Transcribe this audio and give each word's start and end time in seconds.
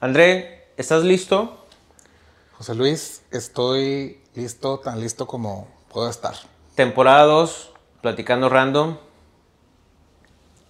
André, 0.00 0.68
¿estás 0.76 1.02
listo? 1.02 1.66
José 2.56 2.76
Luis, 2.76 3.24
estoy 3.32 4.20
listo, 4.36 4.78
tan 4.78 5.00
listo 5.00 5.26
como 5.26 5.66
puedo 5.92 6.08
estar. 6.08 6.34
Temporada 6.76 7.24
2, 7.24 7.72
platicando 8.00 8.48
random, 8.48 8.96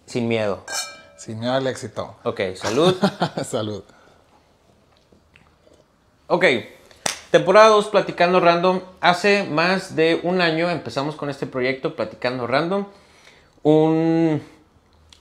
sin 0.06 0.29
miedo. 0.29 0.64
Sin 1.19 1.41
miedo 1.41 1.53
al 1.53 1.67
éxito. 1.67 2.17
Ok, 2.22 2.41
salud. 2.54 2.96
Salud. 3.45 3.85
Ok, 6.29 6.47
temporada 7.31 7.69
2, 7.69 7.89
platicando 7.89 8.41
random. 8.41 8.81
Hace 9.03 9.43
más 9.45 9.95
de 9.95 10.21
un 10.23 10.41
año 10.41 10.71
empezamos 10.71 11.17
con 11.17 11.29
este 11.29 11.45
proyecto, 11.47 11.97
platicando 11.97 12.47
random. 12.47 12.87
Un, 13.63 14.43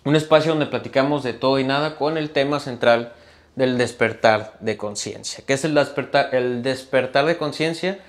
un 0.05 0.15
espacio 0.15 0.51
donde 0.51 0.67
platicamos 0.67 1.23
de 1.23 1.33
todo 1.33 1.59
y 1.59 1.65
nada 1.65 1.97
con 1.97 2.17
el 2.17 2.29
tema 2.29 2.61
central 2.61 3.13
del 3.57 3.79
despertar 3.79 4.53
de 4.59 4.77
conciencia. 4.77 5.43
¿Qué 5.45 5.53
es 5.53 5.65
el 5.65 5.73
despertar? 5.73 6.33
El 6.33 6.61
despertar 6.61 7.25
de 7.25 7.37
conciencia 7.37 7.99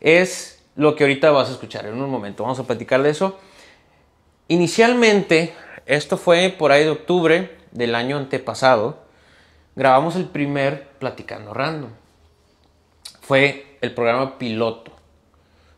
es 0.00 0.62
lo 0.76 0.96
que 0.96 1.04
ahorita 1.04 1.30
vas 1.30 1.50
a 1.50 1.52
escuchar 1.52 1.84
en 1.84 2.00
un 2.00 2.08
momento. 2.08 2.42
Vamos 2.42 2.58
a 2.58 2.64
platicar 2.64 3.02
de 3.02 3.10
eso. 3.10 3.38
Inicialmente, 4.48 5.52
esto 5.84 6.16
fue 6.16 6.48
por 6.58 6.72
ahí 6.72 6.84
de 6.84 6.90
octubre 6.90 7.54
del 7.70 7.94
año 7.94 8.16
antepasado, 8.16 8.96
grabamos 9.76 10.16
el 10.16 10.24
primer 10.24 10.88
Platicando 10.98 11.52
Random. 11.52 11.90
Fue 13.20 13.76
el 13.82 13.92
programa 13.92 14.38
piloto. 14.38 14.90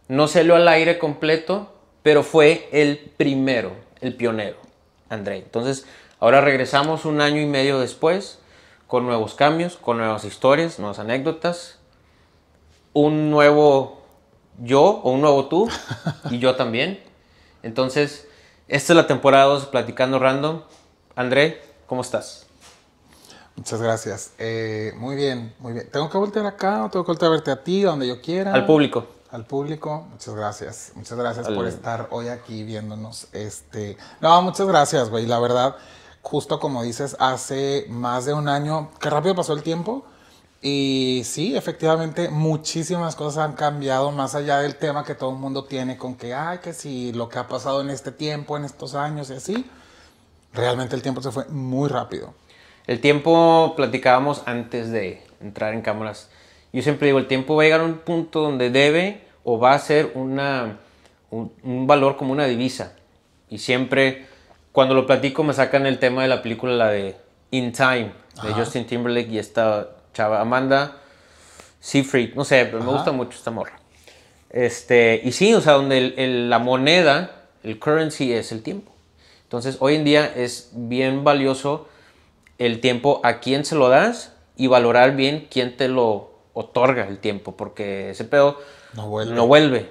No 0.06 0.28
lo 0.44 0.54
al 0.54 0.68
aire 0.68 0.98
completo, 1.00 1.74
pero 2.04 2.22
fue 2.22 2.68
el 2.70 3.10
primero, 3.16 3.72
el 4.00 4.14
pionero, 4.14 4.58
André. 5.08 5.38
Entonces, 5.38 5.84
ahora 6.20 6.40
regresamos 6.40 7.04
un 7.04 7.20
año 7.20 7.40
y 7.40 7.46
medio 7.46 7.80
después 7.80 8.38
con 8.86 9.06
nuevos 9.06 9.34
cambios, 9.34 9.76
con 9.76 9.98
nuevas 9.98 10.24
historias, 10.24 10.78
nuevas 10.78 10.98
anécdotas, 10.98 11.78
un 12.92 13.30
nuevo 13.30 14.02
yo 14.58 14.82
o 14.82 15.10
un 15.10 15.20
nuevo 15.20 15.46
tú 15.46 15.68
y 16.30 16.38
yo 16.38 16.56
también. 16.56 17.02
Entonces, 17.62 18.26
esta 18.68 18.92
es 18.92 18.96
la 18.96 19.06
temporada 19.06 19.44
2 19.44 19.66
Platicando 19.66 20.18
Random. 20.18 20.62
André, 21.14 21.62
¿cómo 21.86 22.02
estás? 22.02 22.46
Muchas 23.56 23.80
gracias. 23.80 24.32
Eh, 24.38 24.92
muy 24.98 25.16
bien, 25.16 25.54
muy 25.58 25.72
bien. 25.72 25.90
¿Tengo 25.90 26.10
que 26.10 26.18
voltear 26.18 26.46
acá 26.46 26.84
o 26.84 26.90
tengo 26.90 27.04
que 27.04 27.12
voltear 27.12 27.30
a 27.30 27.34
verte 27.34 27.50
a 27.50 27.64
ti, 27.64 27.82
donde 27.82 28.06
yo 28.06 28.20
quiera? 28.20 28.52
Al 28.52 28.66
público. 28.66 29.06
Al 29.30 29.44
público, 29.44 30.06
muchas 30.10 30.34
gracias. 30.34 30.92
Muchas 30.94 31.18
gracias 31.18 31.48
por 31.48 31.66
estar 31.66 32.08
hoy 32.10 32.28
aquí 32.28 32.62
viéndonos. 32.64 33.28
Este, 33.32 33.96
no, 34.20 34.40
muchas 34.42 34.66
gracias, 34.66 35.10
güey. 35.10 35.26
La 35.26 35.40
verdad, 35.40 35.76
justo 36.26 36.58
como 36.58 36.82
dices, 36.82 37.16
hace 37.20 37.86
más 37.88 38.24
de 38.24 38.34
un 38.34 38.48
año, 38.48 38.90
qué 39.00 39.10
rápido 39.10 39.36
pasó 39.36 39.52
el 39.52 39.62
tiempo. 39.62 40.04
Y 40.60 41.22
sí, 41.24 41.56
efectivamente, 41.56 42.30
muchísimas 42.30 43.14
cosas 43.14 43.44
han 43.44 43.52
cambiado 43.52 44.10
más 44.10 44.34
allá 44.34 44.58
del 44.58 44.74
tema 44.74 45.04
que 45.04 45.14
todo 45.14 45.30
el 45.30 45.36
mundo 45.36 45.66
tiene 45.66 45.96
con 45.96 46.16
que, 46.16 46.34
ay, 46.34 46.58
que 46.58 46.72
si 46.72 47.12
lo 47.12 47.28
que 47.28 47.38
ha 47.38 47.46
pasado 47.46 47.80
en 47.80 47.90
este 47.90 48.10
tiempo, 48.10 48.56
en 48.56 48.64
estos 48.64 48.96
años 48.96 49.30
y 49.30 49.34
así. 49.34 49.70
Realmente 50.52 50.96
el 50.96 51.02
tiempo 51.02 51.22
se 51.22 51.30
fue 51.30 51.44
muy 51.46 51.88
rápido. 51.88 52.34
El 52.88 53.00
tiempo, 53.00 53.74
platicábamos 53.76 54.42
antes 54.46 54.90
de 54.90 55.24
entrar 55.40 55.74
en 55.74 55.82
cámaras. 55.82 56.28
Yo 56.72 56.82
siempre 56.82 57.06
digo, 57.06 57.20
el 57.20 57.28
tiempo 57.28 57.54
va 57.54 57.62
a 57.62 57.66
llegar 57.66 57.82
a 57.82 57.84
un 57.84 57.98
punto 57.98 58.40
donde 58.40 58.70
debe 58.70 59.28
o 59.44 59.60
va 59.60 59.74
a 59.74 59.78
ser 59.78 60.10
una, 60.16 60.80
un, 61.30 61.52
un 61.62 61.86
valor 61.86 62.16
como 62.16 62.32
una 62.32 62.46
divisa. 62.46 62.96
Y 63.48 63.58
siempre 63.58 64.26
cuando 64.76 64.94
lo 64.94 65.06
platico 65.06 65.42
me 65.42 65.54
sacan 65.54 65.86
el 65.86 65.98
tema 65.98 66.20
de 66.20 66.28
la 66.28 66.42
película, 66.42 66.74
la 66.74 66.90
de 66.90 67.16
In 67.50 67.72
Time, 67.72 68.12
de 68.42 68.50
Ajá. 68.50 68.56
Justin 68.62 68.86
Timberlake 68.86 69.30
y 69.30 69.38
esta 69.38 69.88
chava, 70.12 70.38
Amanda 70.38 70.98
Seyfried, 71.80 72.34
no 72.34 72.44
sé, 72.44 72.66
pero 72.66 72.80
me 72.80 72.84
Ajá. 72.84 72.92
gusta 72.92 73.12
mucho 73.12 73.38
esta 73.38 73.50
morra. 73.50 73.80
Este, 74.50 75.22
y 75.24 75.32
sí, 75.32 75.54
o 75.54 75.62
sea, 75.62 75.72
donde 75.72 75.96
el- 75.96 76.14
el- 76.18 76.50
la 76.50 76.58
moneda, 76.58 77.44
el 77.62 77.78
currency 77.78 78.34
es 78.34 78.52
el 78.52 78.62
tiempo. 78.62 78.92
Entonces, 79.44 79.78
hoy 79.80 79.94
en 79.94 80.04
día 80.04 80.30
es 80.36 80.68
bien 80.74 81.24
valioso 81.24 81.88
el 82.58 82.80
tiempo 82.82 83.22
a 83.24 83.40
quién 83.40 83.64
se 83.64 83.76
lo 83.76 83.88
das 83.88 84.34
y 84.58 84.66
valorar 84.66 85.16
bien 85.16 85.48
quién 85.50 85.74
te 85.78 85.88
lo 85.88 86.32
otorga 86.52 87.08
el 87.08 87.16
tiempo, 87.18 87.56
porque 87.56 88.10
ese 88.10 88.24
pedo 88.24 88.60
No 88.92 89.08
vuelve. 89.08 89.34
no 89.34 89.46
vuelve. 89.46 89.88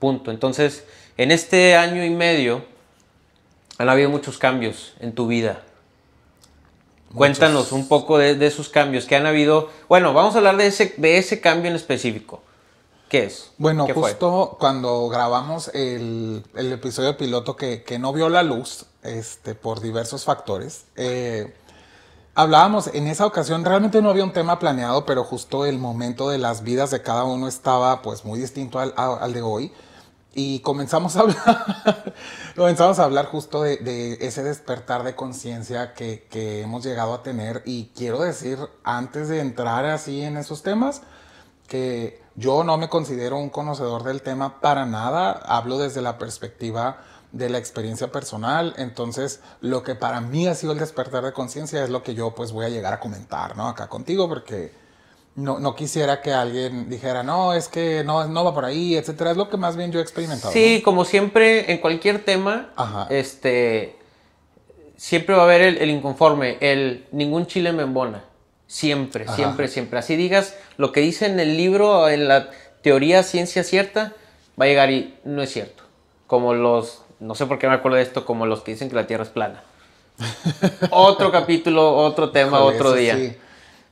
Punto. 0.00 0.32
Entonces, 0.32 0.84
en 1.18 1.30
este 1.30 1.76
año 1.76 2.04
y 2.04 2.10
medio 2.10 2.73
han 3.78 3.88
habido 3.88 4.10
muchos 4.10 4.38
cambios 4.38 4.94
en 5.00 5.14
tu 5.14 5.26
vida. 5.26 5.62
Cuéntanos 7.14 7.70
un 7.70 7.86
poco 7.86 8.18
de, 8.18 8.34
de 8.34 8.46
esos 8.46 8.68
cambios 8.68 9.04
que 9.04 9.14
han 9.14 9.26
habido. 9.26 9.70
Bueno, 9.88 10.12
vamos 10.12 10.34
a 10.34 10.38
hablar 10.38 10.56
de 10.56 10.66
ese, 10.66 10.94
de 10.96 11.18
ese 11.18 11.40
cambio 11.40 11.70
en 11.70 11.76
específico. 11.76 12.42
¿Qué 13.08 13.24
es? 13.24 13.52
Bueno, 13.58 13.86
¿Qué 13.86 13.94
fue? 13.94 14.10
justo 14.10 14.56
cuando 14.58 15.08
grabamos 15.08 15.68
el, 15.74 16.42
el 16.56 16.72
episodio 16.72 17.16
piloto 17.16 17.54
que, 17.54 17.84
que 17.84 17.98
no 18.00 18.12
vio 18.12 18.28
la 18.28 18.42
luz 18.42 18.86
este, 19.04 19.54
por 19.54 19.80
diversos 19.80 20.24
factores, 20.24 20.86
eh, 20.96 21.54
hablábamos 22.34 22.88
en 22.88 23.06
esa 23.06 23.26
ocasión, 23.26 23.64
realmente 23.64 24.02
no 24.02 24.10
había 24.10 24.24
un 24.24 24.32
tema 24.32 24.58
planeado, 24.58 25.06
pero 25.06 25.22
justo 25.22 25.66
el 25.66 25.78
momento 25.78 26.28
de 26.28 26.38
las 26.38 26.64
vidas 26.64 26.90
de 26.90 27.02
cada 27.02 27.22
uno 27.22 27.46
estaba 27.46 28.02
pues 28.02 28.24
muy 28.24 28.40
distinto 28.40 28.80
al, 28.80 28.92
al 28.96 29.32
de 29.32 29.42
hoy. 29.42 29.72
Y 30.34 30.60
comenzamos 30.60 31.16
a 31.16 31.20
hablar, 31.20 32.14
comenzamos 32.56 32.98
a 32.98 33.04
hablar 33.04 33.26
justo 33.26 33.62
de, 33.62 34.18
ese 34.20 34.42
despertar 34.42 35.04
de 35.04 35.14
conciencia 35.14 35.94
que, 35.94 36.26
que 36.28 36.62
hemos 36.62 36.84
llegado 36.84 37.14
a 37.14 37.22
tener. 37.22 37.62
Y 37.64 37.92
quiero 37.94 38.20
decir, 38.20 38.58
antes 38.82 39.28
de 39.28 39.40
entrar 39.40 39.84
así 39.86 40.22
en 40.22 40.36
esos 40.36 40.62
temas, 40.62 41.02
que 41.68 42.20
yo 42.34 42.64
no 42.64 42.76
me 42.76 42.88
considero 42.88 43.38
un 43.38 43.48
conocedor 43.48 44.02
del 44.02 44.22
tema 44.22 44.60
para 44.60 44.86
nada, 44.86 45.30
hablo 45.30 45.78
desde 45.78 46.02
la 46.02 46.18
perspectiva 46.18 46.98
de 47.30 47.48
la 47.48 47.58
experiencia 47.58 48.12
personal, 48.12 48.74
entonces 48.76 49.40
lo 49.60 49.82
que 49.82 49.94
para 49.94 50.20
mí 50.20 50.46
ha 50.46 50.54
sido 50.54 50.72
el 50.72 50.78
despertar 50.78 51.24
de 51.24 51.32
conciencia 51.32 51.82
es 51.82 51.90
lo 51.90 52.02
que 52.02 52.14
yo 52.14 52.34
pues 52.34 52.52
voy 52.52 52.64
a 52.64 52.68
llegar 52.68 52.92
a 52.92 53.00
comentar, 53.00 53.56
¿no? 53.56 53.68
Acá 53.68 53.88
contigo, 53.88 54.28
porque 54.28 54.72
no, 55.36 55.58
no 55.58 55.74
quisiera 55.74 56.22
que 56.22 56.32
alguien 56.32 56.88
dijera, 56.88 57.22
no, 57.22 57.54
es 57.54 57.68
que 57.68 58.04
no, 58.04 58.26
no 58.28 58.44
va 58.44 58.54
por 58.54 58.64
ahí, 58.64 58.96
etcétera, 58.96 59.32
es 59.32 59.36
lo 59.36 59.48
que 59.48 59.56
más 59.56 59.76
bien 59.76 59.90
yo 59.90 59.98
he 59.98 60.02
experimentado. 60.02 60.52
Sí, 60.52 60.80
como 60.84 61.04
siempre, 61.04 61.72
en 61.72 61.78
cualquier 61.78 62.24
tema, 62.24 62.70
Ajá. 62.76 63.08
este, 63.10 63.96
siempre 64.96 65.34
va 65.34 65.42
a 65.42 65.44
haber 65.44 65.62
el, 65.62 65.78
el 65.78 65.90
inconforme, 65.90 66.56
el 66.60 67.06
ningún 67.10 67.46
chile 67.46 67.72
me 67.72 67.82
embona. 67.82 68.24
Siempre, 68.66 69.24
Ajá. 69.24 69.34
siempre, 69.34 69.68
siempre. 69.68 69.98
Así 69.98 70.16
digas 70.16 70.56
lo 70.76 70.92
que 70.92 71.00
dice 71.00 71.26
en 71.26 71.38
el 71.40 71.56
libro, 71.56 72.08
en 72.08 72.28
la 72.28 72.50
teoría 72.82 73.22
ciencia 73.22 73.64
cierta, 73.64 74.12
va 74.60 74.66
a 74.66 74.68
llegar 74.68 74.90
y 74.90 75.14
no 75.24 75.42
es 75.42 75.52
cierto. 75.52 75.82
Como 76.26 76.54
los, 76.54 77.02
no 77.18 77.34
sé 77.34 77.46
por 77.46 77.58
qué 77.58 77.68
me 77.68 77.74
acuerdo 77.74 77.96
de 77.96 78.02
esto, 78.04 78.24
como 78.24 78.46
los 78.46 78.62
que 78.62 78.72
dicen 78.72 78.88
que 78.88 78.94
la 78.94 79.06
Tierra 79.06 79.24
es 79.24 79.30
plana. 79.30 79.62
otro 80.90 81.32
capítulo, 81.32 81.96
otro 81.96 82.30
tema, 82.30 82.60
otro 82.60 82.92
día. 82.92 83.16
sí. 83.16 83.36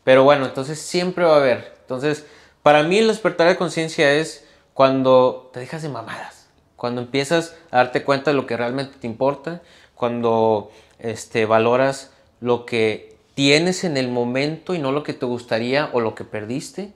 Pero 0.05 0.25
bueno, 0.25 0.47
entonces 0.47 0.81
siempre 0.81 1.25
va 1.25 1.35
a 1.35 1.37
haber. 1.37 1.75
Entonces, 1.81 2.27
para 2.63 2.83
mí 2.83 2.99
el 2.99 3.09
despertar 3.09 3.49
de 3.49 3.57
conciencia 3.57 4.13
es 4.13 4.45
cuando 4.75 5.51
te 5.53 5.61
dejas 5.61 5.83
de 5.83 5.89
mamadas, 5.89 6.49
cuando 6.77 7.01
empiezas 7.01 7.57
a 7.71 7.79
darte 7.79 8.03
cuenta 8.03 8.31
de 8.31 8.37
lo 8.37 8.47
que 8.47 8.57
realmente 8.57 8.99
te 8.99 9.07
importa, 9.07 9.63
cuando 9.95 10.71
este, 10.99 11.47
valoras 11.47 12.13
lo 12.41 12.67
que 12.67 13.17
tienes 13.35 13.85
en 13.85 13.97
el 13.97 14.09
momento 14.09 14.75
y 14.75 14.79
no 14.79 14.93
lo 14.93 15.03
que 15.03 15.13
te 15.13 15.27
gustaría 15.27 15.91
o 15.93 16.01
lo 16.01 16.15
que 16.15 16.25
perdiste. 16.25 16.93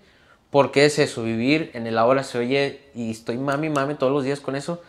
Porque 0.50 0.86
es 0.86 0.98
eso, 0.98 1.22
vivir 1.22 1.70
en 1.74 1.86
el 1.86 1.98
ahora 1.98 2.22
se 2.22 2.38
oye 2.38 2.80
y 2.94 3.10
estoy 3.10 3.36
mami, 3.36 3.68
mami 3.68 3.94
todos 3.94 4.12
los 4.12 4.24
días 4.24 4.40
con 4.40 4.56
eso. 4.56 4.80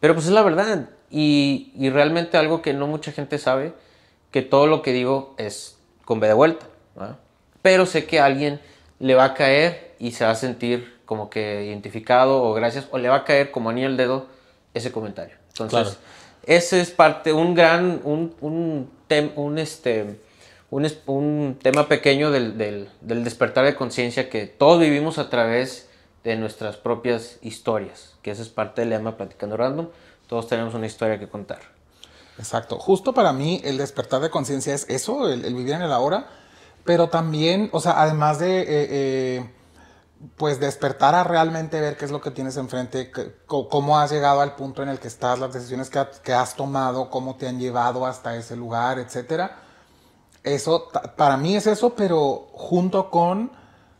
Pero 0.00 0.14
pues 0.14 0.26
es 0.26 0.32
la 0.32 0.42
verdad. 0.42 0.88
Y, 1.10 1.72
y 1.76 1.90
realmente 1.90 2.36
algo 2.36 2.62
que 2.62 2.72
no 2.72 2.86
mucha 2.86 3.12
gente 3.12 3.38
sabe, 3.38 3.74
que 4.30 4.42
todo 4.42 4.66
lo 4.66 4.80
que 4.80 4.92
digo 4.92 5.34
es 5.38 5.76
con 6.04 6.20
B 6.20 6.28
de 6.28 6.34
vuelta. 6.34 6.66
¿verdad? 6.94 7.18
Pero 7.62 7.86
sé 7.86 8.04
que 8.06 8.20
a 8.20 8.24
alguien 8.26 8.60
le 8.98 9.14
va 9.14 9.24
a 9.24 9.34
caer 9.34 9.94
y 9.98 10.12
se 10.12 10.24
va 10.24 10.32
a 10.32 10.34
sentir 10.34 11.00
como 11.06 11.30
que 11.30 11.64
identificado 11.64 12.42
o 12.42 12.52
gracias, 12.54 12.86
o 12.90 12.98
le 12.98 13.08
va 13.08 13.16
a 13.16 13.24
caer 13.24 13.50
como 13.50 13.70
anillo 13.70 13.86
al 13.86 13.96
dedo 13.96 14.26
ese 14.74 14.90
comentario. 14.92 15.36
Entonces, 15.48 15.80
Claro. 15.80 15.96
ese 16.46 16.80
es 16.80 16.90
parte, 16.90 17.32
un 17.32 17.54
gran, 17.54 18.00
un, 18.04 18.34
un, 18.40 18.90
tem- 19.08 19.32
un, 19.36 19.58
este, 19.58 20.18
un, 20.70 20.90
un 21.06 21.58
tema 21.62 21.86
pequeño 21.88 22.30
del, 22.30 22.56
del- 22.56 22.88
del 23.00 23.24
despertar 23.24 23.64
de 23.64 23.74
conciencia 23.74 24.28
que 24.30 24.46
todos 24.46 24.80
vivimos 24.80 25.18
a 25.18 25.28
través 25.28 25.88
de 26.24 26.36
nuestras 26.36 26.76
propias 26.76 27.38
historias, 27.42 28.14
que 28.22 28.30
esa 28.30 28.42
es 28.42 28.48
parte 28.48 28.80
del 28.82 28.90
lema 28.90 29.16
Platicando 29.16 29.56
Random. 29.56 29.88
Todos 30.28 30.46
tenemos 30.48 30.72
una 30.74 30.86
historia 30.86 31.18
que 31.18 31.28
contar. 31.28 31.58
Exacto. 32.38 32.78
Justo 32.78 33.12
para 33.12 33.32
mí 33.32 33.60
el 33.64 33.76
despertar 33.76 34.20
de 34.20 34.30
conciencia 34.30 34.72
es 34.74 34.88
eso, 34.88 35.28
el, 35.30 35.44
el 35.44 35.54
vivir 35.54 35.74
en 35.74 35.82
el 35.82 35.92
ahora, 35.92 36.26
pero 36.84 37.08
también, 37.08 37.68
o 37.72 37.80
sea, 37.80 38.00
además 38.00 38.38
de, 38.38 38.60
eh, 38.60 38.66
eh, 38.68 39.50
pues, 40.36 40.60
despertar 40.60 41.14
a 41.14 41.24
realmente 41.24 41.80
ver 41.80 41.96
qué 41.96 42.04
es 42.04 42.10
lo 42.10 42.20
que 42.20 42.30
tienes 42.30 42.56
enfrente, 42.56 43.10
cómo 43.46 43.98
has 43.98 44.10
llegado 44.12 44.40
al 44.40 44.54
punto 44.54 44.82
en 44.82 44.88
el 44.88 44.98
que 44.98 45.08
estás, 45.08 45.38
las 45.38 45.52
decisiones 45.52 45.90
que, 45.90 46.04
que 46.22 46.32
has 46.32 46.54
tomado, 46.54 47.10
cómo 47.10 47.36
te 47.36 47.48
han 47.48 47.58
llevado 47.58 48.06
hasta 48.06 48.36
ese 48.36 48.56
lugar, 48.56 48.98
etcétera. 48.98 49.62
Eso, 50.42 50.88
para 51.16 51.36
mí 51.36 51.56
es 51.56 51.66
eso, 51.66 51.94
pero 51.94 52.48
junto 52.52 53.10
con 53.10 53.52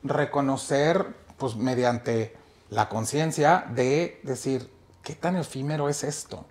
reconocer, 0.03 1.15
pues 1.37 1.57
mediante 1.57 2.37
la 2.71 2.89
conciencia 2.89 3.67
de 3.75 4.21
decir, 4.25 4.73
¿qué 5.03 5.15
tan 5.15 5.37
efímero 5.37 5.89
es 5.89 6.05
esto? 6.05 6.47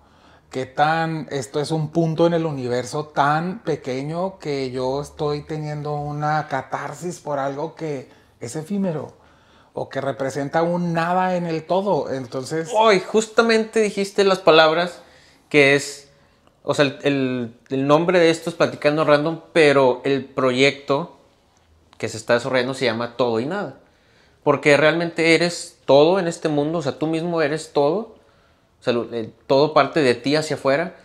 ¿Qué 0.52 0.66
tan, 0.66 1.28
esto 1.30 1.60
es 1.60 1.70
un 1.70 1.88
punto 1.88 2.26
en 2.26 2.34
el 2.34 2.44
universo 2.44 3.06
tan 3.06 3.60
pequeño 3.60 4.38
que 4.38 4.70
yo 4.70 5.00
estoy 5.00 5.40
teniendo 5.40 5.94
una 5.94 6.46
catarsis 6.46 7.20
por 7.20 7.38
algo 7.38 7.74
que 7.74 8.10
es 8.38 8.54
efímero? 8.54 9.14
O 9.72 9.88
que 9.88 10.02
representa 10.02 10.62
un 10.62 10.92
nada 10.92 11.36
en 11.36 11.46
el 11.46 11.64
todo. 11.64 12.12
Entonces, 12.12 12.68
Hoy, 12.76 13.00
justamente 13.00 13.80
dijiste 13.80 14.24
las 14.24 14.40
palabras 14.40 15.00
que 15.48 15.74
es, 15.74 16.10
o 16.64 16.74
sea, 16.74 16.98
el, 17.02 17.56
nombre 17.70 18.18
de 18.18 18.28
esto 18.28 18.50
es 18.50 18.56
Platicando 18.56 19.06
Random, 19.06 19.40
pero 19.54 20.02
el 20.04 20.26
proyecto 20.26 21.16
que 21.96 22.10
se 22.10 22.18
está 22.18 22.34
desarrollando 22.34 22.74
se 22.74 22.84
llama 22.84 23.16
Todo 23.16 23.40
y 23.40 23.46
Nada. 23.46 23.80
Porque 24.42 24.76
realmente 24.76 25.34
eres 25.34 25.78
todo 25.86 26.18
en 26.18 26.28
este 26.28 26.50
mundo, 26.50 26.80
o 26.80 26.82
sea, 26.82 26.98
tú 26.98 27.06
mismo 27.06 27.40
eres 27.40 27.72
todo, 27.72 28.16
o 28.82 28.84
sea, 28.84 28.92
el- 28.92 29.32
todo 29.46 29.72
parte 29.72 30.00
de 30.02 30.14
ti 30.14 30.36
hacia 30.36 30.56
afuera, 30.56 30.96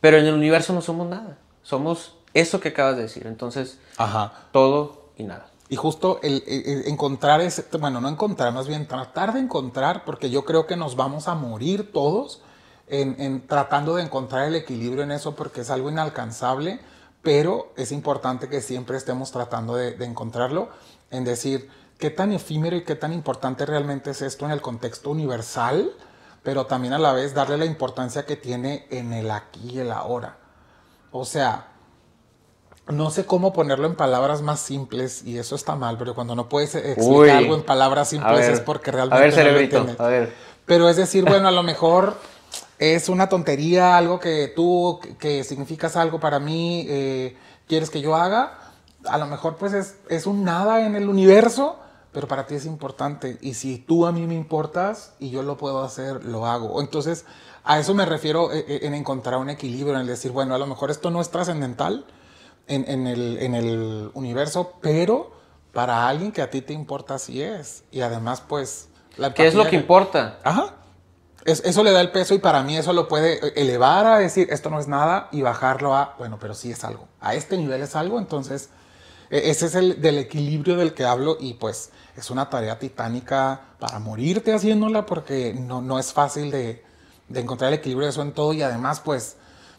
pero 0.00 0.18
en 0.18 0.26
el 0.26 0.34
universo 0.34 0.72
no 0.72 0.82
somos 0.82 1.06
nada, 1.08 1.38
somos 1.62 2.16
eso 2.34 2.60
que 2.60 2.68
acabas 2.70 2.96
de 2.96 3.02
decir, 3.02 3.26
entonces, 3.26 3.78
ajá. 3.96 4.32
todo 4.52 5.10
y 5.16 5.22
nada. 5.22 5.46
Y 5.68 5.76
justo 5.76 6.18
el, 6.24 6.42
el- 6.48 6.66
el 6.66 6.88
encontrar 6.88 7.40
ese, 7.40 7.64
bueno, 7.78 8.00
no 8.00 8.08
encontrar, 8.08 8.52
más 8.52 8.66
bien 8.66 8.88
tratar 8.88 9.32
de 9.32 9.38
encontrar, 9.40 10.04
porque 10.04 10.28
yo 10.28 10.44
creo 10.44 10.66
que 10.66 10.76
nos 10.76 10.96
vamos 10.96 11.28
a 11.28 11.34
morir 11.36 11.92
todos 11.92 12.42
en, 12.88 13.14
en 13.20 13.46
tratando 13.46 13.94
de 13.94 14.02
encontrar 14.02 14.48
el 14.48 14.56
equilibrio 14.56 15.04
en 15.04 15.12
eso, 15.12 15.36
porque 15.36 15.60
es 15.60 15.70
algo 15.70 15.88
inalcanzable, 15.88 16.80
pero 17.22 17.72
es 17.76 17.92
importante 17.92 18.48
que 18.48 18.60
siempre 18.60 18.96
estemos 18.96 19.30
tratando 19.30 19.76
de, 19.76 19.92
de 19.92 20.04
encontrarlo, 20.06 20.70
en 21.12 21.22
decir 21.24 21.68
qué 21.98 22.10
tan 22.10 22.32
efímero 22.32 22.76
y 22.76 22.82
qué 22.84 22.96
tan 22.96 23.12
importante 23.12 23.64
realmente 23.66 24.10
es 24.10 24.22
esto 24.22 24.46
en 24.46 24.50
el 24.52 24.60
contexto 24.62 25.10
universal, 25.10 25.92
pero 26.42 26.66
también 26.66 26.92
a 26.94 26.98
la 26.98 27.12
vez 27.12 27.34
darle 27.34 27.58
la 27.58 27.66
importancia 27.66 28.24
que 28.24 28.36
tiene 28.36 28.86
en 28.90 29.12
el 29.12 29.30
aquí 29.30 29.70
y 29.72 29.78
el 29.80 29.92
ahora. 29.92 30.36
O 31.12 31.24
sea, 31.24 31.68
no 32.88 33.10
sé 33.10 33.24
cómo 33.24 33.52
ponerlo 33.52 33.86
en 33.86 33.94
palabras 33.94 34.42
más 34.42 34.60
simples 34.60 35.22
y 35.24 35.38
eso 35.38 35.54
está 35.54 35.76
mal, 35.76 35.96
pero 35.98 36.14
cuando 36.14 36.34
no 36.34 36.48
puedes 36.48 36.74
explicar 36.74 37.08
Uy. 37.08 37.30
algo 37.30 37.54
en 37.54 37.62
palabras 37.62 38.08
simples 38.08 38.40
ver, 38.40 38.52
es 38.52 38.60
porque 38.60 38.90
realmente 38.90 39.40
a 39.40 39.44
ver, 39.44 39.72
no 39.72 39.84
lo 39.84 40.04
a 40.04 40.08
ver. 40.08 40.32
Pero 40.66 40.88
es 40.88 40.96
decir, 40.96 41.24
bueno, 41.24 41.48
a 41.48 41.52
lo 41.52 41.62
mejor 41.64 42.16
es 42.78 43.08
una 43.08 43.28
tontería, 43.28 43.96
algo 43.96 44.18
que 44.18 44.52
tú, 44.54 44.98
que, 45.02 45.16
que 45.16 45.44
significas 45.44 45.96
algo 45.96 46.18
para 46.18 46.38
mí, 46.38 46.86
eh, 46.88 47.36
quieres 47.68 47.90
que 47.90 48.00
yo 48.00 48.16
haga. 48.16 48.58
A 49.06 49.18
lo 49.18 49.26
mejor 49.26 49.56
pues 49.56 49.72
es, 49.72 49.96
es 50.08 50.26
un 50.26 50.44
nada 50.44 50.84
en 50.84 50.96
el 50.96 51.08
universo, 51.08 51.78
pero 52.12 52.26
para 52.28 52.46
ti 52.46 52.54
es 52.56 52.66
importante. 52.66 53.38
Y 53.40 53.54
si 53.54 53.78
tú 53.78 54.06
a 54.06 54.12
mí 54.12 54.26
me 54.26 54.34
importas 54.34 55.14
y 55.18 55.30
yo 55.30 55.42
lo 55.42 55.56
puedo 55.56 55.82
hacer, 55.82 56.24
lo 56.24 56.46
hago. 56.46 56.80
Entonces, 56.80 57.24
a 57.64 57.78
eso 57.78 57.94
me 57.94 58.04
refiero 58.06 58.52
eh, 58.52 58.64
eh, 58.66 58.80
en 58.82 58.94
encontrar 58.94 59.38
un 59.38 59.50
equilibrio, 59.50 59.94
en 59.94 60.00
el 60.00 60.06
decir, 60.06 60.32
bueno, 60.32 60.54
a 60.54 60.58
lo 60.58 60.66
mejor 60.66 60.90
esto 60.90 61.10
no 61.10 61.20
es 61.20 61.30
trascendental 61.30 62.04
en, 62.66 62.84
en 62.88 63.06
el, 63.06 63.38
en 63.38 63.54
el 63.54 64.10
universo, 64.14 64.74
pero 64.80 65.32
para 65.72 66.08
alguien 66.08 66.32
que 66.32 66.42
a 66.42 66.50
ti 66.50 66.62
te 66.62 66.72
importa, 66.72 67.18
sí 67.18 67.42
es. 67.42 67.84
Y 67.92 68.00
además, 68.00 68.40
pues... 68.46 68.88
la 69.16 69.32
¿Qué 69.34 69.46
es 69.46 69.54
lo 69.54 69.66
que 69.68 69.76
importa? 69.76 70.38
Ajá. 70.42 70.74
Es- 71.44 71.62
eso 71.64 71.82
le 71.84 71.92
da 71.92 72.00
el 72.00 72.10
peso 72.10 72.34
y 72.34 72.38
para 72.38 72.62
mí 72.62 72.76
eso 72.76 72.92
lo 72.92 73.08
puede 73.08 73.58
elevar 73.60 74.06
a 74.06 74.18
decir 74.18 74.48
esto 74.50 74.68
no 74.68 74.78
es 74.78 74.88
nada 74.88 75.28
y 75.32 75.40
bajarlo 75.42 75.94
a, 75.94 76.14
bueno, 76.18 76.38
pero 76.40 76.54
sí 76.54 76.70
es 76.72 76.84
algo. 76.84 77.06
A 77.20 77.34
este 77.34 77.56
nivel 77.56 77.80
es 77.82 77.96
algo, 77.96 78.18
entonces 78.18 78.68
ese 79.30 79.66
es 79.66 79.74
el 79.74 80.00
del 80.00 80.18
equilibrio 80.18 80.76
del 80.76 80.92
que 80.94 81.04
hablo 81.04 81.36
y 81.40 81.54
pues 81.54 81.90
es 82.16 82.30
una 82.30 82.50
tarea 82.50 82.78
titánica 82.78 83.60
para 83.78 83.98
morirte 83.98 84.52
haciéndola 84.52 85.06
porque 85.06 85.54
no, 85.54 85.80
no 85.80 85.98
es 85.98 86.12
fácil 86.12 86.50
de, 86.50 86.84
de 87.28 87.40
encontrar 87.40 87.72
el 87.72 87.78
equilibrio 87.78 88.06
de 88.06 88.10
eso 88.10 88.22
en 88.22 88.32
todo 88.32 88.52
y 88.52 88.62
además 88.62 89.00
pues 89.00 89.36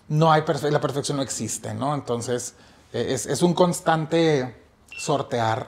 no 0.08 0.32
hay 0.32 0.42
perfe- 0.44 0.70
la 0.72 0.80
perfección 0.82 1.18
no 1.18 1.24
existe, 1.24 1.74
¿no? 1.74 1.94
Entonces 1.94 2.54
e- 2.94 3.14
es, 3.14 3.26
es 3.26 3.42
un 3.42 3.54
constante 3.54 4.56
sortear 4.98 5.68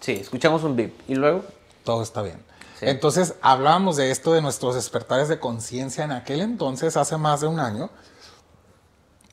Sí, 0.00 0.12
escuchamos 0.20 0.64
un 0.64 0.74
beep. 0.74 0.92
¿Y 1.08 1.14
luego? 1.14 1.44
todo 1.84 2.02
está 2.02 2.22
bien. 2.22 2.38
Sí. 2.80 2.86
Entonces 2.88 3.34
hablábamos 3.42 3.96
de 3.96 4.10
esto 4.10 4.32
de 4.32 4.42
nuestros 4.42 4.74
despertares 4.74 5.28
de 5.28 5.38
conciencia 5.38 6.02
en 6.04 6.10
aquel 6.12 6.40
entonces, 6.40 6.96
hace 6.96 7.16
más 7.16 7.40
de 7.40 7.46
un 7.46 7.60
año. 7.60 7.90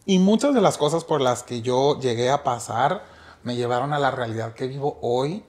Y 0.09 0.17
muchas 0.17 0.55
de 0.55 0.61
las 0.61 0.79
cosas 0.79 1.03
por 1.03 1.21
las 1.21 1.43
que 1.43 1.61
yo 1.61 1.99
llegué 1.99 2.31
a 2.31 2.43
pasar 2.43 3.03
me 3.43 3.55
llevaron 3.55 3.93
a 3.93 3.99
la 3.99 4.09
realidad 4.09 4.55
que 4.55 4.65
vivo 4.65 4.97
hoy, 5.03 5.43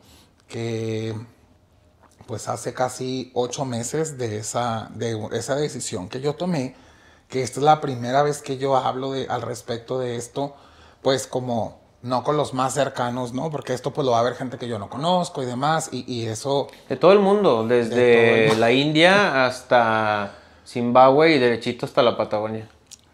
que 0.49 1.15
pues 2.27 2.47
hace 2.47 2.75
casi 2.75 3.31
ocho 3.33 3.65
meses 3.65 4.19
de 4.19 4.37
esa, 4.37 4.91
de 4.95 5.19
esa 5.33 5.57
decisión 5.57 6.11
que 6.11 6.21
yo 6.21 6.35
tomé, 6.35 6.77
que 7.27 7.43
esta 7.43 7.61
es 7.61 7.65
la 7.65 7.81
primera 7.81 8.23
vez 8.23 8.43
que 8.43 8.59
yo 8.59 8.77
hablo 8.77 9.13
de, 9.13 9.27
al 9.31 9.41
respecto 9.41 9.99
de 9.99 10.17
esto, 10.17 10.55
pues 11.01 11.27
como 11.27 11.81
no 12.03 12.23
con 12.23 12.37
los 12.37 12.53
más 12.53 12.75
cercanos, 12.75 13.33
¿no? 13.33 13.51
Porque 13.51 13.73
esto 13.73 13.95
pues 13.95 14.05
lo 14.05 14.13
va 14.13 14.21
a 14.21 14.25
ver 14.25 14.35
gente 14.35 14.59
que 14.59 14.69
yo 14.69 14.79
no 14.79 14.91
conozco 14.91 15.43
y 15.43 15.47
demás, 15.47 15.89
y, 15.91 16.05
y 16.07 16.27
eso 16.27 16.67
De 16.87 16.99
todo 16.99 17.13
el 17.13 17.21
mundo, 17.21 17.67
desde 17.67 17.97
De 17.97 18.15
todo 18.15 18.35
el 18.35 18.47
mundo. 18.49 18.61
la 18.61 18.73
India 18.73 19.47
hasta 19.47 20.35
Zimbabue 20.67 21.31
y 21.35 21.39
derechito 21.39 21.87
hasta 21.87 22.03
la 22.03 22.15
Patagonia. 22.15 22.69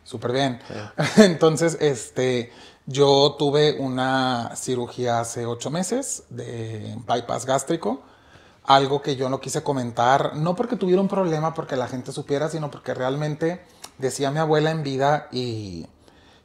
Súper 0.06 0.32
bien. 0.32 0.60
Entonces, 1.16 1.76
este, 1.80 2.52
yo 2.86 3.34
tuve 3.36 3.76
una 3.80 4.54
cirugía 4.54 5.18
hace 5.18 5.46
ocho 5.46 5.68
meses 5.68 6.22
de 6.30 6.96
bypass 7.04 7.44
gástrico, 7.44 8.02
algo 8.62 9.02
que 9.02 9.16
yo 9.16 9.28
no 9.28 9.40
quise 9.40 9.64
comentar, 9.64 10.36
no 10.36 10.54
porque 10.54 10.76
tuviera 10.76 11.02
un 11.02 11.08
problema, 11.08 11.54
porque 11.54 11.74
la 11.74 11.88
gente 11.88 12.12
supiera, 12.12 12.48
sino 12.48 12.70
porque 12.70 12.94
realmente 12.94 13.64
decía 13.98 14.30
mi 14.30 14.38
abuela 14.38 14.70
en 14.70 14.84
vida 14.84 15.26
y, 15.32 15.88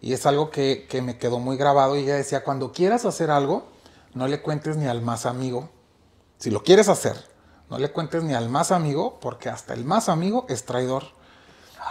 y 0.01 0.13
es 0.13 0.25
algo 0.25 0.49
que, 0.49 0.87
que 0.89 1.03
me 1.03 1.19
quedó 1.19 1.37
muy 1.37 1.55
grabado 1.55 1.95
y 1.95 2.01
ella 2.01 2.15
decía, 2.15 2.43
cuando 2.43 2.71
quieras 2.71 3.05
hacer 3.05 3.29
algo, 3.29 3.67
no 4.15 4.27
le 4.27 4.41
cuentes 4.41 4.75
ni 4.75 4.87
al 4.87 5.03
más 5.03 5.27
amigo. 5.27 5.69
Si 6.39 6.49
lo 6.49 6.63
quieres 6.63 6.89
hacer, 6.89 7.15
no 7.69 7.77
le 7.77 7.91
cuentes 7.91 8.23
ni 8.23 8.33
al 8.33 8.49
más 8.49 8.71
amigo, 8.71 9.19
porque 9.21 9.49
hasta 9.49 9.75
el 9.75 9.85
más 9.85 10.09
amigo 10.09 10.47
es 10.49 10.65
traidor. 10.65 11.20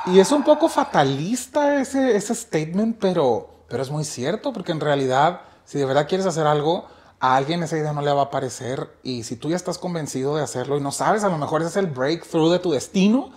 Y 0.06 0.18
es 0.18 0.32
un 0.32 0.42
poco 0.42 0.68
fatalista 0.68 1.80
ese, 1.80 2.16
ese 2.16 2.34
statement, 2.34 2.98
pero, 3.00 3.64
pero 3.68 3.82
es 3.82 3.90
muy 3.90 4.04
cierto, 4.04 4.52
porque 4.52 4.72
en 4.72 4.80
realidad, 4.80 5.42
si 5.64 5.78
de 5.78 5.84
verdad 5.84 6.08
quieres 6.08 6.26
hacer 6.26 6.46
algo, 6.46 6.86
a 7.18 7.36
alguien 7.36 7.62
esa 7.62 7.76
idea 7.76 7.92
no 7.92 8.00
le 8.00 8.12
va 8.12 8.22
a 8.22 8.30
parecer. 8.30 8.88
Y 9.02 9.24
si 9.24 9.36
tú 9.36 9.50
ya 9.50 9.56
estás 9.56 9.78
convencido 9.78 10.36
de 10.36 10.42
hacerlo 10.42 10.78
y 10.78 10.80
no 10.80 10.90
sabes, 10.92 11.22
a 11.24 11.28
lo 11.28 11.38
mejor 11.38 11.60
ese 11.60 11.70
es 11.70 11.76
el 11.76 11.86
breakthrough 11.86 12.50
de 12.50 12.58
tu 12.58 12.70
destino, 12.72 13.30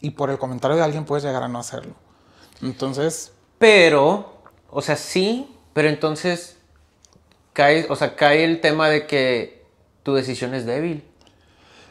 y 0.00 0.10
por 0.10 0.30
el 0.30 0.38
comentario 0.38 0.76
de 0.76 0.82
alguien 0.82 1.04
puedes 1.04 1.24
llegar 1.24 1.42
a 1.42 1.48
no 1.48 1.58
hacerlo. 1.58 1.94
Entonces, 2.62 3.32
Pero, 3.58 4.42
o 4.70 4.80
sea, 4.80 4.96
sí, 4.96 5.54
pero 5.74 5.88
entonces 5.88 6.56
cae, 7.52 7.86
o 7.90 7.96
sea, 7.96 8.16
cae 8.16 8.44
el 8.44 8.60
tema 8.62 8.88
de 8.88 9.06
que 9.06 9.66
tu 10.02 10.14
decisión 10.14 10.54
es 10.54 10.64
débil. 10.64 11.04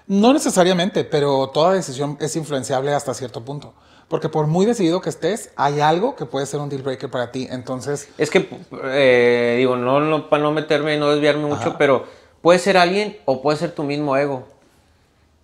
no 0.07 0.33
necesariamente, 0.33 1.03
pero 1.03 1.49
toda 1.49 1.73
decisión 1.73 2.17
es 2.19 2.35
influenciable 2.35 2.91
hasta 2.93 3.13
cierto 3.13 3.45
punto. 3.45 3.75
Porque 4.09 4.27
por 4.27 4.47
muy 4.47 4.65
decidido 4.65 5.01
que 5.01 5.09
estés, 5.09 5.51
hay 5.55 5.79
algo 5.79 6.15
que 6.15 6.25
puede 6.25 6.45
ser 6.45 6.59
un 6.59 6.69
deal 6.69 6.81
breaker 6.81 7.09
para 7.09 7.31
ti. 7.31 7.47
Entonces, 7.49 8.09
Es 8.17 8.29
que, 8.29 8.49
eh, 8.83 9.55
digo, 9.59 9.75
no, 9.75 9.99
no 9.99 10.29
para 10.29 10.43
no 10.43 10.51
meterme 10.51 10.95
y 10.95 10.99
no 10.99 11.11
desviarme 11.11 11.45
mucho, 11.45 11.75
pero 11.77 12.05
puede 12.41 12.59
ser 12.59 12.77
alguien 12.77 13.17
o 13.25 13.41
puede 13.41 13.57
ser 13.59 13.71
tu 13.71 13.83
mismo 13.83 14.17
ego. 14.17 14.47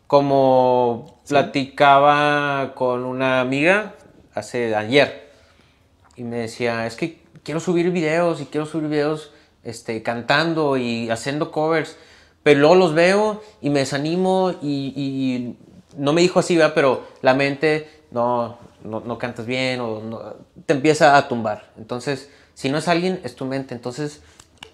Como 0.07 1.19
platicaba 1.27 2.73
con 2.75 3.05
una 3.05 3.39
amiga 3.39 3.93
hace 4.33 4.75
ayer 4.75 5.29
y 6.15 6.23
me 6.23 6.37
decía, 6.37 6.85
es 6.87 6.95
que 6.95 7.19
quiero 7.43 7.59
subir 7.59 7.91
videos 7.91 8.41
y 8.41 8.45
quiero 8.45 8.65
subir 8.65 8.89
videos 8.89 9.31
este, 9.63 10.01
cantando 10.03 10.77
y 10.77 11.09
haciendo 11.09 11.51
covers, 11.51 11.97
pero 12.43 12.59
luego 12.59 12.75
los 12.75 12.93
veo 12.93 13.41
y 13.61 13.69
me 13.69 13.79
desanimo 13.79 14.53
y, 14.61 14.93
y 14.95 15.57
no 15.97 16.13
me 16.13 16.21
dijo 16.21 16.39
así, 16.39 16.55
¿verdad? 16.57 16.73
pero 16.75 17.03
la 17.21 17.33
mente, 17.33 17.89
no, 18.15 18.57
no, 18.83 19.01
no 19.01 19.17
cantas 19.17 19.45
bien 19.45 19.81
o 19.81 19.99
no- 19.99 20.21
te 20.65 20.73
empieza 20.73 21.17
a 21.17 21.27
tumbar. 21.27 21.69
Entonces, 21.77 22.29
si 22.53 22.69
no 22.69 22.77
es 22.77 22.87
alguien, 22.87 23.19
es 23.23 23.35
tu 23.35 23.45
mente. 23.45 23.75
Entonces, 23.75 24.21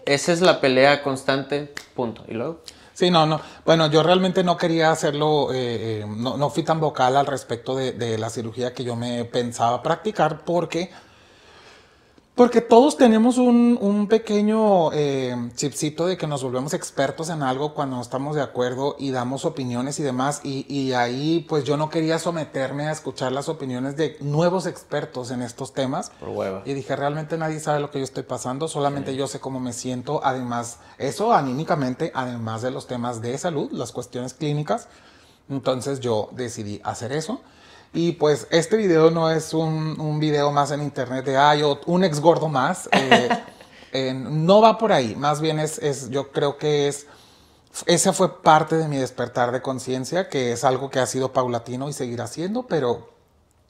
esa 0.06 0.32
es 0.32 0.42
la 0.42 0.62
pelea 0.62 1.02
constante, 1.04 1.74
punto. 1.96 2.24
Y 2.28 2.34
luego, 2.36 2.62
Sí, 2.94 3.10
no, 3.10 3.26
no. 3.26 3.42
Bueno, 3.66 3.90
yo 3.90 4.04
realmente 4.04 4.44
no 4.44 4.58
quería 4.58 4.92
hacerlo, 4.92 5.52
eh, 5.54 6.02
eh, 6.02 6.06
no, 6.08 6.38
no 6.38 6.50
fui 6.52 6.62
tan 6.62 6.80
vocal 6.80 7.18
al 7.18 7.26
respecto 7.26 7.76
de, 7.76 7.94
de 7.94 8.18
la 8.20 8.30
cirugía 8.30 8.74
que 8.76 8.84
yo 8.84 8.96
me 8.96 9.26
pensaba 9.26 9.82
practicar 9.82 10.46
porque 10.46 10.92
Porque 12.34 12.62
todos 12.62 12.96
tenemos 12.96 13.38
un, 13.38 13.78
un 13.82 14.08
pequeño 14.08 14.94
eh, 14.94 15.36
chipcito 15.54 16.08
de 16.08 16.16
que 16.16 16.28
nos 16.28 16.42
volvemos 16.42 16.74
expertos 16.74 17.30
en 17.30 17.44
algo 17.44 17.74
cuando 17.74 17.98
no 17.98 18.02
estamos 18.02 18.38
de 18.38 18.42
acuerdo 18.42 18.96
y 18.98 19.12
damos 19.12 19.44
opiniones 19.44 20.00
y 20.00 20.04
demás. 20.04 20.40
Y, 20.46 20.66
y, 20.74 20.94
ahí 20.94 21.46
pues 21.50 21.66
yo 21.66 21.76
no 21.76 21.90
quería 21.90 22.20
someterme 22.20 22.88
a 22.88 22.94
escuchar 22.94 23.34
las 23.34 23.50
opiniones 23.50 23.98
de 23.98 24.16
nuevos 24.22 24.66
expertos 24.66 25.30
en 25.32 25.42
estos 25.42 25.74
temas. 25.74 26.10
Por 26.22 26.30
hueva. 26.30 26.62
Y 26.66 26.74
dije, 26.74 26.96
realmente 26.96 27.38
nadie 27.38 27.60
sabe 27.60 27.82
lo 27.82 27.92
que 27.92 28.00
yo 28.00 28.06
estoy 28.06 28.24
pasando, 28.24 28.70
solamente 28.70 29.14
yo 29.14 29.28
sé 29.28 29.42
cómo 29.42 29.60
me 29.60 29.74
siento. 29.74 30.22
Además, 30.24 30.80
eso 30.98 31.34
anímicamente, 31.34 32.14
además 32.16 32.62
de 32.62 32.72
los 32.72 32.88
temas 32.88 33.22
de 33.22 33.38
salud, 33.38 33.70
las 33.74 33.92
cuestiones 33.92 34.34
clínicas. 34.34 34.88
Entonces 35.50 36.00
yo 36.00 36.30
decidí 36.32 36.80
hacer 36.86 37.12
eso. 37.12 37.42
Y 37.94 38.14
pues 38.14 38.48
este 38.52 38.78
video 38.78 39.12
no 39.12 39.30
es 39.30 39.54
un, 39.54 40.00
un 40.00 40.20
video 40.20 40.52
más 40.52 40.72
en 40.72 40.82
internet 40.82 41.26
de, 41.26 41.38
ay, 41.38 41.62
un 41.86 42.04
ex 42.04 42.20
gordo 42.20 42.48
más. 42.48 42.90
Eh, 43.94 44.14
no 44.14 44.62
va 44.62 44.78
por 44.78 44.94
ahí, 44.94 45.18
más 45.18 45.42
bien 45.42 45.60
es, 45.60 45.78
es, 45.80 46.10
yo 46.12 46.32
creo 46.32 46.58
que 46.58 46.88
es, 46.88 47.08
ese 47.88 48.14
fue 48.14 48.42
parte 48.42 48.78
de 48.78 48.88
mi 48.88 48.96
despertar 48.96 49.52
de 49.52 49.62
conciencia, 49.62 50.30
que 50.30 50.54
es 50.54 50.64
algo 50.64 50.90
que 50.90 51.00
ha 51.00 51.06
sido 51.06 51.34
paulatino 51.34 51.90
y 51.90 51.92
seguirá 51.92 52.28
siendo, 52.28 52.68
pero 52.68 53.10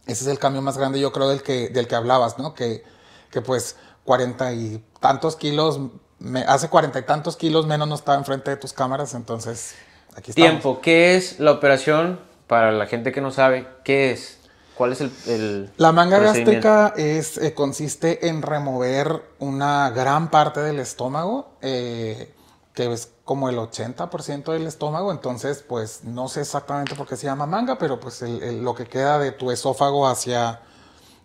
ese 0.05 0.25
es 0.25 0.27
el 0.27 0.37
cambio 0.37 0.61
más 0.61 0.77
grande, 0.77 0.99
yo 0.99 1.11
creo, 1.11 1.27
del 1.27 1.41
que, 1.41 1.69
del 1.69 1.87
que 1.87 1.95
hablabas, 1.95 2.37
¿no? 2.37 2.53
Que, 2.53 2.83
que 3.31 3.41
pues 3.41 3.77
cuarenta 4.03 4.53
y 4.53 4.83
tantos 4.99 5.35
kilos, 5.35 5.79
me, 6.19 6.41
hace 6.41 6.69
cuarenta 6.69 6.99
y 6.99 7.03
tantos 7.03 7.35
kilos 7.35 7.65
menos 7.65 7.87
no 7.87 7.95
estaba 7.95 8.19
enfrente 8.19 8.51
de 8.51 8.57
tus 8.57 8.73
cámaras, 8.73 9.15
entonces 9.15 9.73
aquí 10.15 10.29
estamos. 10.29 10.51
Tiempo, 10.51 10.81
¿qué 10.81 11.15
es 11.15 11.39
la 11.39 11.53
operación 11.53 12.19
para 12.51 12.73
la 12.73 12.85
gente 12.85 13.13
que 13.13 13.21
no 13.21 13.31
sabe, 13.31 13.65
¿qué 13.85 14.11
es? 14.11 14.37
¿Cuál 14.75 14.91
es 14.91 14.99
el, 14.99 15.13
el 15.27 15.71
La 15.77 15.93
manga 15.93 16.19
gástrica 16.19 16.93
es, 16.97 17.37
eh, 17.37 17.53
consiste 17.53 18.27
en 18.27 18.41
remover 18.41 19.23
una 19.39 19.89
gran 19.91 20.29
parte 20.29 20.59
del 20.59 20.79
estómago, 20.79 21.53
eh, 21.61 22.33
que 22.73 22.91
es 22.91 23.07
como 23.23 23.47
el 23.47 23.55
80% 23.55 24.51
del 24.51 24.67
estómago, 24.67 25.13
entonces 25.13 25.63
pues 25.65 26.03
no 26.03 26.27
sé 26.27 26.41
exactamente 26.41 26.93
por 26.93 27.07
qué 27.07 27.15
se 27.15 27.25
llama 27.25 27.45
manga, 27.45 27.77
pero 27.77 28.01
pues 28.01 28.21
el, 28.21 28.43
el, 28.43 28.61
lo 28.61 28.75
que 28.75 28.83
queda 28.83 29.17
de 29.17 29.31
tu 29.31 29.49
esófago 29.49 30.05
hacia... 30.05 30.59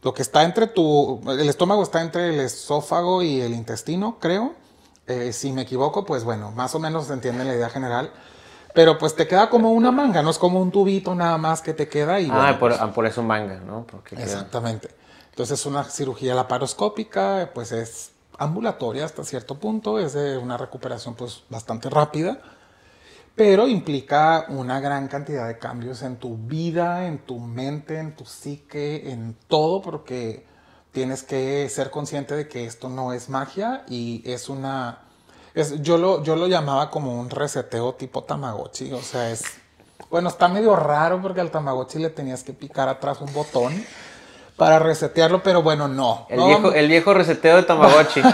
Lo 0.02 0.14
que 0.14 0.23
está 0.23 0.45
entre 0.45 0.68
tu... 0.68 1.21
El 1.26 1.49
estómago 1.49 1.83
está 1.83 2.02
entre 2.02 2.28
el 2.28 2.38
esófago 2.38 3.23
y 3.23 3.40
el 3.40 3.52
intestino, 3.52 4.18
creo. 4.21 4.54
Eh, 5.09 5.33
si 5.33 5.50
me 5.50 5.62
equivoco, 5.62 6.04
pues 6.04 6.23
bueno, 6.23 6.52
más 6.52 6.76
o 6.76 6.78
menos 6.78 7.09
se 7.09 7.14
entiende 7.14 7.45
la 7.45 7.56
idea 7.56 7.68
general. 7.68 8.12
Pero 8.76 8.99
pues 8.99 9.16
te 9.16 9.26
queda 9.26 9.49
como 9.49 9.71
una 9.73 9.90
manga, 9.90 10.23
no 10.23 10.28
es 10.30 10.38
como 10.38 10.61
un 10.61 10.71
tubito 10.71 11.14
nada 11.14 11.38
más 11.38 11.62
que 11.62 11.73
te 11.73 11.88
queda 11.88 12.21
y... 12.21 12.28
Ah, 12.30 12.37
bueno, 12.37 12.59
por, 12.59 12.71
pues, 12.71 12.80
ah, 12.83 12.92
por 12.92 13.06
eso 13.06 13.23
manga, 13.23 13.59
¿no? 13.59 13.87
Porque 13.87 14.14
queda- 14.16 14.23
exactamente. 14.25 14.90
Entonces 15.30 15.64
una 15.64 15.83
cirugía 15.85 16.35
laparoscópica 16.35 17.50
pues 17.54 17.73
es 17.73 18.12
ambulatoria 18.38 19.06
hasta 19.06 19.25
cierto 19.25 19.59
punto, 19.59 19.99
es 19.99 20.12
de 20.12 20.37
una 20.37 20.59
recuperación 20.59 21.14
pues 21.14 21.45
bastante 21.49 21.88
rápida, 21.88 22.38
pero 23.35 23.66
implica 23.66 24.45
una 24.50 24.78
gran 24.80 25.09
cantidad 25.09 25.47
de 25.49 25.59
cambios 25.59 26.02
en 26.02 26.16
tu 26.16 26.37
vida, 26.37 27.06
en 27.06 27.18
tu 27.18 27.38
mente, 27.38 27.99
en 27.99 28.14
tu 28.14 28.26
psique, 28.26 29.11
en 29.11 29.37
todo, 29.49 29.80
porque 29.80 30.45
tienes 30.92 31.23
que 31.23 31.66
ser 31.71 31.90
consciente 31.90 32.35
de 32.37 32.47
que 32.47 32.66
esto 32.66 32.90
no 32.90 33.14
es 33.14 33.30
magia 33.30 33.85
y 33.88 34.23
es 34.30 34.50
una... 34.50 35.02
Es, 35.56 35.82
yo, 35.82 35.98
lo, 35.98 36.22
yo 36.22 36.36
lo 36.36 36.46
llamaba 36.46 36.90
como 36.90 37.18
un 37.18 37.28
reseteo 37.30 37.94
tipo 37.94 38.22
Tamagotchi, 38.22 38.92
o 38.92 39.00
sea, 39.02 39.30
es... 39.30 39.42
Bueno, 40.10 40.28
está 40.28 40.46
medio 40.48 40.76
raro 40.76 41.20
porque 41.20 41.40
al 41.40 41.50
Tamagotchi 41.50 41.98
le 41.98 42.10
tenías 42.10 42.44
que 42.44 42.52
picar 42.52 42.88
atrás 42.88 43.20
un 43.20 43.32
botón 43.32 43.84
para 44.56 44.78
resetearlo, 44.78 45.42
pero 45.42 45.62
bueno, 45.62 45.88
no. 45.88 46.26
El, 46.28 46.36
no 46.38 46.46
viejo, 46.46 46.72
el 46.72 46.88
viejo 46.88 47.12
reseteo 47.14 47.56
de 47.56 47.62
Tamagotchi. 47.64 48.20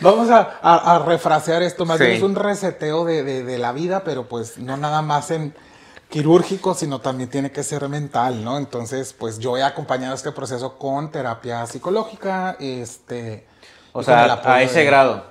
Vamos 0.00 0.28
a, 0.30 0.58
a- 0.60 0.96
a 0.96 0.98
refrasear 1.00 1.62
esto, 1.62 1.86
más 1.86 1.98
Sí. 1.98 2.04
bien 2.04 2.16
es 2.16 2.22
un 2.22 2.34
reseteo 2.34 3.04
de, 3.04 3.22
de- 3.22 3.44
de 3.44 3.58
la 3.58 3.72
vida, 3.72 4.04
pero 4.04 4.28
pues 4.28 4.58
no 4.58 4.76
nada 4.76 5.00
más 5.02 5.30
en 5.30 5.54
quirúrgico, 6.10 6.74
sino 6.74 7.00
también 7.00 7.30
tiene 7.30 7.50
que 7.50 7.62
ser 7.62 7.88
mental, 7.88 8.44
¿no? 8.44 8.58
Entonces, 8.58 9.12
pues 9.12 9.38
yo 9.38 9.56
he 9.56 9.62
acompañado 9.62 10.14
este 10.14 10.32
proceso 10.32 10.78
con 10.78 11.10
terapia 11.10 11.66
psicológica, 11.66 12.56
este... 12.60 13.46
O 13.98 14.02
sea, 14.02 14.40
a 14.44 14.62
ese 14.62 14.80
de- 14.80 14.84
grado. 14.86 15.24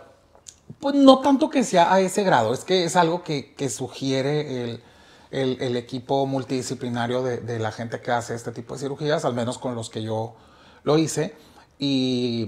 Pues 0.80 0.96
no 0.96 1.20
tanto 1.20 1.50
que 1.50 1.64
sea 1.64 1.94
a 1.94 2.00
ese 2.00 2.24
grado, 2.24 2.54
es 2.54 2.64
que 2.64 2.86
es 2.86 2.96
algo 2.96 3.24
que, 3.24 3.54
que 3.56 3.70
sugiere 3.70 4.64
el, 4.64 4.84
el- 5.32 5.58
el 5.62 5.78
equipo 5.78 6.26
multidisciplinario 6.26 7.24
de, 7.24 7.38
de 7.38 7.60
la 7.60 7.72
gente 7.72 8.02
que 8.02 8.12
hace 8.12 8.36
este 8.36 8.52
tipo 8.52 8.74
de 8.74 8.80
cirugías, 8.82 9.26
al 9.26 9.34
menos 9.34 9.58
con 9.58 9.76
los 9.76 9.90
que 9.90 10.02
yo 10.04 10.36
lo 10.84 10.98
hice. 10.98 11.36
Y, 11.78 12.48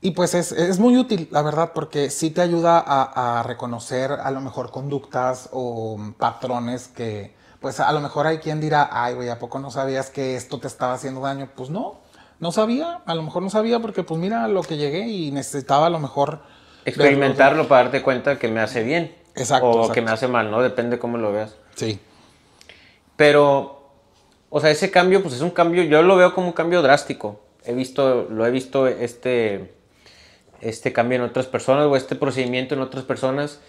y 0.00 0.12
pues 0.12 0.34
es, 0.34 0.52
es 0.52 0.78
muy 0.78 0.96
útil, 0.96 1.28
la 1.30 1.42
verdad, 1.42 1.72
porque 1.74 2.10
sí 2.10 2.30
te 2.30 2.40
ayuda 2.40 2.78
a, 2.78 3.40
a 3.40 3.42
reconocer 3.42 4.12
a 4.12 4.30
lo 4.30 4.40
mejor 4.40 4.70
conductas 4.70 5.48
o 5.52 5.98
patrones 6.18 6.88
que, 6.88 7.34
pues 7.60 7.80
a 7.80 7.92
lo 7.92 8.00
mejor 8.00 8.26
hay 8.26 8.38
quien 8.38 8.60
dirá, 8.60 8.88
ay, 8.92 9.14
güey, 9.14 9.28
¿a 9.28 9.38
poco 9.38 9.58
no 9.58 9.70
sabías 9.70 10.10
que 10.10 10.36
esto 10.36 10.58
te 10.60 10.68
estaba 10.68 10.94
haciendo 10.94 11.20
daño? 11.22 11.50
Pues 11.56 11.70
no, 11.70 12.00
no 12.38 12.52
sabía, 12.52 13.00
a 13.06 13.14
lo 13.14 13.22
mejor 13.22 13.42
no 13.42 13.50
sabía 13.50 13.80
porque 13.80 14.02
pues 14.02 14.20
mira 14.20 14.46
lo 14.48 14.62
que 14.62 14.76
llegué 14.76 15.08
y 15.08 15.30
necesitaba 15.30 15.86
a 15.86 15.90
lo 15.90 15.98
mejor... 15.98 16.30
verlo. 16.30 16.44
Experimentarlo 16.84 17.68
para 17.68 17.84
darte 17.84 18.02
cuenta 18.02 18.38
que 18.38 18.48
me 18.48 18.60
hace 18.60 18.82
bien. 18.82 19.14
Exacto, 19.34 19.66
O 19.66 19.70
exacto. 19.72 19.92
que 19.94 20.02
me 20.02 20.10
hace 20.10 20.28
mal, 20.28 20.50
¿no? 20.50 20.62
Depende 20.62 20.98
cómo 20.98 21.18
lo 21.18 21.32
veas. 21.32 21.56
Sí. 21.74 21.98
Pero, 23.16 23.90
o 24.50 24.60
sea, 24.60 24.70
ese 24.70 24.90
cambio, 24.90 25.22
pues 25.22 25.34
es 25.34 25.40
un 25.40 25.50
cambio, 25.50 25.82
yo 25.82 26.02
lo 26.02 26.16
veo 26.16 26.34
como 26.34 26.48
un 26.48 26.52
cambio 26.52 26.82
drástico. 26.82 27.40
He 27.64 27.74
visto, 27.74 28.28
lo 28.30 28.46
he 28.46 28.50
visto 28.50 28.86
este, 28.86 29.74
este 30.60 30.92
cambio 30.92 31.16
en 31.16 31.22
otras 31.22 31.46
personas 31.46 31.86
o 31.86 31.96
este 31.96 32.14
procedimiento 32.14 32.74
en 32.74 32.80
otras 32.80 33.04
personas 33.04 33.60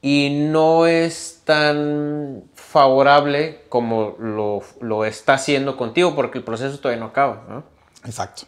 y 0.00 0.30
no 0.50 0.86
es 0.86 1.42
tan 1.44 2.44
favorable 2.54 3.62
como 3.68 4.16
lo, 4.18 4.62
lo 4.80 5.04
está 5.04 5.34
haciendo 5.34 5.76
contigo 5.76 6.14
porque 6.14 6.38
el 6.38 6.44
proceso 6.44 6.78
todavía 6.78 7.00
no 7.00 7.06
acaba, 7.06 7.44
¿no? 7.48 7.71
Exacto. 8.04 8.42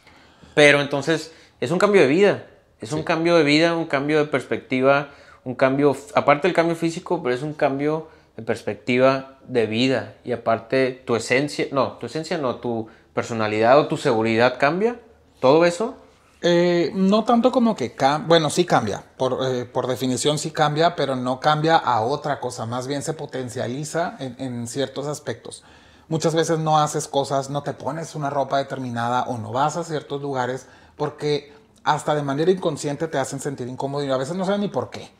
Pero 0.55 0.81
entonces 0.81 1.33
es 1.61 1.71
un 1.71 1.79
cambio 1.79 2.03
de 2.03 2.07
vida, 2.09 2.47
es 2.81 2.93
un 2.93 3.03
cambio 3.03 3.37
de 3.37 3.45
vida, 3.45 3.77
un 3.77 3.87
cambio 3.87 4.19
de 4.19 4.27
perspectiva, 4.27 5.11
un 5.45 5.55
cambio, 5.55 5.97
aparte 6.15 6.49
del 6.49 6.55
cambio 6.55 6.77
físico, 6.77 7.23
pero 7.23 7.35
es 7.35 7.43
un 7.43 7.55
cambio 7.55 8.09
de 8.37 8.43
perspectiva 8.43 9.39
de 9.47 9.67
vida 9.67 10.15
y 10.25 10.33
aparte 10.33 11.03
tu 11.05 11.17
esencia, 11.17 11.67
no, 11.73 11.93
tu 11.99 12.07
esencia 12.07 12.39
no, 12.39 12.57
tu 12.57 12.89
personalidad 13.13 13.79
o 13.79 13.87
tu 13.87 13.97
seguridad 13.97 14.59
cambia, 14.59 15.01
todo 15.41 15.65
eso. 15.65 15.97
Eh, 16.43 16.91
no 16.95 17.25
tanto 17.25 17.51
como 17.51 17.75
que 17.75 17.95
cambia, 17.95 18.29
bueno, 18.29 18.51
sí 18.51 18.67
cambia, 18.67 19.03
por, 19.17 19.39
eh, 19.49 19.65
por 19.65 19.87
definición 19.87 20.39
sí 20.39 20.51
cambia, 20.51 20.95
pero 20.95 21.17
no 21.17 21.41
cambia 21.41 21.77
a 21.77 22.03
otra 22.03 22.39
cosa, 22.41 22.67
más 22.67 22.87
bien 22.87 23.03
se 23.03 23.15
potencializa 23.15 24.17
en, 24.19 24.37
en 24.39 24.67
ciertos 24.67 25.07
aspectos. 25.07 25.65
Muchas 26.09 26.35
veces 26.35 26.59
no 26.59 26.79
haces 26.79 27.09
cosas, 27.09 27.49
no 27.51 27.63
te 27.63 27.73
pones 27.73 28.15
una 28.15 28.29
ropa 28.31 28.59
determinada 28.59 29.23
o 29.25 29.39
no 29.39 29.53
vas 29.53 29.77
a 29.77 29.85
ciertos 29.85 30.21
lugares 30.21 30.67
porque 30.97 31.53
hasta 31.83 32.15
de 32.15 32.23
manera 32.23 32.51
inconsciente 32.51 33.09
te 33.09 33.19
hacen 33.19 33.41
sentir 33.41 33.69
incómodo 33.69 34.05
y 34.05 34.11
a 34.11 34.17
veces 34.17 34.37
no 34.37 34.45
sabes 34.45 34.61
ni 34.61 34.69
por 34.69 34.91
qué. 34.91 35.11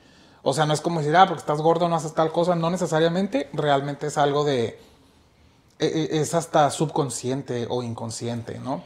O 0.43 0.53
sea, 0.53 0.67
no 0.67 0.75
es 0.75 0.83
como 0.83 1.01
decir, 1.01 1.17
ah, 1.17 1.27
porque 1.27 1.41
estás 1.41 1.61
gordo 1.61 1.89
no 1.89 1.97
haces 1.97 2.13
tal 2.13 2.31
cosa, 2.33 2.55
no 2.55 2.71
necesariamente, 2.71 3.49
realmente 3.55 4.09
es 4.09 4.19
algo 4.19 4.45
de, 4.45 4.79
e- 5.79 5.87
e- 5.87 6.21
es 6.21 6.35
hasta 6.35 6.71
subconsciente 6.71 7.67
o 7.71 7.83
inconsciente, 7.83 8.59
¿no? 8.59 8.83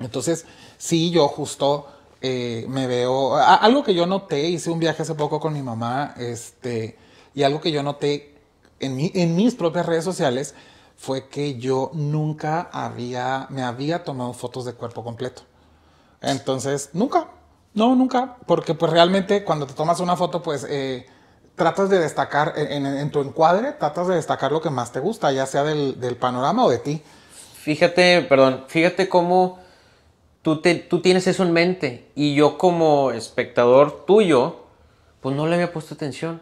Entonces, 0.00 0.44
sí, 0.76 1.10
yo 1.10 1.28
justo 1.28 1.86
eh, 2.20 2.66
me 2.68 2.86
veo. 2.86 3.36
algo 3.36 3.82
que 3.82 3.94
yo 3.94 4.06
noté, 4.06 4.48
hice 4.48 4.70
un 4.70 4.78
viaje 4.78 5.02
hace 5.02 5.14
poco 5.14 5.40
con 5.40 5.54
mi 5.54 5.62
mamá, 5.62 6.14
este, 6.18 6.98
y 7.34 7.42
algo 7.44 7.60
que 7.62 7.70
yo 7.70 7.82
noté 7.82 8.34
en 8.80 9.36
mis 9.36 9.54
propias 9.54 9.86
redes 9.86 10.04
sociales 10.04 10.54
fue 11.04 11.28
que 11.28 11.58
yo 11.58 11.90
nunca 11.92 12.70
había, 12.72 13.46
me 13.50 13.62
había 13.62 14.04
tomado 14.04 14.32
fotos 14.32 14.64
de 14.64 14.72
cuerpo 14.72 15.04
completo. 15.04 15.42
Entonces, 16.22 16.88
nunca, 16.94 17.28
no, 17.74 17.94
nunca, 17.94 18.38
porque 18.46 18.72
pues 18.72 18.90
realmente 18.90 19.44
cuando 19.44 19.66
te 19.66 19.74
tomas 19.74 20.00
una 20.00 20.16
foto, 20.16 20.42
pues 20.42 20.66
eh, 20.66 21.06
tratas 21.56 21.90
de 21.90 21.98
destacar 21.98 22.54
en, 22.56 23.10
tu 23.10 23.20
encuadre, 23.20 23.72
tratas 23.72 24.08
de 24.08 24.14
destacar 24.14 24.50
lo 24.50 24.62
que 24.62 24.70
más 24.70 24.92
te 24.92 25.00
gusta, 25.00 25.30
ya 25.30 25.44
sea 25.44 25.62
del, 25.62 26.00
del 26.00 26.16
panorama 26.16 26.64
o 26.64 26.70
de 26.70 26.78
ti. 26.78 27.02
Fíjate, 27.56 28.22
perdón, 28.22 28.64
fíjate 28.68 29.10
cómo 29.10 29.58
tú, 30.40 30.62
te, 30.62 30.74
tú 30.74 31.02
tienes 31.02 31.26
eso 31.26 31.42
en 31.42 31.52
mente 31.52 32.10
y 32.14 32.34
yo 32.34 32.56
como 32.56 33.10
espectador 33.10 34.06
tuyo, 34.06 34.64
pues 35.20 35.36
no 35.36 35.46
le 35.46 35.56
había 35.56 35.70
puesto 35.70 35.92
atención. 35.92 36.40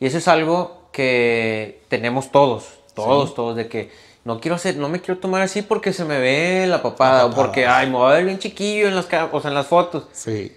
Y 0.00 0.06
eso 0.06 0.16
es 0.16 0.28
algo 0.28 0.88
que 0.92 1.82
tenemos 1.88 2.32
todos, 2.32 2.77
todos, 3.04 3.34
todos, 3.34 3.56
de 3.56 3.68
que 3.68 3.90
no 4.24 4.40
quiero 4.40 4.56
hacer, 4.56 4.76
no 4.76 4.88
me 4.88 5.00
quiero 5.00 5.20
tomar 5.20 5.42
así 5.42 5.62
porque 5.62 5.92
se 5.92 6.04
me 6.04 6.18
ve 6.18 6.66
la 6.66 6.82
papada, 6.82 7.20
La 7.20 7.26
o 7.26 7.30
porque, 7.30 7.66
ay, 7.66 7.86
me 7.88 7.96
voy 7.96 8.10
a 8.10 8.14
ver 8.16 8.24
bien 8.24 8.38
chiquillo 8.38 8.88
en 8.88 8.94
las, 8.94 9.06
o 9.32 9.40
sea, 9.40 9.48
en 9.48 9.54
las 9.54 9.66
fotos. 9.66 10.04
Sí. 10.12 10.54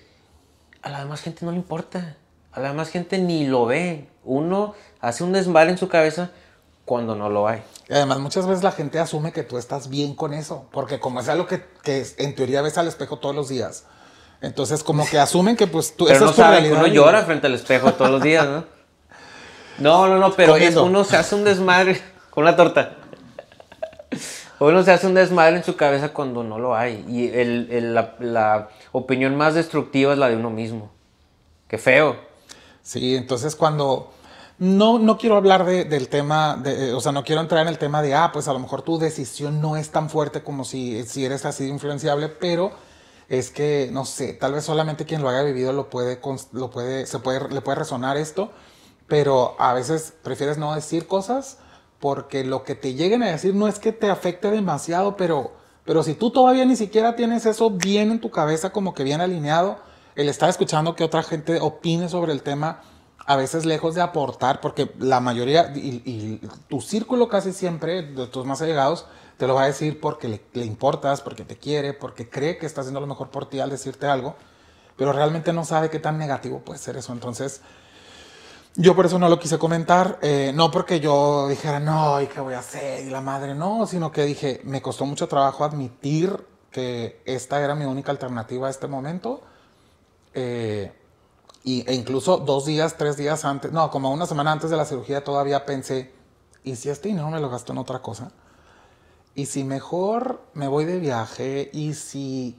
A 0.81 0.89
la 0.89 0.99
demás 0.99 1.21
gente 1.21 1.45
no 1.45 1.51
le 1.51 1.57
importa. 1.57 2.17
A 2.51 2.59
la 2.59 2.69
demás 2.69 2.89
gente 2.89 3.17
ni 3.17 3.45
lo 3.47 3.65
ve. 3.65 4.09
Uno 4.23 4.73
hace 4.99 5.23
un 5.23 5.31
desmadre 5.31 5.71
en 5.71 5.77
su 5.77 5.87
cabeza 5.87 6.31
cuando 6.85 7.15
no 7.15 7.29
lo 7.29 7.47
hay. 7.47 7.63
Y 7.87 7.93
además 7.93 8.19
muchas 8.19 8.45
veces 8.45 8.63
la 8.63 8.71
gente 8.71 8.99
asume 8.99 9.31
que 9.31 9.43
tú 9.43 9.57
estás 9.57 9.89
bien 9.89 10.15
con 10.15 10.33
eso, 10.33 10.67
porque 10.71 10.99
como 10.99 11.21
es 11.21 11.29
algo 11.29 11.47
que, 11.47 11.63
que 11.83 12.05
en 12.17 12.35
teoría 12.35 12.61
ves 12.61 12.77
al 12.77 12.87
espejo 12.87 13.19
todos 13.19 13.33
los 13.35 13.47
días, 13.47 13.85
entonces 14.41 14.83
como 14.83 15.05
que 15.05 15.19
asumen 15.19 15.55
que 15.55 15.67
pues 15.67 15.95
tú... 15.95 16.05
Pero 16.05 16.17
esa 16.17 16.25
no 16.25 16.31
es 16.31 16.35
tu 16.35 16.41
realidad 16.41 16.77
uno 16.79 16.87
llora 16.87 17.23
frente 17.23 17.47
al 17.47 17.53
espejo 17.53 17.93
todos 17.93 18.11
los 18.11 18.21
días, 18.21 18.45
¿no? 18.47 18.65
No, 19.77 20.07
no, 20.07 20.17
no, 20.17 20.33
pero 20.33 20.57
es, 20.57 20.75
uno 20.75 21.03
se 21.03 21.15
hace 21.17 21.35
un 21.35 21.43
desmadre 21.43 22.01
con 22.31 22.43
una 22.43 22.55
torta. 22.55 22.97
Uno 24.59 24.83
se 24.83 24.91
hace 24.91 25.07
un 25.07 25.15
desmadre 25.15 25.57
en 25.57 25.63
su 25.63 25.75
cabeza 25.75 26.09
cuando 26.13 26.43
no 26.43 26.59
lo 26.59 26.75
hay. 26.75 27.03
Y 27.07 27.27
el- 27.29 27.93
la, 27.93 28.69
opinión 28.91 29.35
más 29.35 29.53
destructiva 29.55 30.13
es 30.13 30.19
la 30.19 30.29
de 30.29 30.35
uno 30.35 30.49
mismo. 30.49 30.89
Qué 31.67 31.77
feo. 31.77 32.15
Sí, 32.81 33.15
entonces 33.15 33.55
cuando... 33.55 34.11
No, 34.59 34.99
no 34.99 35.17
quiero 35.17 35.37
hablar 35.37 35.65
de- 35.65 35.85
del 35.85 36.07
tema, 36.07 36.55
de, 36.61 36.89
eh, 36.89 36.93
o 36.93 37.01
sea, 37.01 37.11
no 37.11 37.23
quiero 37.23 37.41
entrar 37.41 37.63
en 37.63 37.67
el 37.67 37.79
tema 37.79 38.03
de, 38.03 38.13
ah, 38.13 38.29
pues 38.31 38.47
a 38.47 38.53
lo 38.53 38.59
mejor 38.59 38.83
tu 38.83 38.99
decisión 38.99 39.59
no 39.59 39.75
es 39.75 39.89
tan 39.89 40.07
fuerte 40.07 40.43
como 40.43 40.65
si, 40.65 41.03
si 41.05 41.25
eres 41.25 41.45
así 41.45 41.67
influenciable, 41.67 42.27
pero 42.29 42.71
es 43.27 43.49
que, 43.49 43.89
no 43.91 44.05
sé, 44.05 44.33
tal 44.33 44.53
vez 44.53 44.63
solamente 44.63 45.05
quien 45.05 45.23
lo 45.23 45.29
haya 45.29 45.41
vivido 45.41 45.73
lo 45.73 45.89
puede, 45.89 46.19
lo 46.51 46.69
puede, 46.69 47.07
se 47.07 47.17
puede, 47.17 47.49
le 47.49 47.61
puede 47.61 47.79
resonar 47.79 48.17
esto, 48.17 48.51
pero 49.07 49.55
a 49.57 49.73
veces 49.73 50.13
prefieres 50.21 50.59
no 50.59 50.75
decir 50.75 51.07
cosas 51.07 51.57
porque 52.01 52.43
lo 52.43 52.63
que 52.63 52.75
te 52.75 52.95
lleguen 52.95 53.23
a 53.23 53.27
decir 53.27 53.53
no 53.53 53.67
es 53.67 53.79
que 53.79 53.93
te 53.93 54.09
afecte 54.09 54.49
demasiado, 54.49 55.15
pero, 55.15 55.51
pero 55.85 56.01
si 56.03 56.15
tú 56.15 56.31
todavía 56.31 56.65
ni 56.65 56.75
siquiera 56.75 57.15
tienes 57.15 57.45
eso 57.45 57.69
bien 57.69 58.11
en 58.11 58.19
tu 58.19 58.31
cabeza, 58.31 58.71
como 58.71 58.95
que 58.95 59.03
bien 59.03 59.21
alineado, 59.21 59.77
el 60.15 60.27
estar 60.27 60.49
escuchando 60.49 60.95
que 60.95 61.03
otra 61.03 61.21
gente 61.21 61.61
opine 61.61 62.09
sobre 62.09 62.33
el 62.33 62.41
tema, 62.41 62.81
a 63.23 63.35
veces 63.35 63.65
lejos 63.65 63.93
de 63.93 64.01
aportar, 64.01 64.61
porque 64.61 64.91
la 64.97 65.19
mayoría 65.19 65.71
y, 65.75 66.41
tu 66.67 66.81
círculo 66.81 67.27
casi 67.27 67.53
siempre, 67.53 68.01
de 68.01 68.25
tus 68.27 68.47
más 68.47 68.63
allegados, 68.63 69.05
te 69.37 69.45
lo 69.45 69.53
va 69.53 69.63
a 69.63 69.67
decir 69.67 69.99
porque 69.99 70.27
le, 70.27 70.41
le 70.53 70.65
importas, 70.65 71.21
porque 71.21 71.45
te 71.45 71.55
quiere, 71.55 71.93
porque 71.93 72.27
cree 72.27 72.57
que 72.57 72.65
está 72.65 72.81
haciendo 72.81 72.99
lo 72.99 73.07
mejor 73.07 73.29
por 73.29 73.47
ti 73.47 73.59
al 73.59 73.69
decirte 73.69 74.07
algo, 74.07 74.35
pero 74.97 75.13
realmente 75.13 75.53
no 75.53 75.65
sabe 75.65 75.91
qué 75.91 75.99
tan 75.99 76.17
negativo 76.17 76.59
puede 76.59 76.79
ser 76.79 76.97
eso. 76.97 77.13
Entonces, 77.13 77.61
yo 78.75 78.95
por 78.95 79.05
eso 79.05 79.19
no 79.19 79.27
lo 79.27 79.37
quise 79.37 79.57
comentar, 79.57 80.17
eh, 80.21 80.51
no 80.55 80.71
porque 80.71 80.99
yo 80.99 81.47
dijera, 81.49 81.79
no, 81.79 82.21
¿y 82.21 82.27
qué 82.27 82.39
voy 82.39 82.53
a 82.53 82.59
hacer? 82.59 83.05
Y 83.05 83.09
la 83.09 83.21
madre, 83.21 83.53
no, 83.53 83.85
sino 83.85 84.11
que 84.11 84.23
dije, 84.23 84.61
me 84.63 84.81
costó 84.81 85.05
mucho 85.05 85.27
trabajo 85.27 85.65
admitir 85.65 86.45
que 86.71 87.21
esta 87.25 87.61
era 87.61 87.75
mi 87.75 87.85
única 87.85 88.11
alternativa 88.11 88.67
a 88.67 88.71
este 88.71 88.87
momento. 88.87 89.41
Eh, 90.33 90.93
y, 91.63 91.87
e 91.87 91.93
incluso 91.93 92.37
dos 92.37 92.65
días, 92.65 92.95
tres 92.97 93.17
días 93.17 93.43
antes, 93.43 93.71
no, 93.71 93.91
como 93.91 94.11
una 94.11 94.25
semana 94.25 94.53
antes 94.53 94.69
de 94.69 94.77
la 94.77 94.85
cirugía 94.85 95.23
todavía 95.23 95.65
pensé, 95.65 96.13
¿y 96.63 96.75
si 96.77 96.89
este 96.89 97.09
dinero 97.09 97.29
me 97.29 97.39
lo 97.41 97.49
gasto 97.49 97.73
en 97.73 97.77
otra 97.77 97.99
cosa? 97.99 98.31
¿Y 99.35 99.45
si 99.47 99.63
mejor 99.63 100.41
me 100.53 100.67
voy 100.67 100.85
de 100.85 100.99
viaje? 100.99 101.69
¿Y 101.73 101.93
si 101.93 102.57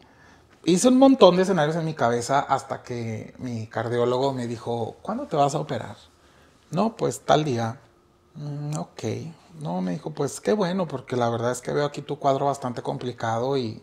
hice 0.65 0.89
un 0.89 0.99
montón 0.99 1.37
de 1.37 1.43
escenarios 1.43 1.77
en 1.77 1.85
mi 1.85 1.95
cabeza 1.95 2.41
hasta 2.41 2.83
que 2.83 3.35
mi 3.39 3.67
cardiólogo 3.67 4.33
me 4.33 4.47
dijo, 4.47 4.97
¿cuándo 5.03 5.27
te 5.27 5.37
vas 5.37 5.55
a 5.55 5.59
operar? 5.59 5.97
No, 6.71 6.97
pues 6.97 7.21
tal 7.21 7.45
día. 7.45 7.79
"Mm, 8.35 8.77
ok. 8.79 9.03
No, 9.61 9.81
me 9.83 9.93
dijo, 9.93 10.11
pues 10.11 10.41
qué 10.41 10.53
bueno, 10.55 10.89
porque 10.89 11.17
la 11.17 11.29
verdad 11.29 11.51
es 11.53 11.61
que 11.61 11.73
veo 11.73 11.85
aquí 11.85 12.01
tu 12.01 12.19
cuadro 12.19 12.47
bastante 12.47 12.81
complicado 12.83 13.57
y, 13.59 13.83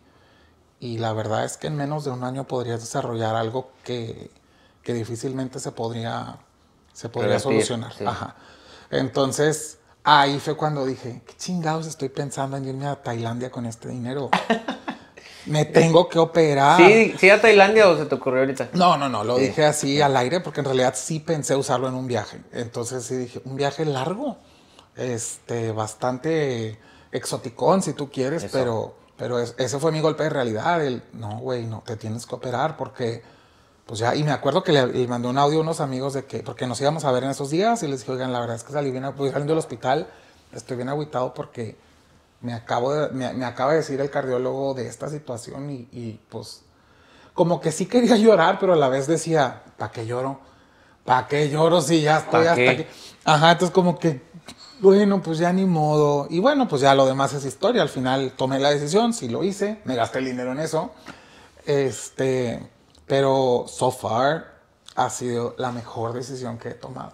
y 0.79 0.97
la 0.97 1.13
verdad 1.13 1.45
es 1.45 1.57
que 1.57 1.67
en 1.67 1.75
menos 1.75 2.05
de 2.05 2.11
un 2.11 2.23
año 2.23 2.45
podrías 2.45 2.79
desarrollar 2.79 3.35
algo 3.35 3.69
que, 3.83 4.31
que 4.81 4.93
difícilmente 4.93 5.59
se 5.59 5.71
podría, 5.71 6.37
se 6.93 7.09
podría 7.09 7.37
Revertir, 7.39 7.43
solucionar. 7.65 7.93
sí. 7.93 8.05
Ajá. 8.05 8.35
Entonces, 8.89 9.77
ahí 10.03 10.39
fue 10.39 10.55
cuando 10.57 10.83
dije, 10.85 11.21
¿qué 11.27 11.33
chingados 11.37 11.85
estoy 11.85 12.09
pensando 12.09 12.57
en 12.57 12.65
irme 12.65 12.87
a 12.87 12.95
Tailandia 13.03 13.51
con 13.51 13.67
este 13.67 13.89
dinero? 13.89 14.31
Me 15.45 15.65
tengo 15.65 16.07
que 16.09 16.19
operar. 16.19 16.77
¿Sí, 16.77 17.15
¿Sí 17.17 17.29
a 17.29 17.39
Tailandia 17.41 17.87
o 17.87 17.97
se 17.97 18.05
te 18.05 18.15
ocurrió 18.15 18.41
ahorita? 18.41 18.69
No, 18.73 18.97
no, 18.97 19.07
no, 19.09 19.23
lo 19.23 19.37
Sí. 19.37 19.43
dije 19.47 19.65
así 19.65 20.01
al 20.01 20.15
aire 20.17 20.41
porque 20.41 20.59
en 20.59 20.65
realidad 20.65 20.93
sí 20.95 21.19
pensé 21.19 21.55
usarlo 21.55 21.87
en 21.87 21.95
un 21.95 22.07
viaje. 22.07 22.39
Entonces 22.51 23.03
sí 23.05 23.15
dije, 23.15 23.41
un 23.45 23.55
viaje 23.55 23.85
largo, 23.85 24.37
este, 24.95 25.71
bastante 25.71 26.77
exoticón 27.11 27.81
si 27.81 27.93
tú 27.93 28.09
quieres, 28.11 28.43
Eso. 28.43 28.57
pero, 28.57 28.93
pero 29.17 29.39
es- 29.39 29.55
ese 29.57 29.79
fue 29.79 29.91
mi 29.91 30.01
golpe 30.01 30.23
de 30.23 30.29
realidad. 30.29 30.85
El, 30.85 31.01
no, 31.13 31.39
güey, 31.39 31.65
no, 31.65 31.81
te 31.85 31.95
tienes 31.95 32.25
que 32.25 32.35
operar 32.35 32.77
porque, 32.77 33.23
pues 33.85 33.99
ya, 33.99 34.13
y 34.15 34.23
me 34.23 34.31
acuerdo 34.31 34.63
que 34.63 34.71
le, 34.71 34.85
le 34.87 35.07
mandé 35.07 35.27
un 35.29 35.37
audio 35.37 35.59
a 35.59 35.61
unos 35.61 35.79
amigos 35.79 36.13
de 36.13 36.25
que, 36.25 36.39
porque 36.43 36.67
nos 36.67 36.79
íbamos 36.81 37.05
a 37.05 37.11
ver 37.11 37.23
en 37.23 37.29
esos 37.31 37.49
días 37.49 37.81
y 37.83 37.87
les 37.87 38.01
dije, 38.01 38.11
oigan, 38.11 38.31
la 38.33 38.39
verdad 38.41 38.55
es 38.57 38.63
que 38.63 38.73
salí 38.73 38.91
bien, 38.91 39.03
voy 39.15 39.29
saliendo 39.29 39.53
del 39.53 39.59
hospital, 39.59 40.07
estoy 40.53 40.75
bien 40.77 40.89
agüitado 40.89 41.33
porque 41.33 41.75
me, 42.41 42.53
acabo 42.53 42.93
de, 42.93 43.09
me, 43.09 43.33
me 43.33 43.45
acaba 43.45 43.71
de 43.71 43.77
decir 43.77 43.99
el 43.99 44.09
cardiólogo 44.09 44.73
de 44.73 44.87
esta 44.87 45.09
situación 45.09 45.69
y, 45.69 45.87
y, 45.91 46.19
pues 46.29 46.63
como 47.33 47.61
que 47.61 47.71
sí 47.71 47.85
quería 47.85 48.15
llorar, 48.17 48.57
pero 48.59 48.73
a 48.73 48.75
la 48.75 48.89
vez 48.89 49.07
decía, 49.07 49.63
¿para 49.77 49.91
qué 49.91 50.05
lloro? 50.05 50.39
¿Para 51.05 51.27
qué 51.27 51.49
lloro 51.49 51.81
si 51.81 52.01
ya 52.01 52.17
estoy 52.17 52.45
¿Pa' 52.45 52.51
hasta 52.51 52.55
qué? 52.55 52.69
aquí? 52.69 52.85
Ajá, 53.25 53.51
entonces 53.51 53.73
como 53.73 53.97
que, 53.97 54.21
bueno, 54.79 55.21
pues 55.21 55.39
ya 55.39 55.51
ni 55.51 55.65
modo. 55.65 56.27
Y 56.29 56.39
bueno, 56.39 56.67
pues 56.67 56.81
ya 56.81 56.93
lo 56.95 57.05
demás 57.05 57.33
es 57.33 57.45
historia. 57.45 57.81
Al 57.81 57.89
final 57.89 58.33
tomé 58.35 58.59
la 58.59 58.69
decisión, 58.69 59.13
sí 59.13 59.27
lo 59.27 59.43
hice, 59.43 59.81
me 59.85 59.95
gasté 59.95 60.19
el 60.19 60.25
dinero 60.25 60.51
en 60.51 60.59
eso. 60.59 60.91
Este, 61.65 62.67
pero 63.07 63.65
so 63.67 63.91
far 63.91 64.59
ha 64.95 65.09
sido 65.09 65.55
la 65.57 65.71
mejor 65.71 66.13
decisión 66.13 66.57
que 66.57 66.69
he 66.69 66.73
tomado. 66.73 67.13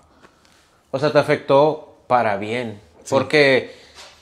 O 0.92 1.00
sea, 1.00 1.12
te 1.12 1.20
afectó 1.20 1.98
para 2.08 2.38
bien. 2.38 2.82
Porque, 3.10 3.76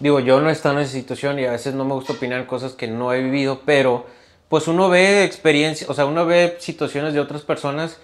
digo, 0.03 0.19
yo 0.19 0.41
no 0.41 0.49
he 0.49 0.51
estado 0.51 0.75
en 0.75 0.81
esa 0.81 0.91
situación 0.91 1.39
y 1.39 1.45
a 1.45 1.51
veces 1.51 1.73
no 1.75 1.85
me 1.85 1.93
gusta 1.93 2.11
opinar 2.11 2.45
cosas 2.45 2.73
que 2.73 2.87
no 2.87 3.13
he 3.13 3.21
vivido, 3.21 3.61
pero 3.65 4.05
pues 4.49 4.67
uno 4.67 4.89
ve 4.89 5.23
experiencias, 5.23 5.89
o 5.89 5.93
sea, 5.93 6.05
uno 6.05 6.25
ve 6.25 6.57
situaciones 6.59 7.13
de 7.13 7.21
otras 7.21 7.43
personas 7.43 7.99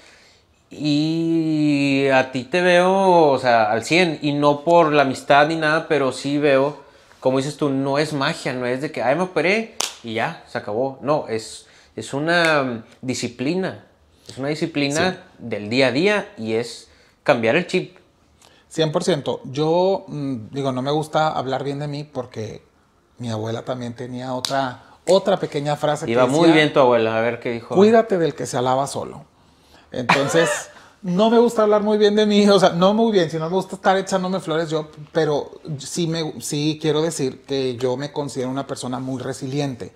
y 0.72 2.08
a 2.08 2.32
ti 2.32 2.46
te 2.46 2.62
veo, 2.62 3.28
o 3.30 3.38
sea, 3.38 3.70
al 3.70 3.84
100 3.84 4.20
y 4.22 4.32
no 4.32 4.64
por 4.64 4.94
la 4.94 5.02
amistad 5.02 5.48
ni 5.48 5.58
nada, 5.58 5.90
pero 5.90 6.14
sí 6.14 6.38
veo, 6.38 6.82
como 7.20 7.38
dices 7.38 7.58
tú, 7.58 7.70
no 7.70 8.00
es 8.00 8.14
magia, 8.14 8.54
no 8.54 8.66
es 8.66 8.80
de 8.80 8.94
que, 8.94 9.04
ay, 9.04 9.18
me 9.18 9.24
operé 9.24 9.76
y 10.02 10.14
ya, 10.14 10.46
se 10.48 10.58
acabó. 10.58 11.00
No, 11.02 11.26
es, 11.28 11.68
es 11.98 12.14
una 12.14 12.86
disciplina, 13.02 13.84
es 14.30 14.38
una 14.38 14.48
disciplina 14.48 15.22
del 15.38 15.70
día 15.70 15.88
a 15.88 15.92
día 15.92 16.32
y 16.38 16.54
es 16.54 16.88
cambiar 17.24 17.58
el 17.58 17.68
chip. 17.68 17.98
100%. 18.74 19.42
Yo 19.46 20.06
mm, 20.08 20.50
digo, 20.52 20.72
no 20.72 20.82
me 20.82 20.92
gusta 20.92 21.30
hablar 21.30 21.64
bien 21.64 21.80
de 21.80 21.88
mí 21.88 22.04
porque 22.04 22.64
mi 23.18 23.30
abuela 23.30 23.64
también 23.64 23.96
tenía 23.96 24.34
otra, 24.34 24.84
otra 25.08 25.38
pequeña 25.38 25.76
frase 25.76 26.06
que 26.06 26.12
Iba 26.12 26.26
muy 26.26 26.48
decía, 26.48 26.56
bien 26.56 26.74
tu 26.74 26.80
abuela, 26.80 27.18
a 27.18 27.22
ver 27.22 27.40
qué 27.40 27.52
dijo. 27.52 27.76
Cuídate 27.76 28.18
del 28.18 28.36
que 28.36 28.46
se 28.46 28.58
alaba 28.58 28.88
solo. 28.88 29.26
Entonces, 29.92 30.70
no 31.02 31.30
me 31.30 31.40
gusta 31.40 31.64
hablar 31.64 31.82
muy 31.82 31.98
bien 31.98 32.16
de 32.16 32.26
mí, 32.26 32.48
o 32.50 32.60
sea, 32.60 32.70
no 32.70 32.94
muy 32.94 33.12
bien, 33.12 33.30
sino 33.30 33.50
me 33.50 33.56
gusta 33.56 33.76
estar 33.76 33.98
echándome 33.98 34.40
flores 34.40 34.70
yo, 34.70 34.90
pero 35.12 35.52
sí, 35.78 36.08
me, 36.08 36.40
sí 36.42 36.78
quiero 36.82 37.02
decir 37.02 37.42
que 37.42 37.76
yo 37.76 37.98
me 37.98 38.12
considero 38.12 38.50
una 38.50 38.68
persona 38.68 39.00
muy 39.00 39.22
resiliente. 39.22 39.94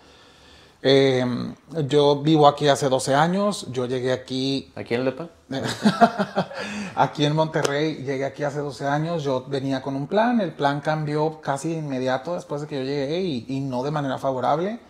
Eh, 0.86 1.26
yo 1.88 2.22
vivo 2.22 2.46
aquí 2.46 2.68
hace 2.68 2.90
12 2.90 3.16
años, 3.16 3.68
yo 3.72 3.86
llegué 3.86 4.12
aquí 4.12 4.70
¿Aquí 4.76 4.96
en 4.96 5.00
el 5.00 5.06
depa? 5.06 5.30
aquí 6.96 7.24
en 7.24 7.34
Monterrey, 7.34 8.04
llegué 8.04 8.26
aquí 8.26 8.44
hace 8.44 8.60
12 8.60 8.86
años, 8.86 9.24
yo 9.24 9.46
venía 9.48 9.82
con 9.82 9.96
un 9.96 10.08
plan, 10.08 10.42
el 10.42 10.52
plan 10.52 10.82
cambió 10.82 11.40
casi 11.40 11.70
de 11.70 11.76
inmediato 11.76 12.36
después 12.36 12.60
de 12.60 12.68
que 12.68 12.80
yo 12.80 12.84
llegué 12.84 13.22
y, 13.22 13.46
y 13.48 13.62
no 13.62 13.82
de 13.82 13.92
manera 13.92 14.18
favorable. 14.18 14.82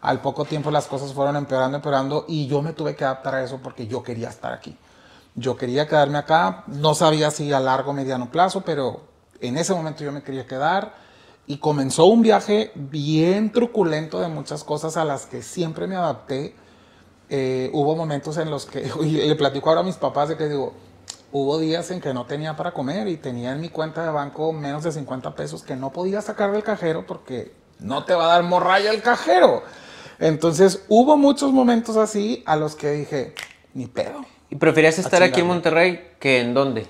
Al 0.00 0.20
poco 0.20 0.44
tiempo 0.44 0.70
las 0.70 0.86
cosas 0.86 1.12
fueron 1.12 1.34
empeorando, 1.34 1.76
empeorando 1.76 2.24
y 2.28 2.46
yo 2.46 2.62
me 2.62 2.72
tuve 2.72 2.94
que 2.94 3.04
adaptar 3.04 3.34
a 3.34 3.42
eso 3.42 3.58
porque 3.60 3.88
yo 3.88 4.00
quería 4.00 4.28
estar 4.28 4.52
aquí. 4.52 4.76
Yo 5.34 5.56
quería 5.56 5.88
quedarme 5.88 6.18
acá, 6.18 6.62
no 6.68 6.94
sabía 6.94 7.32
si 7.32 7.52
a 7.52 7.58
largo 7.58 7.90
o 7.90 7.94
mediano 7.94 8.30
plazo, 8.30 8.60
pero 8.60 9.00
en 9.40 9.56
ese 9.58 9.74
momento 9.74 10.04
yo 10.04 10.12
me 10.12 10.22
quería 10.22 10.46
quedar 10.46 11.01
y 11.46 11.58
comenzó 11.58 12.06
un 12.06 12.22
viaje 12.22 12.70
bien 12.74 13.50
truculento 13.52 14.20
de 14.20 14.28
muchas 14.28 14.64
cosas 14.64 14.96
a 14.96 15.04
las 15.04 15.26
que 15.26 15.42
siempre 15.42 15.86
me 15.86 15.96
adapté 15.96 16.54
eh, 17.34 17.70
hubo 17.72 17.96
momentos 17.96 18.36
en 18.36 18.50
los 18.50 18.66
que, 18.66 18.86
y 19.02 19.12
le 19.26 19.34
platico 19.36 19.70
ahora 19.70 19.80
a 19.80 19.84
mis 19.84 19.96
papás 19.96 20.28
de 20.28 20.36
que 20.36 20.50
digo, 20.50 20.74
hubo 21.32 21.58
días 21.58 21.90
en 21.90 21.98
que 21.98 22.12
no 22.12 22.26
tenía 22.26 22.56
para 22.56 22.72
comer 22.72 23.08
y 23.08 23.16
tenía 23.16 23.52
en 23.52 23.60
mi 23.62 23.70
cuenta 23.70 24.04
de 24.04 24.10
banco 24.10 24.52
menos 24.52 24.84
de 24.84 24.92
50 24.92 25.34
pesos 25.34 25.62
que 25.62 25.74
no 25.74 25.90
podía 25.92 26.20
sacar 26.20 26.52
del 26.52 26.62
cajero 26.62 27.06
porque 27.06 27.54
no 27.78 28.04
te 28.04 28.12
va 28.12 28.24
a 28.24 28.34
dar 28.34 28.42
morralla 28.42 28.90
el 28.90 29.00
cajero. 29.00 29.62
Entonces 30.18 30.84
hubo 30.88 31.16
muchos 31.16 31.52
momentos 31.52 31.96
así 31.96 32.42
a 32.44 32.54
los 32.56 32.76
que 32.76 32.90
dije, 32.90 33.34
ni 33.72 33.86
pedo. 33.86 34.26
¿Y 34.50 34.56
preferías 34.56 34.98
estar 34.98 35.22
aquí 35.22 35.40
en. 35.40 35.46
Monterrey 35.46 36.10
que 36.20 36.40
en 36.40 36.52
dónde? 36.52 36.86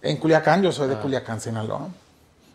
En 0.00 0.16
Culiacán, 0.16 0.62
yo 0.62 0.72
soy 0.72 0.88
de 0.88 0.96
Culiacán, 0.96 1.38
Sinaloa. 1.38 1.88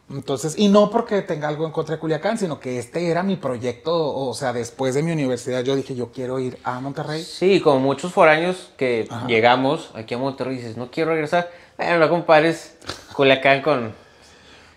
Entonces, 0.09 0.55
y 0.57 0.69
no 0.69 0.89
porque 0.89 1.21
tenga 1.21 1.49
algo 1.49 1.65
en 1.65 1.71
contra 1.73 1.95
de 1.95 1.99
Culiacán, 1.99 2.37
sino 2.37 2.61
que 2.61 2.79
este 2.79 3.09
era 3.09 3.23
mi 3.23 3.35
proyecto, 3.35 3.93
o 4.15 4.33
sea, 4.33 4.53
después 4.53 4.95
de 4.95 5.03
mi 5.03 5.11
universidad 5.11 5.63
yo 5.63 5.75
dije, 5.75 5.95
yo 5.95 6.11
quiero 6.13 6.39
ir 6.39 6.57
a 6.63 6.79
Monterrey. 6.79 7.21
Sí, 7.21 7.59
como 7.59 7.79
muchos 7.81 8.13
foráneos 8.13 8.69
que 8.77 9.05
Ajá. 9.09 9.27
llegamos 9.27 9.91
aquí 9.95 10.13
a 10.13 10.17
Monterrey 10.17 10.55
y 10.55 10.59
dices, 10.59 10.77
no 10.77 10.89
quiero 10.91 11.11
regresar. 11.11 11.49
Bueno, 11.77 11.99
no 11.99 12.09
compares 12.09 12.77
Culiacán 13.13 13.61
con... 13.61 13.93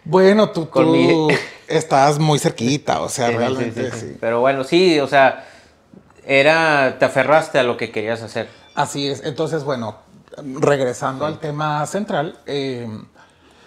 Bueno, 0.03 0.51
tú, 0.51 0.69
Con 0.69 0.87
tú 0.87 0.93
mi- 0.93 1.29
estás 1.69 2.19
muy 2.19 2.39
cerquita, 2.41 3.01
o 3.01 3.09
sea, 3.09 3.29
Sí, 3.29 3.37
realmente 3.37 3.91
sí, 3.93 4.01
sí, 4.01 4.07
sí. 4.13 4.17
Pero 4.21 4.41
bueno, 4.41 4.65
sí, 4.65 4.99
o 4.99 5.07
sea, 5.07 5.47
era, 6.27 6.97
te 6.99 7.05
aferraste 7.05 7.59
a 7.59 7.63
lo 7.63 7.77
que 7.77 7.93
querías 7.93 8.21
hacer. 8.23 8.49
Así 8.75 9.07
es. 9.07 9.23
Entonces, 9.25 9.63
bueno, 9.63 9.97
regresando 10.43 11.25
al 11.27 11.39
tema 11.39 11.87
central, 11.87 12.39
eh, 12.47 12.89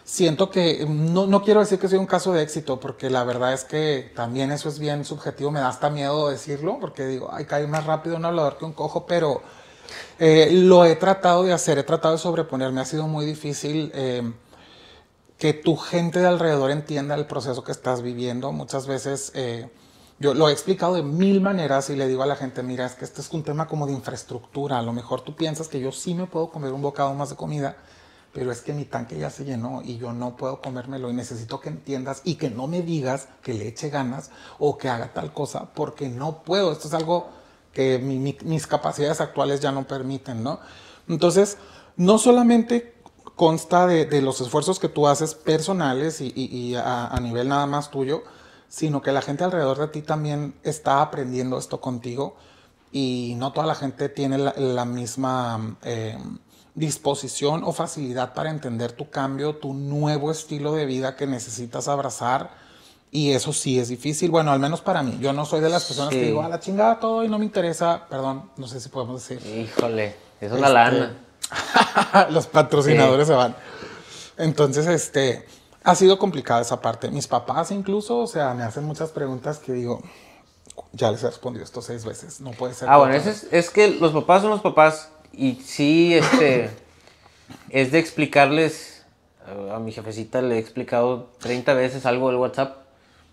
siento 0.03 0.49
que 0.49 0.85
no, 0.87 1.27
no 1.27 1.43
quiero 1.43 1.59
decir 1.59 1.79
que 1.79 1.87
soy 1.87 1.99
un 1.99 2.05
caso 2.05 2.33
de 2.33 2.43
éxito, 2.43 2.79
porque 2.79 3.09
la 3.09 3.23
verdad 3.23 3.53
es 3.53 3.63
que 3.63 4.11
también 4.15 4.51
eso 4.51 4.69
es 4.69 4.79
bien 4.79 5.05
subjetivo. 5.05 5.51
Me 5.51 5.59
da 5.59 5.69
hasta 5.69 5.89
miedo 5.89 6.29
decirlo, 6.29 6.77
porque 6.79 7.05
digo, 7.05 7.29
ay, 7.31 7.45
cae 7.45 7.67
más 7.67 7.85
rápido 7.85 8.15
un 8.15 8.25
hablador 8.25 8.57
que 8.57 8.65
un 8.65 8.73
cojo, 8.73 9.05
pero 9.05 9.41
eh, 10.19 10.49
lo 10.51 10.85
he 10.85 10.95
tratado 10.95 11.43
de 11.43 11.53
hacer, 11.53 11.77
he 11.77 11.83
tratado 11.83 12.15
de 12.15 12.19
sobreponerme. 12.19 12.81
Ha 12.81 12.85
sido 12.85 13.07
muy 13.07 13.25
difícil. 13.25 13.91
eh, 13.95 14.33
que 15.43 15.53
tu 15.53 15.75
gente 15.75 16.19
de 16.19 16.27
alrededor 16.27 16.71
entienda 16.71 17.15
el 17.15 17.25
proceso 17.25 17.65
que 17.65 17.73
estás 17.73 18.01
viviendo. 18.01 18.53
Muchas 18.53 18.87
veces 18.87 19.29
eh, 19.35 19.69
yo 20.17 20.33
lo 20.33 20.47
he 20.47 20.53
explicado 20.53 20.93
de 20.93 21.03
mil 21.03 21.41
maneras 21.41 21.89
y 21.89 21.97
le 21.97 22.07
digo 22.07 22.23
a 22.23 22.25
la 22.25 22.37
gente, 22.37 22.63
mira, 22.63 22.85
es 22.85 22.93
que 22.95 23.03
este 23.03 23.19
es 23.19 23.29
un 23.33 23.43
tema 23.43 23.67
como 23.67 23.85
de 23.85 23.91
infraestructura. 23.91 24.79
A 24.79 24.81
lo 24.81 24.93
mejor 24.93 25.19
tú 25.19 25.35
piensas 25.35 25.67
que 25.67 25.81
yo 25.81 25.91
sí 25.91 26.13
me 26.13 26.27
puedo 26.27 26.49
comer 26.49 26.71
un 26.71 26.81
bocado 26.81 27.13
más 27.13 27.29
de 27.31 27.35
comida, 27.35 27.75
pero 28.33 28.51
es 28.51 28.61
que 28.61 28.73
mi 28.73 28.85
tanque 28.85 29.17
ya 29.17 29.29
se 29.29 29.45
llenó 29.45 29.81
y 29.83 29.97
yo 29.97 30.11
no 30.13 30.35
puedo 30.35 30.61
comérmelo 30.61 31.09
y 31.09 31.13
necesito 31.13 31.59
que 31.59 31.69
entiendas 31.69 32.21
y 32.23 32.35
que 32.35 32.49
no 32.49 32.67
me 32.67 32.81
digas 32.81 33.27
que 33.43 33.53
le 33.53 33.67
eche 33.67 33.89
ganas 33.89 34.31
o 34.59 34.77
que 34.77 34.89
haga 34.89 35.13
tal 35.13 35.33
cosa 35.33 35.73
porque 35.73 36.09
no 36.09 36.43
puedo. 36.43 36.71
Esto 36.71 36.87
es 36.87 36.93
algo 36.95 37.27
que 37.73 37.99
mi- 37.99 38.19
mi- 38.19 38.37
mis 38.43 38.67
capacidades 38.67 39.21
actuales 39.21 39.59
ya 39.61 39.71
no 39.71 39.87
permiten, 39.87 40.43
¿no? 40.43 40.59
Entonces, 41.07 41.57
no 41.97 42.17
solamente 42.17 42.93
consta 43.35 43.87
de, 43.87 44.21
los 44.21 44.41
esfuerzos 44.41 44.79
que 44.79 44.89
tú 44.89 45.07
haces 45.07 45.33
personales 45.35 46.21
y, 46.21 46.75
a, 46.75 47.17
nivel 47.21 47.49
nada 47.49 47.65
más 47.65 47.89
tuyo, 47.91 48.23
sino 48.67 49.01
que 49.01 49.11
la 49.11 49.21
gente 49.21 49.43
alrededor 49.43 49.77
de 49.79 49.87
ti 49.87 50.01
también 50.01 50.55
está 50.63 51.01
aprendiendo 51.01 51.57
esto 51.57 51.81
contigo 51.81 52.35
y 52.91 53.35
no 53.37 53.51
toda 53.53 53.67
la 53.67 53.75
gente 53.75 54.09
tiene 54.09 54.37
la, 54.37 54.53
la 54.57 54.85
misma 54.85 55.77
eh, 55.83 56.17
disposición 56.75 57.63
o 57.63 57.71
facilidad 57.71 58.33
para 58.33 58.49
entender 58.49 58.91
tu 58.91 59.09
cambio, 59.09 59.55
tu 59.57 59.73
nuevo 59.73 60.31
estilo 60.31 60.73
de 60.73 60.85
vida 60.85 61.15
que 61.15 61.27
necesitas 61.27 61.87
abrazar. 61.87 62.51
Y 63.11 63.31
eso 63.33 63.53
sí 63.53 63.79
es 63.79 63.89
difícil, 63.89 64.31
bueno, 64.31 64.51
al 64.51 64.59
menos 64.59 64.81
para 64.81 65.03
mí. 65.03 65.19
Yo 65.21 65.33
no 65.33 65.45
soy 65.45 65.61
de 65.61 65.69
las 65.69 65.85
personas 65.85 66.11
Sí. 66.11 66.19
que 66.19 66.25
digo, 66.25 66.41
a 66.41 66.49
la 66.49 66.59
chingada 66.59 66.99
todo 66.99 67.23
y 67.23 67.27
no 67.27 67.37
me 67.37 67.45
interesa, 67.45 68.07
perdón, 68.09 68.49
no 68.57 68.67
sé 68.67 68.79
si 68.79 68.89
podemos 68.89 69.27
decir. 69.27 69.45
Híjole, 69.45 70.15
es 70.41 70.51
una 70.51 70.61
Este, 70.61 70.73
lana. 70.73 71.17
los 72.31 72.47
patrocinadores 72.47 73.27
se 73.27 73.33
van. 73.33 73.55
Entonces, 74.37 74.87
este, 74.87 75.45
ha 75.83 75.93
sido 75.93 76.17
complicada 76.17 76.61
esa 76.61 76.81
parte. 76.81 77.11
Mis 77.11 77.27
papás 77.27 77.69
incluso, 77.69 78.17
o 78.17 78.27
sea, 78.27 78.55
me 78.55 78.63
hacen 78.63 78.83
muchas 78.83 79.11
preguntas 79.11 79.59
que 79.59 79.73
digo, 79.73 80.01
ya 80.91 81.11
les 81.11 81.21
he 81.21 81.27
respondido 81.27 81.63
esto 81.63 81.83
seis 81.83 82.03
veces, 82.05 82.41
no 82.41 82.49
puede 82.49 82.73
ser. 82.73 82.89
Ah, 82.89 82.97
bueno, 82.97 83.13
es 83.13 83.69
que 83.69 83.89
los 83.89 84.11
papás 84.11 84.41
son 84.41 84.49
los 84.49 84.61
papás 84.61 85.09
y 85.33 85.55
sí, 85.55 86.13
este, 86.13 86.69
es 87.69 87.91
de 87.91 87.99
explicarles, 87.99 89.03
a 89.71 89.79
mi 89.79 89.91
jefecita 89.91 90.41
le 90.41 90.55
he 90.55 90.59
explicado 90.59 91.31
30 91.39 91.73
veces 91.73 92.05
algo 92.05 92.29
del 92.29 92.37
WhatsApp, 92.37 92.77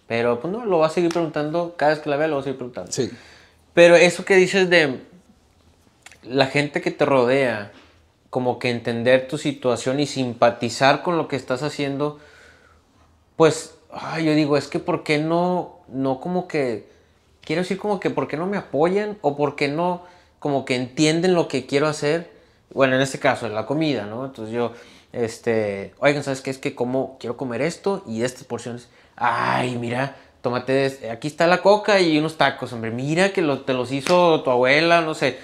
pero 0.09 0.41
pues 0.41 0.53
no, 0.53 0.65
lo 0.65 0.79
va 0.79 0.87
a 0.87 0.91
seguir 0.91 1.13
preguntando, 1.13 1.75
cada 1.77 1.93
vez 1.93 2.01
que 2.01 2.11
la 2.11 2.17
vea 2.17 2.27
lo 2.27 2.37
va 2.37 2.41
a 2.41 2.45
seguir 2.45 2.57
preguntando. 2.57 2.91
Sí, 2.91 3.11
Pero 3.75 3.97
eso 3.97 4.25
que 4.25 4.37
dices 4.37 4.69
de 4.71 5.01
la 6.23 6.47
gente 6.47 6.81
que 6.81 6.91
te 6.91 7.05
rodea, 7.05 7.73
como 8.31 8.59
que 8.59 8.71
entender 8.71 9.29
tu 9.29 9.39
situación 9.39 10.01
y 10.01 10.07
simpatizar 10.07 11.03
con 11.03 11.17
lo 11.17 11.29
que 11.29 11.37
estás 11.37 11.63
haciendo, 11.63 12.19
pues, 13.37 13.75
ay, 13.93 14.25
yo 14.25 14.35
digo, 14.35 14.57
es 14.57 14.69
que 14.69 14.79
¿por 14.79 15.03
qué 15.03 15.19
no, 15.19 15.81
no 15.89 16.21
como 16.21 16.49
que, 16.49 16.89
quiero 17.43 17.63
decir 17.63 17.79
como 17.79 18.01
que 18.01 18.11
¿por 18.11 18.29
qué 18.29 18.37
no 18.37 18.47
me 18.47 18.57
apoyan? 18.57 19.19
O 19.21 19.37
¿por 19.37 19.57
qué 19.57 19.69
no 19.69 20.03
como 20.41 20.65
que 20.65 20.75
entienden 20.75 21.35
lo 21.35 21.47
que 21.47 21.67
quiero 21.67 21.87
hacer? 21.87 22.31
Bueno, 22.75 22.97
en 22.97 23.03
este 23.03 23.21
caso, 23.21 23.49
la 23.49 23.67
comida, 23.67 24.07
¿no? 24.07 24.25
Entonces 24.25 24.53
yo, 24.53 24.73
este, 25.13 25.95
oigan, 26.01 26.25
¿sabes 26.25 26.41
qué? 26.41 26.51
Es 26.51 26.59
que 26.59 26.75
como, 26.75 27.17
quiero 27.21 27.37
comer 27.37 27.63
esto 27.63 28.03
y 28.07 28.23
estas 28.23 28.45
porciones. 28.45 28.89
Ay, 29.17 29.77
mira, 29.77 30.17
tómate, 30.41 31.11
aquí 31.13 31.29
está 31.29 31.47
la 31.47 31.63
coca 31.63 32.01
y 32.01 32.19
unos 32.19 32.37
tacos, 32.39 32.73
hombre. 32.73 32.91
Mira 32.91 33.33
que 33.33 33.43
lo- 33.43 33.61
te 33.63 33.75
los 33.75 33.93
hizo 33.93 34.43
tu 34.43 34.51
abuela, 34.51 35.01
no 35.03 35.15
sé. 35.15 35.39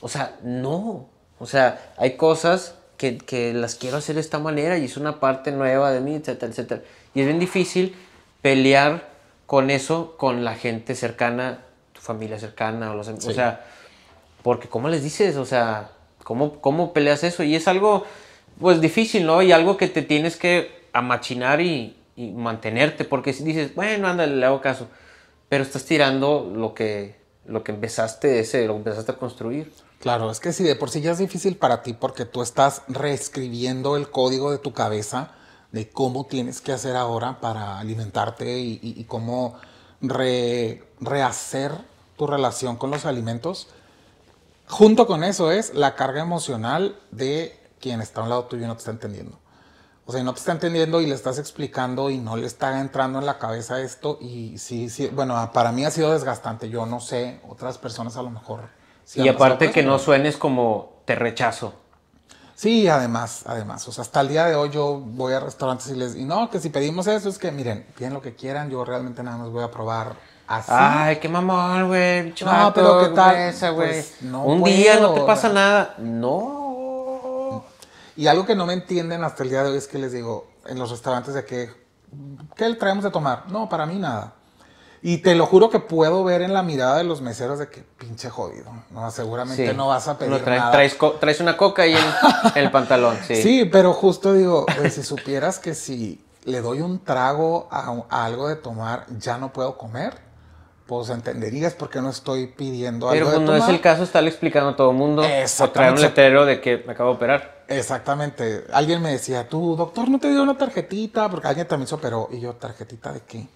O 0.00 0.08
sea, 0.08 0.36
no. 0.42 1.08
O 1.38 1.46
sea, 1.46 1.92
hay 1.96 2.16
cosas 2.16 2.74
que, 2.98 3.18
que 3.18 3.52
las 3.54 3.74
quiero 3.74 3.96
hacer 3.96 4.14
de 4.14 4.20
esta 4.20 4.38
manera 4.38 4.76
y 4.78 4.84
es 4.84 4.96
una 4.96 5.18
parte 5.20 5.50
nueva 5.52 5.90
de 5.90 6.00
mí, 6.00 6.14
etcétera, 6.14 6.50
etcétera. 6.52 6.82
Y 7.14 7.20
es 7.20 7.26
bien 7.26 7.38
difícil 7.40 7.96
pelear 8.42 9.08
con 9.46 9.70
eso 9.70 10.14
con 10.16 10.44
la 10.44 10.54
gente 10.54 10.94
cercana, 10.94 11.60
tu 11.94 12.00
familia 12.00 12.38
cercana, 12.38 12.90
o, 12.92 12.94
los, 12.94 13.08
am- 13.08 13.16
o 13.16 13.20
Sí. 13.20 13.32
sea, 13.34 13.64
porque 14.42 14.68
¿cómo 14.68 14.88
les 14.88 15.02
dices? 15.02 15.36
O 15.36 15.44
sea, 15.44 15.92
¿cómo, 16.24 16.60
¿cómo 16.60 16.92
peleas 16.92 17.24
eso? 17.24 17.42
Y 17.42 17.54
es 17.56 17.68
algo, 17.68 18.04
pues, 18.60 18.80
difícil, 18.80 19.26
¿no? 19.26 19.42
Y 19.42 19.52
algo 19.52 19.76
que 19.76 19.88
te 19.88 20.02
tienes 20.02 20.36
que 20.36 20.70
amachinar 20.92 21.60
y, 21.60 21.96
mantenerte, 22.34 23.04
porque 23.06 23.32
si 23.32 23.42
dices, 23.44 23.74
bueno, 23.74 24.06
ándale, 24.08 24.36
le 24.36 24.44
hago 24.44 24.60
caso, 24.60 24.88
pero 25.48 25.62
estás 25.64 25.86
tirando 25.86 26.52
lo 26.54 26.74
que, 26.74 27.16
lo 27.46 27.64
que 27.64 27.72
empezaste, 27.72 28.40
ese, 28.40 28.66
lo 28.66 28.74
que 28.74 28.78
empezaste 28.78 29.12
a 29.12 29.16
construir. 29.16 29.72
claro, 30.00 30.30
es 30.30 30.38
que 30.40 30.52
si 30.52 30.62
de 30.64 30.76
por 30.76 30.90
sí 30.90 31.00
ya 31.00 31.12
es 31.12 31.18
difícil 31.18 31.56
para 31.56 31.82
ti 31.82 31.94
porque 31.94 32.26
tú 32.26 32.42
estás 32.42 32.82
reescribiendo 32.88 33.96
el 33.96 34.10
código 34.10 34.50
de 34.50 34.58
tu 34.58 34.72
cabeza 34.74 35.32
de 35.72 35.88
cómo 35.88 36.26
tienes 36.26 36.60
que 36.60 36.72
hacer 36.72 36.94
ahora 36.96 37.40
para 37.40 37.78
alimentarte 37.78 38.58
y, 38.58 39.04
cómo 39.08 39.54
re- 40.02 40.82
rehacer 41.00 41.72
tu 42.18 42.26
relación 42.26 42.76
con 42.76 42.90
los 42.90 43.06
alimentos. 43.06 43.68
Junto 44.70 45.08
con 45.08 45.24
eso 45.24 45.50
es 45.50 45.74
la 45.74 45.96
carga 45.96 46.22
emocional 46.22 46.96
de 47.10 47.58
quien 47.80 48.00
está 48.00 48.20
a 48.20 48.24
un 48.24 48.30
lado 48.30 48.44
tuyo 48.44 48.64
y 48.64 48.66
no 48.68 48.74
te 48.74 48.78
está 48.78 48.92
entendiendo. 48.92 49.36
O 50.06 50.12
sea, 50.12 50.22
no 50.22 50.32
te 50.32 50.38
está 50.38 50.52
entendiendo 50.52 51.00
y 51.00 51.06
le 51.06 51.14
estás 51.14 51.40
explicando 51.40 52.08
y 52.08 52.18
no 52.18 52.36
le 52.36 52.46
está 52.46 52.80
entrando 52.80 53.18
en 53.18 53.26
la 53.26 53.38
cabeza 53.38 53.80
esto. 53.80 54.16
Y 54.20 54.58
sí, 54.58 54.88
sí, 54.88 55.08
bueno, 55.08 55.50
para 55.52 55.72
mí 55.72 55.84
ha 55.84 55.90
sido 55.90 56.12
desgastante. 56.12 56.70
Yo 56.70 56.86
no 56.86 57.00
sé, 57.00 57.40
otras 57.48 57.78
personas 57.78 58.16
a 58.16 58.22
lo 58.22 58.30
mejor. 58.30 58.68
sí 59.04 59.20
y 59.22 59.28
aparte 59.28 59.72
que 59.72 59.82
no 59.82 59.98
suenes 59.98 60.36
como 60.36 61.02
te 61.04 61.16
rechazo. 61.16 61.74
Sí, 62.54 62.86
además, 62.86 63.42
además. 63.46 63.88
O 63.88 63.92
sea, 63.92 64.02
hasta 64.02 64.20
el 64.20 64.28
día 64.28 64.46
de 64.46 64.54
hoy 64.54 64.70
yo 64.70 65.00
voy 65.00 65.32
a 65.32 65.40
restaurantes 65.40 65.88
y 65.88 65.96
les 65.96 66.14
digo, 66.14 66.28
no, 66.28 66.48
que 66.48 66.60
si 66.60 66.68
pedimos 66.68 67.08
eso 67.08 67.28
es 67.28 67.38
que, 67.38 67.50
miren, 67.50 67.86
piden 67.96 68.14
lo 68.14 68.22
que 68.22 68.36
quieran, 68.36 68.70
yo 68.70 68.84
realmente 68.84 69.22
nada 69.24 69.36
más 69.36 69.50
voy 69.50 69.64
a 69.64 69.70
probar 69.70 70.14
así. 70.58 70.70
Ay, 70.74 71.16
qué 71.16 71.28
mamón, 71.28 71.88
güey. 71.88 72.34
No, 72.44 72.72
pero 72.74 73.00
¿qué 73.00 73.08
tal? 73.14 73.36
esa. 73.36 73.74
Pues, 73.74 74.16
no 74.22 74.44
Un 74.44 74.62
día 74.64 74.98
no 75.00 75.14
te 75.14 75.20
pasa 75.22 75.48
nada. 75.48 75.94
No. 75.98 77.64
Y 78.16 78.26
algo 78.26 78.44
que 78.44 78.54
no 78.54 78.66
me 78.66 78.74
entienden 78.74 79.24
hasta 79.24 79.42
el 79.44 79.50
día 79.50 79.62
de 79.62 79.70
hoy 79.70 79.78
es 79.78 79.86
que 79.88 79.98
les 79.98 80.12
digo 80.12 80.46
en 80.66 80.78
los 80.78 80.90
restaurantes 80.90 81.32
de 81.34 81.44
que, 81.44 81.70
¿qué 82.56 82.68
le 82.68 82.74
traemos 82.76 83.02
de 83.04 83.10
tomar? 83.10 83.44
No, 83.48 83.68
para 83.68 83.86
mí 83.86 83.96
nada. 83.98 84.34
Y 85.02 85.18
te 85.18 85.34
lo 85.34 85.46
juro 85.46 85.70
que 85.70 85.78
puedo 85.80 86.22
ver 86.24 86.42
en 86.42 86.52
la 86.52 86.62
mirada 86.62 86.98
de 86.98 87.04
los 87.04 87.22
meseros 87.22 87.58
de 87.58 87.70
que 87.70 87.80
pinche 87.82 88.28
jodido. 88.28 88.70
No, 88.90 89.10
seguramente 89.10 89.70
Sí. 89.70 89.74
no 89.74 89.88
vas 89.88 90.06
a 90.08 90.18
pedir 90.18 90.30
No, 90.32 90.38
trae- 90.40 90.58
nada. 90.58 90.72
Traes, 90.72 91.40
una 91.40 91.56
coca 91.56 91.82
ahí 91.84 91.94
en, 91.94 92.04
en 92.54 92.64
el 92.64 92.70
pantalón, 92.70 93.16
sí. 93.26 93.36
Sí, 93.36 93.64
pero 93.64 93.94
justo 93.94 94.34
digo, 94.34 94.66
güey, 94.76 94.90
si 94.90 95.02
supieras 95.02 95.58
que 95.58 95.74
si 95.74 96.22
le 96.44 96.60
doy 96.60 96.82
un 96.82 97.02
trago 97.02 97.68
a, 97.70 97.94
a 98.10 98.24
algo 98.26 98.48
de 98.48 98.56
tomar, 98.56 99.06
ya 99.18 99.38
no 99.38 99.54
puedo 99.54 99.78
comer, 99.78 100.18
pues 100.90 101.08
entenderías 101.10 101.74
por 101.74 101.88
qué 101.88 102.00
no 102.02 102.10
estoy 102.10 102.48
pidiendo 102.48 103.10
Pero 103.10 103.28
algo 103.28 103.38
pues 103.46 103.52
de 103.52 103.58
no 103.58 103.64
es 103.64 103.70
el 103.70 103.80
caso 103.80 104.02
estarle 104.02 104.28
explicando 104.28 104.70
a 104.70 104.76
todo 104.76 104.90
el 104.90 104.96
mundo 104.96 105.22
o 105.22 105.68
traer 105.70 105.92
un 105.92 106.02
letrero 106.02 106.44
de 106.44 106.60
que 106.60 106.78
me 106.84 106.94
acabo 106.94 107.10
de 107.10 107.16
operar. 107.16 107.62
Exactamente. 107.68 108.64
Alguien 108.72 109.00
me 109.00 109.12
decía, 109.12 109.48
tú, 109.48 109.76
doctor, 109.76 110.08
¿no 110.08 110.18
te 110.18 110.28
dio 110.32 110.42
una 110.42 110.58
tarjetita? 110.58 111.30
Porque 111.30 111.46
alguien 111.46 111.68
también 111.68 111.86
se 111.86 111.94
operó. 111.94 112.28
Y 112.32 112.40
yo, 112.40 112.54
¿tarjetita 112.54 113.12
de 113.12 113.20
qué? 113.20 113.46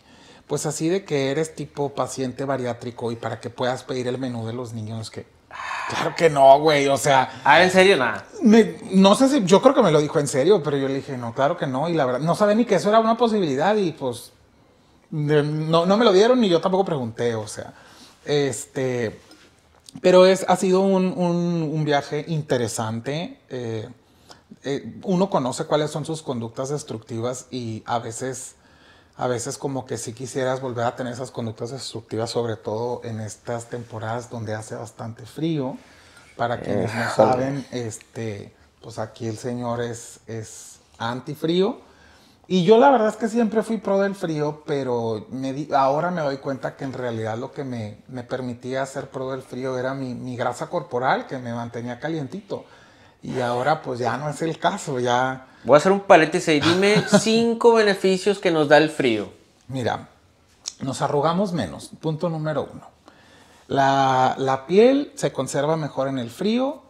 Pues 0.47 0.65
así 0.65 0.89
de 0.89 1.05
que 1.05 1.33
eres 1.33 1.57
tipo 1.57 1.89
paciente 1.93 2.45
bariátrico 2.45 3.11
y 3.11 3.17
para 3.17 3.41
que 3.41 3.51
puedas 3.51 3.83
pedir 3.83 4.07
el 4.07 4.17
menú 4.19 4.47
de 4.47 4.53
los 4.53 4.73
niños 4.73 5.11
que... 5.11 5.27
Claro 5.89 6.15
que 6.17 6.31
no, 6.31 6.61
güey. 6.61 6.87
O 6.87 6.97
sea, 6.97 7.41
Ah, 7.43 7.65
¿en 7.65 7.73
serio? 7.73 7.97
Nada. 7.97 8.27
me- 8.43 8.77
no 8.93 9.17
sé 9.17 9.29
si... 9.29 9.45
Yo 9.45 9.61
creo 9.61 9.75
que 9.75 9.83
me 9.83 9.91
lo 9.91 10.01
dijo 10.01 10.21
en 10.21 10.29
serio, 10.29 10.63
pero 10.63 10.77
yo 10.77 10.87
le 10.87 10.95
dije, 10.95 11.19
no, 11.19 11.35
claro 11.35 11.57
que 11.57 11.67
no. 11.67 11.89
Y 11.89 11.95
la 11.95 12.05
verdad, 12.07 12.21
no 12.21 12.37
sabía 12.37 12.55
ni 12.55 12.65
que 12.65 12.77
eso 12.77 12.91
era 12.91 13.01
una 13.01 13.17
posibilidad 13.17 13.75
y 13.75 13.91
pues... 13.91 14.31
no, 15.15 15.87
no 15.87 15.97
me 15.97 16.05
lo 16.05 16.13
dieron 16.13 16.41
ni 16.41 16.49
yo 16.49 16.61
tampoco 16.61 16.85
pregunté, 16.85 17.35
o 17.35 17.47
sea. 17.47 17.75
Este... 18.25 19.21
Pero 20.03 20.27
es, 20.27 20.45
ha 20.49 20.57
sido 20.57 20.81
un, 20.81 21.07
un- 21.17 21.71
un 21.73 21.85
viaje 21.85 22.25
interesante. 22.27 23.39
eh, 23.49 23.89
eh, 24.65 24.95
uno 25.05 25.31
conoce 25.31 25.67
cuáles 25.67 25.91
son 25.91 26.05
sus 26.05 26.23
conductas 26.23 26.69
destructivas 26.71 27.47
y 27.51 27.83
a 27.87 27.99
veces, 28.01 28.57
a 29.17 29.27
veces 29.29 29.57
como 29.59 29.85
que 29.87 29.97
si 29.99 30.13
quisieras 30.13 30.61
volver 30.61 30.85
a 30.87 30.97
tener 30.97 31.13
esas 31.13 31.31
conductas 31.31 31.71
destructivas, 31.71 32.31
sobre 32.31 32.57
todo 32.57 33.01
en 33.05 33.21
estas 33.21 33.69
temporadas 33.69 34.31
donde 34.31 34.55
hace 34.55 34.75
bastante 34.75 35.27
frío. 35.27 35.77
Para 36.37 36.61
quienes 36.61 36.93
no 36.93 37.05
saben, 37.15 37.65
este, 37.71 38.53
pues 38.83 38.99
aquí 38.99 39.29
el 39.29 39.39
señor 39.39 39.81
es, 39.81 40.19
es 40.27 40.81
antifrío 40.99 41.79
Y 42.47 42.65
yo 42.65 42.77
la 42.79 42.91
verdad 42.91 43.09
es 43.09 43.17
que 43.17 43.29
siempre 43.29 43.63
fui 43.63 43.79
pro 43.79 43.99
del 44.01 44.15
frío, 44.15 44.63
pero 44.67 45.27
me 45.31 45.53
di- 45.55 45.71
ahora 45.75 46.11
me 46.11 46.21
doy 46.21 46.37
cuenta 46.37 46.77
que 46.77 46.85
en 46.85 46.93
realidad 46.93 47.39
lo 47.39 47.53
que 47.53 47.65
me, 47.65 47.99
me 48.09 48.23
permitía 48.23 48.85
ser 48.85 49.09
pro 49.09 49.31
del 49.31 49.41
frío 49.43 49.79
era 49.79 49.95
mi, 49.95 50.15
mi 50.15 50.37
grasa 50.37 50.69
corporal, 50.69 51.27
que 51.27 51.39
me 51.39 51.55
mantenía 51.55 51.99
calientito. 51.99 52.65
Y 53.23 53.41
ahora 53.41 53.81
pues 53.81 53.99
ya 54.01 54.19
no 54.19 54.29
es 54.29 54.43
el 54.43 54.59
caso, 54.59 55.01
ya... 55.01 55.47
Voy 55.65 55.75
a 55.75 55.79
hacer 55.79 55.93
un 55.93 56.01
paréntesis 56.01 56.49
y 56.57 56.61
dime 56.61 57.03
cinco 57.21 57.73
beneficios 57.73 58.39
que 58.39 58.51
nos 58.51 58.69
da 58.69 58.77
el 58.77 58.91
frío. 58.91 59.31
Mira, 59.69 60.09
nos 60.81 61.01
arrugamos 61.01 61.55
menos, 61.55 61.93
punto 62.03 62.29
número 62.29 62.69
uno. 62.71 62.87
La, 63.69 64.35
la 64.37 64.67
piel 64.67 65.13
se 65.15 65.33
conserva 65.33 65.79
mejor 65.79 66.09
en 66.09 66.19
el 66.19 66.29
frío. 66.29 66.83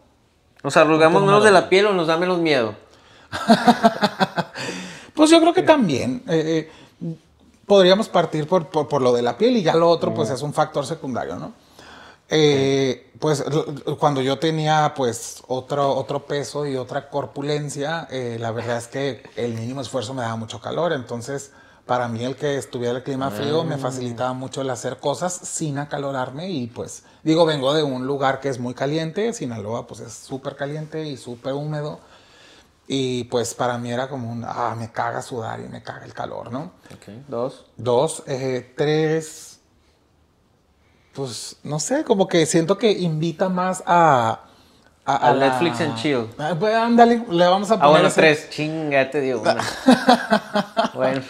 ¿Nos 0.61 0.75
arrugamos 0.75 1.21
menos 1.23 1.45
de 1.45 1.51
la 1.51 1.69
piel 1.69 1.85
o 1.85 1.93
nos 1.93 2.07
da 2.07 2.17
menos 2.17 2.39
miedo? 2.39 2.75
Pues 5.15 5.29
yo 5.29 5.39
creo 5.39 5.53
que 5.53 5.61
también. 5.63 6.23
eh, 6.27 6.69
eh, 7.01 7.15
podríamos 7.65 8.09
partir 8.09 8.47
por, 8.47 8.67
por- 8.67 8.87
por 8.87 9.01
lo 9.01 9.11
de 9.13 9.21
la 9.23 9.37
piel 9.37 9.57
y 9.57 9.63
ya 9.63 9.75
lo 9.75 9.89
otro 9.89 10.13
pues 10.13 10.29
es 10.29 10.41
un 10.43 10.53
factor 10.53 10.85
secundario, 10.85 11.37
¿no? 11.37 11.53
Eh, 12.29 13.11
pues 13.19 13.43
cuando 13.99 14.21
yo 14.21 14.39
tenía 14.39 14.93
pues 14.95 15.41
otro, 15.47 15.95
otro 15.95 16.25
peso 16.25 16.65
y 16.65 16.75
otra 16.75 17.09
corpulencia, 17.09 18.07
eh, 18.11 18.37
la 18.39 18.51
verdad 18.51 18.77
es 18.77 18.87
que 18.87 19.23
el 19.35 19.53
mínimo 19.53 19.81
esfuerzo 19.81 20.13
me 20.13 20.21
daba 20.23 20.35
mucho 20.35 20.59
calor, 20.59 20.91
entonces 20.93 21.51
para 21.85 22.07
mí 22.07 22.23
el 22.23 22.35
que 22.35 22.57
estuviera 22.57 22.97
el 22.97 23.03
clima 23.03 23.29
frío 23.29 23.63
me 23.63 23.77
facilitaba 23.77 24.33
mucho 24.33 24.61
el 24.61 24.69
hacer 24.71 24.97
cosas 24.97 25.33
sin 25.33 25.77
acalorarme 25.77 26.49
y 26.49 26.65
pues 26.67 27.03
digo, 27.23 27.45
vengo 27.45 27.73
de 27.75 27.83
un 27.83 28.07
lugar 28.07 28.39
que 28.41 28.49
es 28.49 28.59
muy 28.59 28.73
caliente, 28.73 29.33
Sinaloa 29.33 29.85
pues 29.85 29.99
es 30.01 30.13
súper 30.13 30.55
caliente 30.55 31.05
y 31.05 31.17
súper 31.17 31.53
húmedo 31.53 31.99
y 32.87 33.23
pues 33.25 33.53
para 33.53 33.77
mí 33.77 33.91
era 33.91 34.07
como 34.09 34.31
un, 34.31 34.43
ah, 34.45 34.75
me 34.77 34.91
caga 34.91 35.21
sudar 35.21 35.59
y 35.59 35.67
me 35.67 35.81
caga 35.81 36.05
el 36.05 36.13
calor, 36.13 36.51
¿no? 36.51 36.71
Ok, 36.93 37.09
dos. 37.27 37.65
Dos, 37.77 38.23
eh, 38.27 38.73
tres, 38.77 39.59
pues 41.13 41.57
no 41.63 41.79
sé, 41.79 42.03
como 42.03 42.27
que 42.27 42.45
siento 42.45 42.77
que 42.77 42.91
invita 42.91 43.49
más 43.49 43.81
a... 43.85 44.41
a- 45.05 45.15
a 45.15 45.29
Al 45.29 45.39
la- 45.39 45.49
Netflix 45.49 45.81
and 45.81 45.95
chill. 45.95 46.27
Ah, 46.37 46.55
pues 46.59 46.75
ándale, 46.75 47.23
le 47.29 47.47
vamos 47.47 47.71
a 47.71 47.75
poner 47.75 47.85
Ah, 47.87 47.89
bueno, 47.89 48.07
ese- 48.09 48.21
tres. 48.21 48.49
Chinga, 48.49 49.09
te 49.09 49.21
digo 49.21 49.41
bueno, 50.93 51.21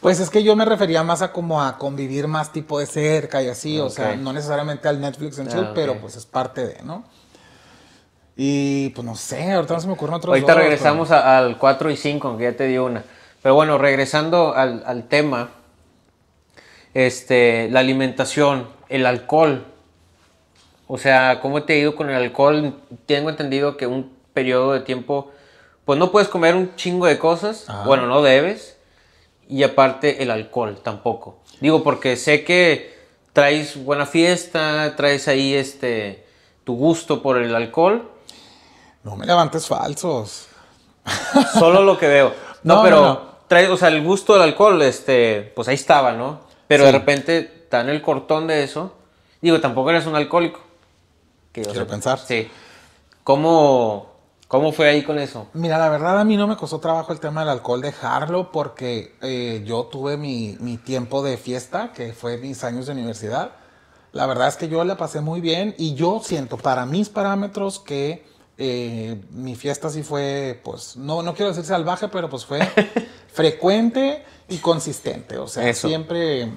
Pues 0.00 0.20
es 0.20 0.30
que 0.30 0.42
yo 0.42 0.54
me 0.56 0.64
refería 0.64 1.02
más 1.02 1.22
a 1.22 1.32
como 1.32 1.62
a 1.62 1.78
convivir 1.78 2.26
más 2.28 2.52
tipo 2.52 2.78
de 2.78 2.86
cerca 2.86 3.42
y 3.42 3.48
así, 3.48 3.78
o 3.80 3.88
sea, 3.90 4.16
no 4.16 4.32
necesariamente 4.32 4.88
al 4.88 5.00
Netflix 5.00 5.38
and 5.38 5.48
Ah, 5.48 5.52
chill, 5.52 5.64
ok. 5.64 5.70
pero 5.74 5.98
pues 6.00 6.16
es 6.16 6.26
parte 6.26 6.66
de, 6.66 6.82
¿no? 6.82 7.04
Y 8.36 8.88
pues 8.90 9.04
no 9.04 9.14
sé, 9.14 9.52
ahorita 9.52 9.74
no 9.74 9.80
se 9.80 9.86
me 9.86 9.92
ocurren 9.92 10.14
otros 10.16 10.32
ahorita 10.32 10.52
dos, 10.54 10.62
regresamos 10.62 11.10
a- 11.10 11.38
al 11.38 11.56
4 11.58 11.90
y 11.90 11.96
5, 11.96 12.28
aunque 12.28 12.44
ya 12.44 12.56
te 12.56 12.66
di 12.66 12.78
una. 12.78 13.04
Pero 13.42 13.54
bueno, 13.54 13.78
regresando 13.78 14.54
al, 14.54 14.82
al 14.86 15.04
tema, 15.08 15.50
este, 16.94 17.68
la 17.70 17.80
alimentación, 17.80 18.68
el 18.88 19.06
alcohol. 19.06 19.64
O 20.86 20.98
sea, 20.98 21.40
¿cómo 21.40 21.62
te 21.62 21.74
ha 21.74 21.76
ido 21.76 21.94
con 21.96 22.10
el 22.10 22.16
alcohol? 22.16 22.74
Tengo 23.06 23.30
entendido 23.30 23.76
que 23.76 23.86
un 23.86 24.12
periodo 24.32 24.72
de 24.72 24.80
tiempo, 24.80 25.30
pues 25.84 25.98
no 25.98 26.10
puedes 26.10 26.28
comer 26.28 26.54
un 26.54 26.74
chingo 26.76 27.06
de 27.06 27.18
cosas. 27.18 27.68
Ajá. 27.68 27.84
Bueno, 27.86 28.06
no 28.06 28.22
debes. 28.22 28.76
Y 29.48 29.62
aparte 29.62 30.22
el 30.22 30.30
alcohol 30.30 30.78
tampoco. 30.82 31.38
Digo, 31.60 31.82
porque 31.82 32.16
sé 32.16 32.44
que 32.44 32.94
traes 33.32 33.82
buena 33.82 34.06
fiesta, 34.06 34.94
traes 34.96 35.28
ahí 35.28 35.54
este 35.54 36.24
tu 36.64 36.76
gusto 36.76 37.22
por 37.22 37.36
el 37.38 37.54
alcohol. 37.54 38.10
No 39.04 39.16
me 39.16 39.26
levantes 39.26 39.66
falsos. 39.68 40.46
Solo 41.58 41.82
lo 41.82 41.98
que 41.98 42.08
veo. 42.08 42.32
No, 42.64 42.76
No, 42.76 42.82
pero 42.82 42.96
no, 42.96 43.02
no. 43.08 43.20
trae, 43.46 43.68
o 43.68 43.76
sea, 43.76 43.88
el 43.88 44.02
gusto 44.02 44.32
del 44.32 44.40
alcohol, 44.40 44.80
este, 44.80 45.52
pues 45.54 45.68
ahí 45.68 45.74
estaba, 45.74 46.12
¿no? 46.12 46.40
Pero 46.66 46.84
de 46.86 46.92
repente 46.92 47.42
te 47.42 47.76
dan 47.76 47.90
el 47.90 48.00
cortón 48.00 48.46
de 48.46 48.62
eso. 48.64 48.94
Digo, 49.42 49.60
tampoco 49.60 49.90
eres 49.90 50.06
un 50.06 50.16
alcohólico. 50.16 50.60
Que 51.52 51.60
Quiero 51.60 51.80
sepa. 51.80 51.90
pensar. 51.90 52.18
Sí. 52.18 52.48
¿Cómo, 53.22 54.06
¿Cómo 54.48 54.72
fue 54.72 54.88
ahí 54.88 55.02
con 55.02 55.18
eso? 55.18 55.48
Mira, 55.52 55.76
la 55.76 55.90
verdad 55.90 56.18
a 56.18 56.24
mí 56.24 56.38
no 56.38 56.46
me 56.46 56.56
costó 56.56 56.80
trabajo 56.80 57.12
el 57.12 57.20
tema 57.20 57.40
del 57.40 57.50
alcohol 57.50 57.82
dejarlo 57.82 58.50
porque 58.50 59.14
eh, 59.20 59.62
yo 59.66 59.84
tuve 59.84 60.16
mi, 60.16 60.56
mi 60.60 60.78
tiempo 60.78 61.22
de 61.22 61.36
fiesta, 61.36 61.92
que 61.92 62.14
fue 62.14 62.38
mis 62.38 62.64
años 62.64 62.86
de 62.86 62.92
universidad. 62.92 63.50
La 64.12 64.24
verdad 64.26 64.48
es 64.48 64.56
que 64.56 64.68
yo 64.68 64.82
la 64.84 64.96
pasé 64.96 65.20
muy 65.20 65.42
bien 65.42 65.74
y 65.76 65.94
yo 65.94 66.22
siento 66.24 66.56
para 66.56 66.86
mis 66.86 67.10
parámetros 67.10 67.78
que 67.78 68.26
eh, 68.58 69.20
mi 69.30 69.54
fiesta 69.56 69.90
sí 69.90 70.02
fue, 70.02 70.60
pues, 70.64 70.96
no, 70.96 71.22
no 71.22 71.34
quiero 71.34 71.50
decir 71.50 71.64
salvaje, 71.64 72.08
pero 72.08 72.28
pues 72.30 72.44
fue 72.46 72.60
frecuente 73.32 74.24
y 74.48 74.58
consistente. 74.58 75.38
O 75.38 75.46
sea, 75.48 75.68
Eso. 75.68 75.88
siempre... 75.88 76.52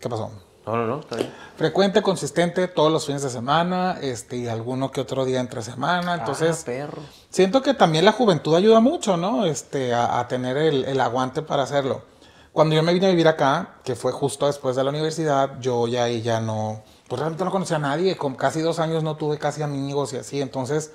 ¿Qué 0.00 0.08
pasó? 0.08 0.30
No, 0.66 0.76
no, 0.76 0.86
no, 0.86 1.00
está 1.00 1.16
bien. 1.16 1.32
Frecuente, 1.56 2.02
consistente, 2.02 2.68
todos 2.68 2.90
los 2.90 3.04
fines 3.06 3.22
de 3.22 3.30
semana, 3.30 3.98
este, 4.00 4.36
y 4.36 4.48
alguno 4.48 4.90
que 4.90 5.00
otro 5.00 5.24
día 5.24 5.40
entre 5.40 5.62
semana. 5.62 6.14
Entonces, 6.14 6.60
Ah, 6.62 6.66
perro. 6.66 7.02
Siento 7.30 7.62
que 7.62 7.74
también 7.74 8.04
la 8.04 8.12
juventud 8.12 8.54
ayuda 8.54 8.80
mucho, 8.80 9.16
¿no? 9.16 9.44
Este, 9.46 9.92
a, 9.92 10.18
a 10.20 10.28
tener 10.28 10.56
el, 10.56 10.84
el 10.84 11.00
aguante 11.00 11.42
para 11.42 11.62
hacerlo. 11.64 12.02
Cuando 12.52 12.74
yo 12.76 12.82
me 12.82 12.92
vine 12.94 13.06
a 13.06 13.10
vivir 13.10 13.28
acá, 13.28 13.76
que 13.82 13.94
fue 13.94 14.12
justo 14.12 14.46
después 14.46 14.76
de 14.76 14.84
la 14.84 14.90
universidad, 14.90 15.58
yo 15.60 15.88
ya 15.88 16.04
ahí 16.04 16.22
ya 16.22 16.40
no, 16.40 16.82
pues 17.08 17.18
realmente 17.18 17.44
no 17.44 17.50
conocía 17.50 17.76
a 17.76 17.80
nadie, 17.80 18.16
con 18.16 18.34
casi 18.36 18.60
dos 18.60 18.78
años 18.78 19.02
no 19.02 19.16
tuve 19.16 19.38
casi 19.38 19.60
amigos 19.62 20.12
y 20.12 20.18
así, 20.18 20.40
entonces 20.40 20.92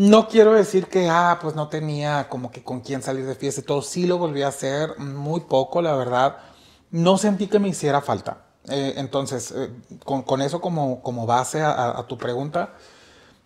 no 0.00 0.28
quiero 0.28 0.52
decir 0.54 0.86
que, 0.86 1.08
ah, 1.10 1.38
pues 1.42 1.54
no 1.54 1.68
tenía 1.68 2.28
como 2.30 2.50
que 2.50 2.64
con 2.64 2.80
quién 2.80 3.02
salir 3.02 3.26
de 3.26 3.34
fiesta 3.34 3.60
y 3.60 3.64
todo, 3.64 3.82
sí 3.82 4.06
lo 4.06 4.16
volví 4.16 4.42
a 4.42 4.48
hacer, 4.48 4.98
muy 4.98 5.40
poco, 5.40 5.82
la 5.82 5.94
verdad, 5.94 6.38
no 6.90 7.18
sentí 7.18 7.48
que 7.48 7.58
me 7.58 7.68
hiciera 7.68 8.00
falta. 8.00 8.38
Eh, 8.68 8.94
entonces, 8.96 9.52
eh, 9.54 9.70
con, 10.04 10.40
eso 10.40 10.60
como, 10.62 11.02
como 11.02 11.26
base 11.26 11.60
a- 11.60 11.70
a- 11.72 11.98
a 12.00 12.06
tu 12.06 12.16
pregunta, 12.16 12.74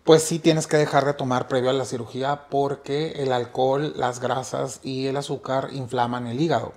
pues 0.05 0.23
sí 0.23 0.39
tienes 0.39 0.67
que 0.69 0.77
dejar 0.77 1.05
de 1.07 1.15
tomar 1.15 1.49
previo 1.49 1.71
a 1.71 1.73
la 1.73 1.85
cirugía 1.87 2.47
porque 2.51 3.13
el 3.23 3.33
alcohol, 3.33 3.93
las 3.97 4.21
grasas 4.21 4.81
y 4.85 5.07
el 5.09 5.17
azúcar 5.17 5.71
inflaman 5.73 6.27
el 6.29 6.41
hígado. 6.41 6.73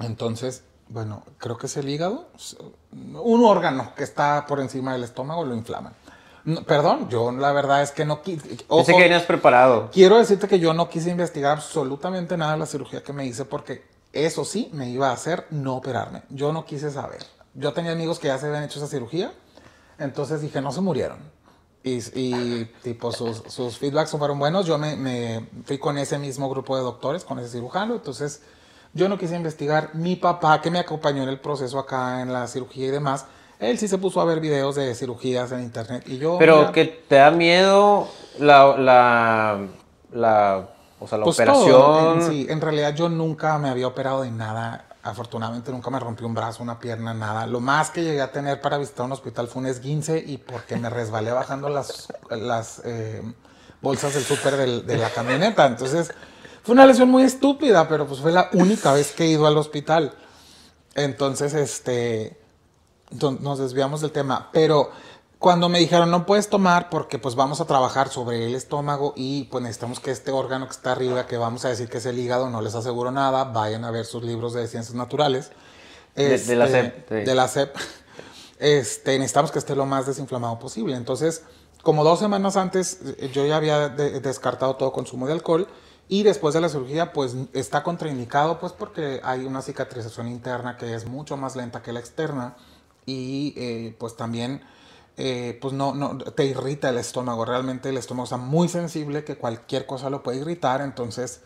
Entonces, 0.00 0.62
bueno, 0.88 1.24
creo 1.38 1.56
que 1.58 1.66
es 1.66 1.76
el 1.76 1.88
hígado, 1.88 2.28
un 2.92 3.44
órgano 3.44 3.94
que 3.96 4.04
está 4.04 4.46
por 4.46 4.60
encima 4.60 4.92
del 4.92 5.04
estómago 5.04 5.44
lo 5.44 5.54
inflaman. 5.56 5.94
No, 6.44 6.62
perdón, 6.64 7.08
yo 7.08 7.30
la 7.30 7.52
verdad 7.52 7.82
es 7.82 7.92
que 7.92 8.04
no 8.04 8.22
qui- 8.22 8.40
Pensé 8.40 8.64
ojo, 8.68 8.84
que 8.86 8.92
venías 9.02 9.22
preparado. 9.22 9.90
quiero 9.92 10.18
decirte 10.18 10.48
que 10.48 10.58
yo 10.58 10.74
no 10.74 10.88
quise 10.88 11.10
investigar 11.10 11.52
absolutamente 11.52 12.36
nada 12.36 12.52
de 12.52 12.58
la 12.58 12.66
cirugía 12.66 13.02
que 13.02 13.12
me 13.12 13.24
hice 13.26 13.44
porque 13.44 13.84
eso 14.12 14.44
sí 14.44 14.68
me 14.72 14.88
iba 14.90 15.10
a 15.10 15.12
hacer 15.12 15.46
no 15.50 15.76
operarme. 15.76 16.22
Yo 16.30 16.52
no 16.52 16.64
quise 16.64 16.90
saber. 16.90 17.22
Yo 17.54 17.72
tenía 17.72 17.92
amigos 17.92 18.18
que 18.18 18.26
ya 18.28 18.38
se 18.38 18.46
habían 18.46 18.64
hecho 18.64 18.78
esa 18.78 18.88
cirugía, 18.88 19.32
entonces 19.98 20.40
dije, 20.40 20.60
no 20.60 20.72
se 20.72 20.80
murieron. 20.80 21.18
Y, 21.84 21.98
y, 22.18 22.64
tipo, 22.82 23.10
sus, 23.12 23.42
sus 23.48 23.78
feedbacks 23.78 24.10
fueron 24.12 24.38
buenos. 24.38 24.66
Yo 24.66 24.78
me, 24.78 24.96
me 24.96 25.48
fui 25.64 25.78
con 25.78 25.98
ese 25.98 26.18
mismo 26.18 26.48
grupo 26.48 26.76
de 26.76 26.82
doctores, 26.82 27.24
con 27.24 27.38
ese 27.40 27.50
cirujano, 27.50 27.94
entonces 27.94 28.42
yo 28.94 29.08
no 29.08 29.18
quise 29.18 29.34
investigar. 29.36 29.90
Mi 29.94 30.16
papá, 30.16 30.60
que 30.60 30.70
me 30.70 30.78
acompañó 30.78 31.22
en 31.22 31.28
el 31.28 31.40
proceso 31.40 31.78
acá 31.78 32.20
en 32.22 32.32
la 32.32 32.46
cirugía 32.46 32.86
y 32.86 32.90
demás, 32.90 33.26
él 33.62 33.78
sí 33.78 33.88
se 33.88 33.98
puso 33.98 34.20
a 34.20 34.24
ver 34.24 34.40
videos 34.40 34.74
de 34.76 34.94
cirugías 34.94 35.52
en 35.52 35.60
internet. 35.62 36.04
Y 36.06 36.18
yo, 36.18 36.36
Pero 36.38 36.58
mira, 36.58 36.72
que 36.72 36.84
te 36.84 37.16
da 37.16 37.30
miedo 37.30 38.08
la, 38.38 38.76
la, 38.76 39.60
la, 40.12 40.68
o 41.00 41.08
sea, 41.08 41.18
la 41.18 41.24
Pues 41.24 41.36
operación. 41.38 41.70
todo, 41.72 42.14
en, 42.14 42.22
sí, 42.22 42.46
en 42.48 42.60
realidad 42.60 42.94
yo 42.94 43.08
nunca 43.08 43.58
me 43.58 43.68
había 43.70 43.86
operado 43.86 44.22
de 44.22 44.30
nada. 44.30 44.86
Afortunadamente 45.04 45.72
nunca 45.72 45.90
me 45.90 45.98
rompí 45.98 46.22
un 46.24 46.34
brazo, 46.34 46.62
una 46.62 46.78
pierna, 46.78 47.12
nada. 47.14 47.46
Lo 47.46 47.58
más 47.60 47.90
que 47.90 48.02
llegué 48.04 48.20
a 48.20 48.30
tener 48.30 48.60
para 48.60 48.78
visitar 48.78 49.04
un 49.06 49.12
hospital 49.12 49.48
fue 49.48 49.60
un 49.62 49.66
esguince 49.66 50.22
y 50.24 50.38
porque 50.38 50.76
me 50.76 50.90
resbalé 50.90 51.32
bajando 51.32 51.68
las, 51.68 52.06
las 52.30 52.82
eh, 52.84 53.20
bolsas 53.80 54.14
del 54.14 54.22
súper 54.22 54.56
de 54.84 54.96
la 54.98 55.10
camioneta. 55.10 55.66
Entonces 55.66 56.12
fue 56.62 56.74
una 56.74 56.86
lesión 56.86 57.10
muy 57.10 57.24
estúpida, 57.24 57.88
pero 57.88 58.06
pues 58.06 58.20
fue 58.20 58.30
la 58.30 58.48
única 58.52 58.92
vez 58.92 59.10
que 59.12 59.24
he 59.24 59.28
ido 59.28 59.46
al 59.48 59.56
hospital. 59.56 60.14
Entonces, 60.94 61.54
este, 61.54 62.38
nos 63.40 63.58
desviamos 63.58 64.00
del 64.00 64.12
tema, 64.12 64.48
pero 64.52 64.90
cuando 65.38 65.68
me 65.68 65.78
dijeron 65.80 66.10
no 66.10 66.24
puedes 66.24 66.48
tomar 66.48 66.88
porque 66.88 67.18
pues 67.18 67.34
vamos 67.34 67.60
a 67.60 67.64
trabajar 67.64 68.08
sobre 68.08 68.46
el 68.46 68.54
estómago 68.54 69.12
y 69.16 69.44
pues 69.44 69.62
necesitamos 69.62 69.98
que 70.00 70.10
este 70.12 70.30
órgano 70.30 70.66
que 70.66 70.72
está 70.72 70.92
arriba, 70.92 71.26
que 71.26 71.36
vamos 71.36 71.64
a 71.64 71.68
decir 71.68 71.88
que 71.88 71.98
es 71.98 72.06
el 72.06 72.18
hígado, 72.18 72.48
no 72.48 72.60
les 72.62 72.74
aseguro 72.76 73.10
nada, 73.10 73.44
vayan 73.44 73.84
a 73.84 73.90
ver 73.90 74.04
sus 74.04 74.22
libros 74.22 74.52
de 74.54 74.66
ciencias 74.68 74.94
naturales. 74.94 75.50
De- 76.14 76.38
de 76.38 76.56
la 76.56 76.66
Este, 76.66 76.80
SEP, 76.82 77.08
sí. 77.08 77.14
De 77.24 77.34
la 77.34 77.48
SEP. 77.48 77.76
Este, 78.58 79.18
necesitamos 79.18 79.50
que 79.50 79.58
esté 79.58 79.74
lo 79.74 79.86
más 79.86 80.06
desinflamado 80.06 80.58
posible. 80.60 80.94
Entonces, 80.94 81.42
como 81.82 82.04
dos 82.04 82.20
semanas 82.20 82.56
antes, 82.56 83.00
eh, 83.18 83.28
yo 83.32 83.44
ya 83.44 83.56
había 83.56 83.88
de- 83.88 84.20
descartado 84.20 84.76
todo 84.76 84.92
consumo 84.92 85.26
de 85.26 85.32
alcohol 85.32 85.66
y 86.08 86.22
después 86.22 86.54
de 86.54 86.60
la 86.60 86.68
cirugía, 86.68 87.12
pues 87.12 87.34
está 87.54 87.82
contraindicado, 87.82 88.60
pues 88.60 88.72
porque 88.72 89.20
hay 89.24 89.44
una 89.46 89.62
cicatrización 89.62 90.28
interna 90.28 90.76
que 90.76 90.94
es 90.94 91.06
mucho 91.06 91.36
más 91.36 91.56
lenta 91.56 91.82
que 91.82 91.92
la 91.92 91.98
externa 91.98 92.54
y 93.06 93.54
eh, 93.56 93.96
pues 93.98 94.16
también 94.16 94.62
eh, 95.16 95.58
pues 95.60 95.74
no, 95.74 95.94
no 95.94 96.16
te 96.18 96.44
irrita 96.44 96.88
el 96.88 96.98
estómago. 96.98 97.44
Realmente 97.44 97.90
el 97.90 97.96
estómago 97.96 98.24
está 98.24 98.36
muy 98.36 98.68
sensible 98.68 99.24
que 99.24 99.36
cualquier 99.36 99.86
cosa 99.86 100.10
lo 100.10 100.22
puede 100.22 100.38
irritar, 100.38 100.80
entonces 100.80 101.42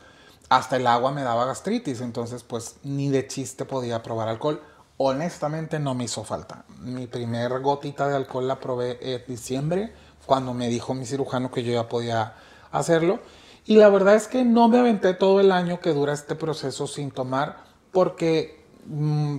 hasta 0.48 0.76
el 0.76 0.86
agua 0.86 1.10
me 1.10 1.22
daba 1.22 1.44
gastritis, 1.46 2.00
entonces 2.00 2.42
pues 2.44 2.76
ni 2.84 3.08
de 3.08 3.26
chiste 3.26 3.64
podía 3.64 4.02
probar 4.02 4.28
alcohol. 4.28 4.62
Honestamente 4.98 5.78
no 5.78 5.94
me 5.94 6.04
hizo 6.04 6.24
falta. 6.24 6.64
Mi 6.80 7.06
primer 7.06 7.60
gotita 7.60 8.08
de 8.08 8.16
alcohol 8.16 8.48
la 8.48 8.60
probé 8.60 8.98
en 9.00 9.22
diciembre, 9.26 9.92
cuando 10.24 10.54
me 10.54 10.68
dijo 10.68 10.94
mi 10.94 11.04
cirujano 11.04 11.50
que 11.50 11.62
yo 11.62 11.72
ya 11.72 11.88
podía 11.88 12.34
hacerlo. 12.70 13.20
Y 13.64 13.76
la 13.76 13.88
verdad 13.88 14.14
es 14.14 14.28
que 14.28 14.44
no 14.44 14.68
me 14.68 14.78
aventé 14.78 15.12
todo 15.12 15.40
el 15.40 15.50
año 15.50 15.80
que 15.80 15.92
dura 15.92 16.12
este 16.12 16.36
proceso 16.36 16.86
sin 16.86 17.10
tomar, 17.10 17.64
porque 17.90 18.55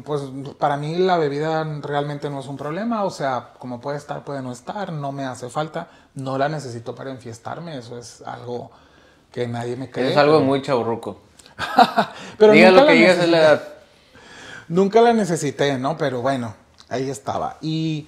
pues 0.03 0.21
para 0.57 0.77
mí 0.77 0.97
la 0.97 1.17
bebida 1.17 1.63
realmente 1.81 2.29
no 2.29 2.39
es 2.39 2.47
un 2.47 2.57
problema, 2.57 3.03
o 3.03 3.10
sea, 3.12 3.53
como 3.60 3.79
puede 3.79 3.97
estar, 3.97 4.23
puede 4.23 4.41
no 4.41 4.51
estar, 4.51 4.91
no 4.91 5.12
me 5.12 5.25
hace 5.25 5.49
falta, 5.49 5.88
no 6.15 6.38
la 6.38 6.49
necesito 6.49 6.93
para 6.95 7.12
enfiestarme, 7.12 7.77
eso 7.77 7.97
es 7.97 8.21
algo 8.21 8.71
que 9.31 9.47
nadie 9.47 9.75
me 9.75 9.89
cree. 9.89 10.12
Es 10.12 10.17
algo 10.17 10.39
muy 10.41 10.62
chaburruco. 10.62 11.21
pero 12.38 12.53
Diga 12.53 12.71
nunca 12.71 12.81
lo 12.81 12.88
que 12.88 12.93
la 12.93 12.93
digas 12.93 13.17
es 13.19 13.29
la 13.29 13.38
necesité. 13.38 13.38
edad. 13.38 13.67
Nunca 14.69 15.01
la 15.01 15.13
necesité, 15.13 15.77
¿no? 15.77 15.97
Pero 15.97 16.21
bueno, 16.21 16.55
ahí 16.89 17.10
estaba. 17.10 17.57
Y, 17.62 18.07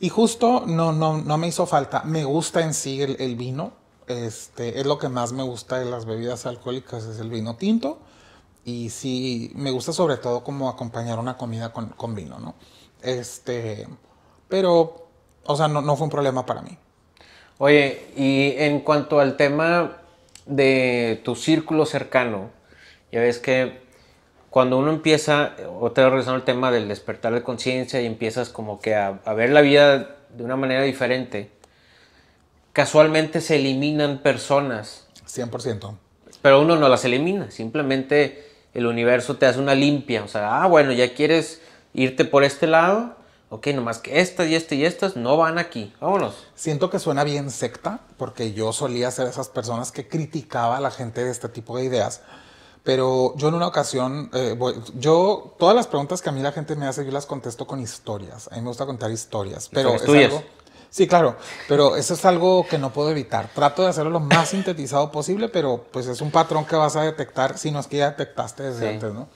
y 0.00 0.08
justo 0.10 0.64
no, 0.66 0.92
no, 0.92 1.18
no 1.18 1.38
me 1.38 1.48
hizo 1.48 1.66
falta. 1.66 2.02
Me 2.04 2.24
gusta 2.24 2.60
en 2.62 2.74
sí 2.74 3.00
el, 3.02 3.16
el 3.20 3.36
vino. 3.36 3.72
Este, 4.06 4.80
es 4.80 4.86
lo 4.86 4.98
que 4.98 5.08
más 5.08 5.32
me 5.32 5.42
gusta 5.42 5.78
de 5.78 5.86
las 5.86 6.04
bebidas 6.04 6.44
alcohólicas, 6.44 7.04
es 7.04 7.20
el 7.20 7.30
vino 7.30 7.56
tinto. 7.56 7.98
Y 8.64 8.90
sí, 8.90 9.52
me 9.54 9.70
gusta 9.70 9.92
sobre 9.92 10.16
todo 10.16 10.42
como 10.42 10.68
acompañar 10.68 11.18
una 11.18 11.36
comida 11.36 11.72
con, 11.72 11.88
con 11.90 12.14
vino, 12.14 12.38
¿no? 12.38 12.54
Este, 13.02 13.86
pero, 14.48 15.08
o 15.44 15.56
sea, 15.56 15.68
no, 15.68 15.82
no 15.82 15.96
fue 15.96 16.04
un 16.04 16.10
problema 16.10 16.46
para 16.46 16.62
mí. 16.62 16.78
Oye, 17.58 18.06
y 18.16 18.54
en 18.56 18.80
cuanto 18.80 19.20
al 19.20 19.36
tema 19.36 19.98
de 20.46 21.20
tu 21.24 21.36
círculo 21.36 21.86
cercano, 21.86 22.50
ya 23.12 23.20
ves 23.20 23.38
que 23.38 23.84
cuando 24.50 24.78
uno 24.78 24.90
empieza, 24.90 25.54
otra 25.80 26.04
vez 26.04 26.12
regresando 26.12 26.36
al 26.36 26.44
tema 26.44 26.70
del 26.70 26.88
despertar 26.88 27.34
de 27.34 27.42
conciencia 27.42 28.00
y 28.00 28.06
empiezas 28.06 28.48
como 28.48 28.80
que 28.80 28.94
a, 28.94 29.20
a 29.24 29.34
ver 29.34 29.50
la 29.50 29.60
vida 29.60 30.16
de 30.30 30.44
una 30.44 30.56
manera 30.56 30.82
diferente, 30.82 31.50
casualmente 32.72 33.40
se 33.40 33.56
eliminan 33.56 34.18
personas, 34.18 35.08
100%. 35.26 35.96
pero 36.42 36.60
uno 36.60 36.76
no 36.76 36.88
las 36.88 37.04
elimina, 37.04 37.50
simplemente 37.50 38.53
el 38.74 38.86
universo 38.86 39.36
te 39.36 39.46
hace 39.46 39.58
una 39.58 39.74
limpia, 39.74 40.22
o 40.24 40.28
sea, 40.28 40.62
ah, 40.62 40.66
bueno, 40.66 40.92
ya 40.92 41.14
quieres 41.14 41.60
irte 41.94 42.24
por 42.24 42.42
este 42.44 42.66
lado, 42.66 43.14
ok, 43.50 43.68
nomás 43.68 43.98
que 43.98 44.20
estas 44.20 44.48
y 44.48 44.54
estas 44.56 44.78
y 44.78 44.84
estas 44.84 45.16
no 45.16 45.36
van 45.36 45.58
aquí, 45.58 45.92
vámonos. 46.00 46.34
Siento 46.54 46.90
que 46.90 46.98
suena 46.98 47.22
bien 47.24 47.50
secta, 47.50 48.00
porque 48.16 48.52
yo 48.52 48.72
solía 48.72 49.10
ser 49.10 49.28
esas 49.28 49.48
personas 49.48 49.92
que 49.92 50.08
criticaba 50.08 50.76
a 50.76 50.80
la 50.80 50.90
gente 50.90 51.24
de 51.24 51.30
este 51.30 51.48
tipo 51.48 51.76
de 51.78 51.84
ideas. 51.84 52.22
Pero 52.82 53.34
yo 53.36 53.48
en 53.48 53.54
una 53.54 53.66
ocasión, 53.66 54.28
eh, 54.34 54.54
voy- 54.58 54.74
yo, 54.98 55.54
todas 55.58 55.74
las 55.74 55.86
preguntas 55.86 56.20
que 56.20 56.28
a 56.28 56.32
mí 56.32 56.42
la 56.42 56.52
gente 56.52 56.76
me 56.76 56.86
hace, 56.86 57.04
yo 57.06 57.12
las 57.12 57.24
contesto 57.24 57.66
con 57.66 57.80
historias. 57.80 58.48
A 58.52 58.56
mí 58.56 58.60
me 58.60 58.68
gusta 58.68 58.84
contar 58.84 59.10
historias. 59.10 59.70
Pero 59.72 59.90
es 59.96 60.02
algo- 60.24 60.42
sí, 60.94 61.08
claro, 61.08 61.36
pero 61.68 61.96
eso 61.96 62.14
es 62.14 62.24
algo 62.24 62.64
que 62.68 62.78
no 62.78 62.92
puedo 62.92 63.10
evitar. 63.10 63.48
Trato 63.52 63.82
de 63.82 63.88
hacerlo 63.88 64.10
lo 64.10 64.20
más 64.20 64.50
sintetizado 64.50 65.10
posible, 65.10 65.48
pero 65.48 65.84
pues 65.90 66.06
es 66.06 66.20
un 66.20 66.30
patrón 66.30 66.64
que 66.64 66.76
vas 66.76 66.94
a 66.94 67.02
detectar 67.02 67.58
si 67.58 67.72
no 67.72 67.80
es 67.80 67.88
que 67.88 67.96
ya 67.96 68.10
detectaste 68.10 68.62
desde 68.62 68.80
Sí. 68.88 68.94
antes, 68.94 69.12
¿no? 69.12 69.28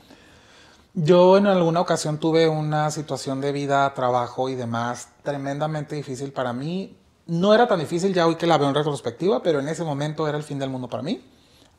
Yo 0.94 1.36
en 1.36 1.46
alguna 1.46 1.80
ocasión 1.80 2.18
tuve 2.18 2.48
una 2.48 2.90
situación 2.92 3.40
de 3.40 3.50
vida, 3.52 3.92
trabajo 3.94 4.48
y 4.48 4.54
demás 4.54 5.08
tremendamente 5.24 5.96
difícil 5.96 6.32
para 6.32 6.52
mí. 6.52 6.96
No 7.26 7.52
era 7.54 7.66
tan 7.66 7.80
difícil 7.80 8.14
ya 8.14 8.26
hoy 8.26 8.36
que 8.36 8.46
la 8.46 8.56
veo 8.56 8.68
en 8.68 8.74
retrospectiva, 8.74 9.42
pero 9.42 9.58
en 9.60 9.68
ese 9.68 9.82
momento 9.84 10.26
era 10.28 10.38
el 10.38 10.44
fin 10.44 10.58
del 10.58 10.70
mundo 10.70 10.88
para 10.88 11.02
mí. 11.02 11.22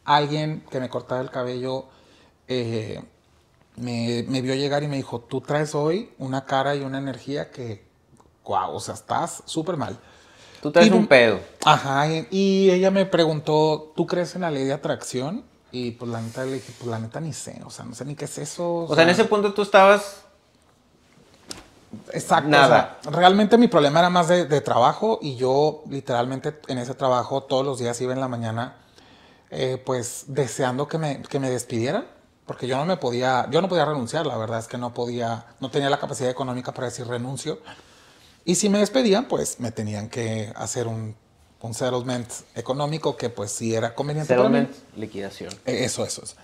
Alguien 0.05 0.63
que 0.69 0.79
me 0.79 0.89
cortaba 0.89 1.21
el 1.21 1.29
cabello 1.31 1.85
eh, 2.47 3.01
me, 3.77 4.23
me 4.27 4.41
vio 4.41 4.55
llegar 4.55 4.83
y 4.83 4.87
me 4.87 4.97
dijo, 4.97 5.19
tú 5.21 5.41
traes 5.41 5.73
hoy 5.73 6.11
una 6.17 6.45
cara 6.45 6.75
y 6.75 6.81
una 6.81 6.97
energía 6.99 7.49
que, 7.51 7.88
wow, 8.49 8.75
o 8.75 8.79
sea, 8.79 8.95
estás 8.95 9.43
súper 9.45 9.77
mal. 9.77 9.95
Tú 10.61 10.71
traes 10.71 10.89
Y- 10.89 10.91
un 10.91 11.05
pedo. 11.07 11.39
Ajá, 11.63 12.07
y, 12.31 12.69
ella 12.71 12.89
me 12.89 13.05
preguntó, 13.05 13.93
¿tú 13.95 14.07
crees 14.07 14.33
en 14.35 14.41
la 14.41 14.49
ley 14.49 14.65
de 14.65 14.73
atracción? 14.73 15.43
Y 15.71 15.91
pues 15.91 16.09
la 16.11 16.19
neta 16.19 16.43
le 16.45 16.53
dije, 16.53 16.73
pues 16.79 16.89
la 16.89 16.97
neta 16.97 17.19
ni 17.19 17.31
sé, 17.31 17.61
o 17.63 17.69
sea, 17.69 17.85
no 17.85 17.93
sé 17.93 18.03
ni 18.05 18.15
qué 18.15 18.25
es 18.25 18.37
eso. 18.39 18.85
O 18.89 18.95
sea, 18.95 19.03
en 19.03 19.11
ese 19.11 19.25
punto 19.25 19.53
tú 19.53 19.61
estabas 19.61 20.23
Exacto. 22.11 22.49
Nada. 22.49 22.97
o 22.99 23.03
sea, 23.03 23.11
realmente 23.11 23.57
mi 23.57 23.67
problema 23.67 23.99
era 23.99 24.09
más 24.09 24.27
de, 24.27 24.45
de 24.45 24.61
trabajo 24.61 25.19
y 25.21 25.35
yo 25.35 25.83
literalmente 25.89 26.59
en 26.67 26.77
ese 26.79 26.93
trabajo 26.95 27.43
todos 27.43 27.65
los 27.65 27.79
días 27.79 27.99
iba 28.01 28.13
en 28.13 28.19
la 28.19 28.27
mañana 28.27 28.75
eh, 29.49 29.81
pues 29.83 30.25
deseando 30.27 30.87
que 30.87 30.99
me, 30.99 31.21
que 31.23 31.39
me 31.39 31.49
despidieran 31.49 32.05
porque 32.45 32.67
yo 32.67 32.77
no 32.77 32.85
me 32.85 32.97
podía, 32.97 33.47
yo 33.51 33.61
no 33.61 33.69
podía 33.69 33.85
renunciar, 33.85 34.25
la 34.25 34.37
verdad 34.37 34.57
es 34.59 34.67
que 34.67 34.77
no 34.77 34.91
podía, 34.93 35.45
no 35.59 35.69
tenía 35.69 35.87
la 35.89 35.99
capacidad 35.99 36.29
económica 36.31 36.71
para 36.73 36.85
decir 36.87 37.07
renuncio. 37.07 37.59
Y 38.45 38.55
si 38.55 38.69
me 38.69 38.79
despedían, 38.79 39.27
pues 39.27 39.59
me 39.59 39.71
tenían 39.71 40.09
que 40.09 40.51
hacer 40.55 40.87
un, 40.87 41.15
un 41.61 41.73
settlement 41.73 42.29
económico 42.55 43.15
que 43.17 43.29
pues 43.29 43.51
sí 43.51 43.75
era 43.75 43.93
conveniente 43.95 44.33
para 44.35 44.49
mí. 44.49 44.59
settlement, 44.59 44.97
liquidación. 44.97 45.53
Eh, 45.65 45.83
Eso, 45.85 46.03
eso 46.05 46.23
es. 46.23 46.35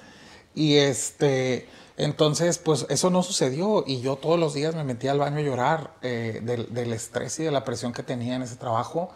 Y 0.54 0.76
este, 0.76 1.68
entonces, 1.98 2.58
pues 2.60 2.86
eso 2.90 3.10
no 3.10 3.24
sucedió 3.24 3.84
y 3.88 4.02
yo 4.02 4.16
todos 4.18 4.40
los 4.40 4.54
días 4.54 4.76
me 4.76 4.84
metía 4.84 5.12
al 5.12 5.20
baño 5.20 5.38
a 5.38 5.42
llorar 5.42 5.94
eh, 6.02 6.42
del, 6.44 6.74
del 6.74 6.94
estrés 6.94 7.40
y 7.40 7.44
de 7.44 7.52
la 7.52 7.64
presión 7.64 7.92
que 7.94 8.04
tenía 8.04 8.36
en 8.36 8.42
ese 8.44 8.56
trabajo. 8.56 9.12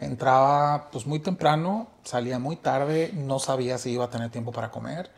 Entraba 0.00 0.90
pues 0.90 1.06
muy 1.06 1.20
temprano, 1.20 1.88
salía 2.02 2.38
muy 2.40 2.56
tarde, 2.56 3.10
no 3.14 3.38
sabía 3.38 3.78
si 3.78 3.90
iba 3.92 4.06
a 4.06 4.10
tener 4.10 4.30
tiempo 4.30 4.50
para 4.52 4.70
comer. 4.70 5.10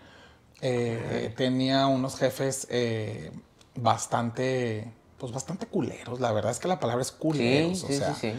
Eh, 0.61 1.33
Tenía 1.37 1.87
unos 1.87 2.17
jefes 2.17 2.67
eh, 2.71 3.33
bastante, 3.75 4.93
pues 5.19 5.33
bastante 5.33 5.67
culeros. 5.67 6.21
La 6.21 6.33
verdad 6.33 6.51
es 6.53 6.59
que 6.59 6.69
la 6.69 6.81
palabra 6.81 7.03
es 7.03 7.13
culeros. 7.13 7.79
Sí, 7.79 7.85
o 7.85 7.89
sí, 7.89 7.95
sea, 7.99 8.15
sí, 8.15 8.33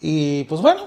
y 0.00 0.44
pues 0.44 0.60
bueno, 0.60 0.82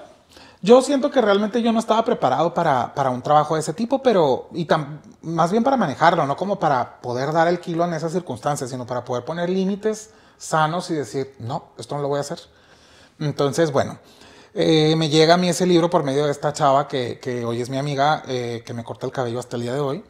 yo 0.61 0.81
siento 0.81 1.09
que 1.11 1.21
realmente 1.21 1.61
yo 1.61 1.71
no 1.71 1.79
estaba 1.79 2.03
preparado 2.03 2.53
para, 2.53 2.93
para 2.93 3.09
un 3.09 3.21
trabajo 3.21 3.55
de 3.55 3.61
ese 3.61 3.73
tipo, 3.73 4.01
pero 4.01 4.49
y 4.53 4.65
tam- 4.65 4.99
más 5.21 5.51
bien 5.51 5.63
para 5.63 5.77
manejarlo, 5.77 6.25
no 6.25 6.35
como 6.35 6.59
para 6.59 6.99
poder 7.01 7.31
dar 7.31 7.47
el 7.47 7.59
kilo 7.59 7.85
en 7.85 7.93
esas 7.93 8.11
circunstancias, 8.11 8.69
sino 8.69 8.85
para 8.85 9.03
poder 9.05 9.23
poner 9.25 9.49
límites 9.49 10.11
sanos 10.37 10.89
y 10.91 10.93
decir, 10.95 11.33
no, 11.39 11.69
esto 11.77 11.95
no 11.95 12.01
lo 12.01 12.07
voy 12.09 12.17
a 12.17 12.21
hacer. 12.21 12.39
Entonces, 13.19 13.71
bueno, 13.71 13.97
eh, 14.53 14.95
me 14.95 15.09
llega 15.09 15.35
a 15.35 15.37
mí 15.37 15.49
ese 15.49 15.65
libro 15.65 15.89
por 15.89 16.03
medio 16.03 16.25
de 16.25 16.31
esta 16.31 16.53
chava 16.53 16.87
que, 16.87 17.19
que 17.19 17.45
hoy 17.45 17.61
es 17.61 17.69
mi 17.69 17.77
amiga, 17.77 18.23
eh, 18.27 18.63
que 18.65 18.73
me 18.73 18.83
corta 18.83 19.05
el 19.05 19.11
cabello 19.11 19.39
hasta 19.39 19.55
el 19.55 19.63
día 19.63 19.73
de 19.73 19.79
hoy. 19.79 20.03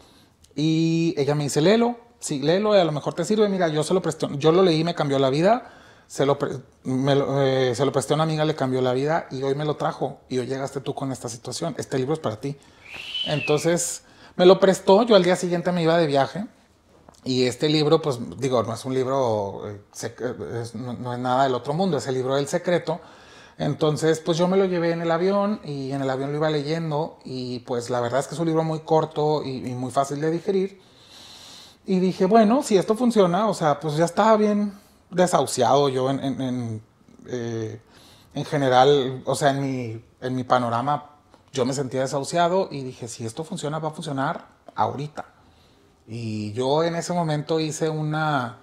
Y 0.55 1.13
ella 1.17 1.35
me 1.35 1.43
dice, 1.43 1.61
léelo, 1.61 1.97
sí, 2.19 2.39
léelo, 2.39 2.75
y 2.75 2.79
a 2.79 2.83
lo 2.83 2.91
mejor 2.91 3.13
te 3.13 3.25
sirve. 3.25 3.49
Mira, 3.49 3.67
yo 3.67 3.83
se 3.83 3.93
lo 3.93 4.01
presté, 4.01 4.27
yo 4.37 4.51
lo 4.51 4.63
leí, 4.63 4.83
me 4.83 4.95
cambió 4.95 5.19
la 5.19 5.29
vida. 5.29 5.73
Se 6.07 6.25
lo, 6.25 6.37
me 6.83 7.13
eh, 7.13 7.75
se 7.75 7.83
lo 7.85 7.91
presté 7.91 8.13
a 8.13 8.15
una 8.15 8.23
amiga, 8.23 8.45
le 8.45 8.55
cambió 8.55 8.81
la 8.81 8.93
vida 8.93 9.27
y 9.29 9.43
hoy 9.43 9.55
me 9.55 9.65
lo 9.65 9.75
trajo. 9.75 10.21
Y 10.29 10.37
hoy 10.37 10.47
llegaste 10.47 10.79
tú 10.79 10.95
con 10.95 11.11
esta 11.11 11.27
situación. 11.27 11.75
Este 11.77 11.97
libro 11.97 12.13
es 12.13 12.19
para 12.19 12.39
ti. 12.39 12.57
Entonces, 13.25 14.03
me 14.37 14.45
lo 14.45 14.59
prestó. 14.59 15.03
Yo 15.03 15.15
al 15.15 15.23
día 15.23 15.35
siguiente 15.35 15.71
me 15.71 15.83
iba 15.83 15.97
de 15.97 16.07
viaje. 16.07 16.47
Y 17.25 17.45
este 17.45 17.67
libro, 17.67 18.01
pues 18.01 18.19
digo, 18.39 18.63
no 18.63 18.73
es 18.73 18.85
un 18.85 18.93
libro, 18.93 19.63
eh, 19.67 19.81
eh, 20.01 20.63
no 20.75 21.13
es 21.13 21.19
nada 21.19 21.43
del 21.43 21.55
otro 21.55 21.73
mundo, 21.73 21.97
es 21.97 22.07
el 22.07 22.15
libro 22.15 22.35
del 22.35 22.47
secreto. 22.47 23.01
Entonces, 23.57 24.19
pues 24.19 24.37
yo 24.37 24.47
me 24.47 24.55
lo 24.55 24.65
llevé 24.65 24.91
en 24.91 25.01
el 25.01 25.11
avión 25.11 25.59
y 25.65 25.91
en 25.91 26.01
el 26.01 26.09
avión 26.09 26.31
lo 26.31 26.37
iba 26.37 26.49
leyendo 26.49 27.17
y 27.25 27.59
pues 27.59 27.89
la 27.89 27.99
verdad 27.99 28.19
es 28.19 28.27
que 28.27 28.35
es 28.35 28.39
un 28.39 28.47
libro 28.47 28.63
muy 28.63 28.79
corto 28.79 29.43
y, 29.43 29.67
y 29.67 29.73
muy 29.73 29.91
fácil 29.91 30.21
de 30.21 30.31
digerir. 30.31 30.79
Y 31.87 31.99
dije, 31.99 32.25
bueno, 32.25 32.63
si 32.63 32.77
esto 32.77 32.95
funciona, 32.95 33.47
o 33.47 33.53
sea, 33.53 33.79
pues 33.79 33.95
ya 33.95 34.03
estaba 34.03 34.35
bien 34.35 34.73
desahuciado 35.09 35.87
yo 35.87 36.09
en, 36.09 36.21
en, 36.21 36.41
en, 36.41 36.81
eh, 37.27 37.81
en 38.33 38.43
general, 38.43 39.23
o 39.25 39.35
sea, 39.35 39.51
en 39.51 39.61
mi, 39.61 40.05
en 40.19 40.35
mi 40.35 40.43
panorama 40.43 41.11
yo 41.53 41.65
me 41.65 41.73
sentía 41.73 42.01
desahuciado 42.01 42.67
y 42.69 42.83
dije, 42.83 43.07
si 43.07 43.25
esto 43.25 43.45
funciona, 43.45 43.79
va 43.79 43.87
a 43.87 43.91
funcionar 43.91 44.47
ahorita. 44.75 45.25
Y 46.09 46.51
yo 46.51 46.83
en 46.83 46.95
ese 46.95 47.13
momento 47.13 47.57
hice 47.57 47.87
una, 47.87 48.57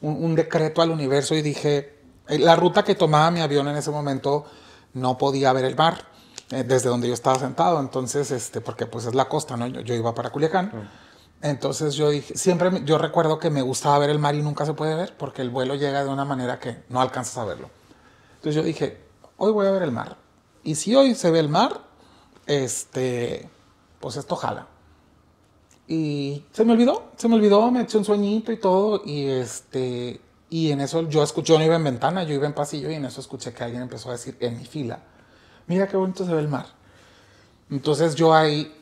un, 0.00 0.34
decreto 0.34 0.80
al 0.80 0.90
universo 0.90 1.34
y 1.34 1.42
dije, 1.42 2.00
eh, 2.26 2.38
la 2.38 2.56
ruta 2.56 2.84
que 2.84 2.94
tomaba 2.94 3.30
mi 3.30 3.40
avión 3.40 3.68
en 3.68 3.76
ese 3.76 3.90
momento 3.90 4.46
no 4.94 5.18
podía 5.18 5.52
ver 5.52 5.66
el 5.66 5.76
mar 5.76 6.06
eh, 6.50 6.64
desde 6.64 6.88
donde 6.88 7.08
yo 7.08 7.14
estaba 7.14 7.38
sentado, 7.38 7.80
entonces, 7.80 8.30
este, 8.30 8.62
porque 8.62 8.86
pues 8.86 9.04
es 9.04 9.14
la 9.14 9.28
costa, 9.28 9.58
¿no? 9.58 9.66
Yo 9.66 9.94
iba 9.94 10.14
para 10.14 10.30
Culiacán. 10.30 10.90
Entonces 11.42 11.94
yo 11.94 12.08
dije, 12.08 12.36
siempre 12.36 12.82
yo 12.84 12.98
recuerdo 12.98 13.40
que 13.40 13.50
me 13.50 13.62
gustaba 13.62 13.98
ver 13.98 14.10
el 14.10 14.20
mar 14.20 14.36
y 14.36 14.42
nunca 14.42 14.64
se 14.64 14.74
puede 14.74 14.94
ver 14.94 15.16
porque 15.16 15.42
el 15.42 15.50
vuelo 15.50 15.74
llega 15.74 16.04
de 16.04 16.08
una 16.08 16.24
manera 16.24 16.60
que 16.60 16.84
no 16.88 17.00
alcanzas 17.00 17.36
a 17.38 17.44
verlo. 17.44 17.68
Entonces 18.36 18.54
yo 18.54 18.62
dije, 18.62 19.00
hoy 19.36 19.50
voy 19.50 19.66
a 19.66 19.72
ver 19.72 19.82
el 19.82 19.90
mar. 19.90 20.16
Y 20.62 20.76
si 20.76 20.94
hoy 20.94 21.16
se 21.16 21.32
ve 21.32 21.40
el 21.40 21.48
mar, 21.48 21.80
este, 22.46 23.50
pues 23.98 24.16
esto 24.16 24.36
jala. 24.36 24.68
Y 25.88 26.44
se 26.52 26.64
me 26.64 26.72
olvidó, 26.72 27.10
se 27.16 27.28
me 27.28 27.34
olvidó, 27.34 27.68
me 27.72 27.82
eché 27.82 27.98
un 27.98 28.04
sueñito 28.04 28.52
y 28.52 28.58
todo. 28.58 29.02
Y 29.04 29.26
este, 29.26 30.20
y 30.48 30.70
en 30.70 30.80
eso 30.80 31.08
yo 31.08 31.24
escuché, 31.24 31.54
yo 31.54 31.58
no 31.58 31.64
iba 31.64 31.74
en 31.74 31.82
ventana, 31.82 32.22
yo 32.22 32.34
iba 32.34 32.46
en 32.46 32.54
pasillo 32.54 32.88
y 32.88 32.94
en 32.94 33.04
eso 33.04 33.20
escuché 33.20 33.52
que 33.52 33.64
alguien 33.64 33.82
empezó 33.82 34.10
a 34.10 34.12
decir 34.12 34.36
en 34.38 34.58
mi 34.58 34.64
fila, 34.64 35.00
mira 35.66 35.88
qué 35.88 35.96
bonito 35.96 36.24
se 36.24 36.32
ve 36.32 36.40
el 36.40 36.48
mar. 36.48 36.66
Entonces 37.68 38.14
yo 38.14 38.32
ahí 38.32 38.72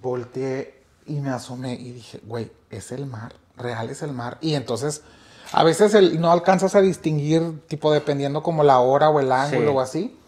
volteé 0.00 0.81
Y 1.06 1.20
me 1.20 1.30
asomé 1.30 1.74
y 1.74 1.92
dije, 1.92 2.20
güey, 2.24 2.50
es 2.70 2.92
el 2.92 3.06
mar, 3.06 3.34
real 3.56 3.90
es 3.90 4.02
el 4.02 4.12
mar. 4.12 4.38
Y 4.40 4.54
entonces, 4.54 5.02
a 5.52 5.64
veces 5.64 5.94
el, 5.94 6.20
no 6.20 6.30
alcanzas 6.30 6.74
a 6.74 6.80
distinguir, 6.80 7.62
tipo, 7.66 7.92
dependiendo 7.92 8.42
como 8.42 8.62
la 8.62 8.78
hora 8.78 9.10
o 9.10 9.20
el 9.20 9.32
ángulo 9.32 9.70
Sí. 9.72 9.76
o 9.76 9.80
así. 9.80 10.18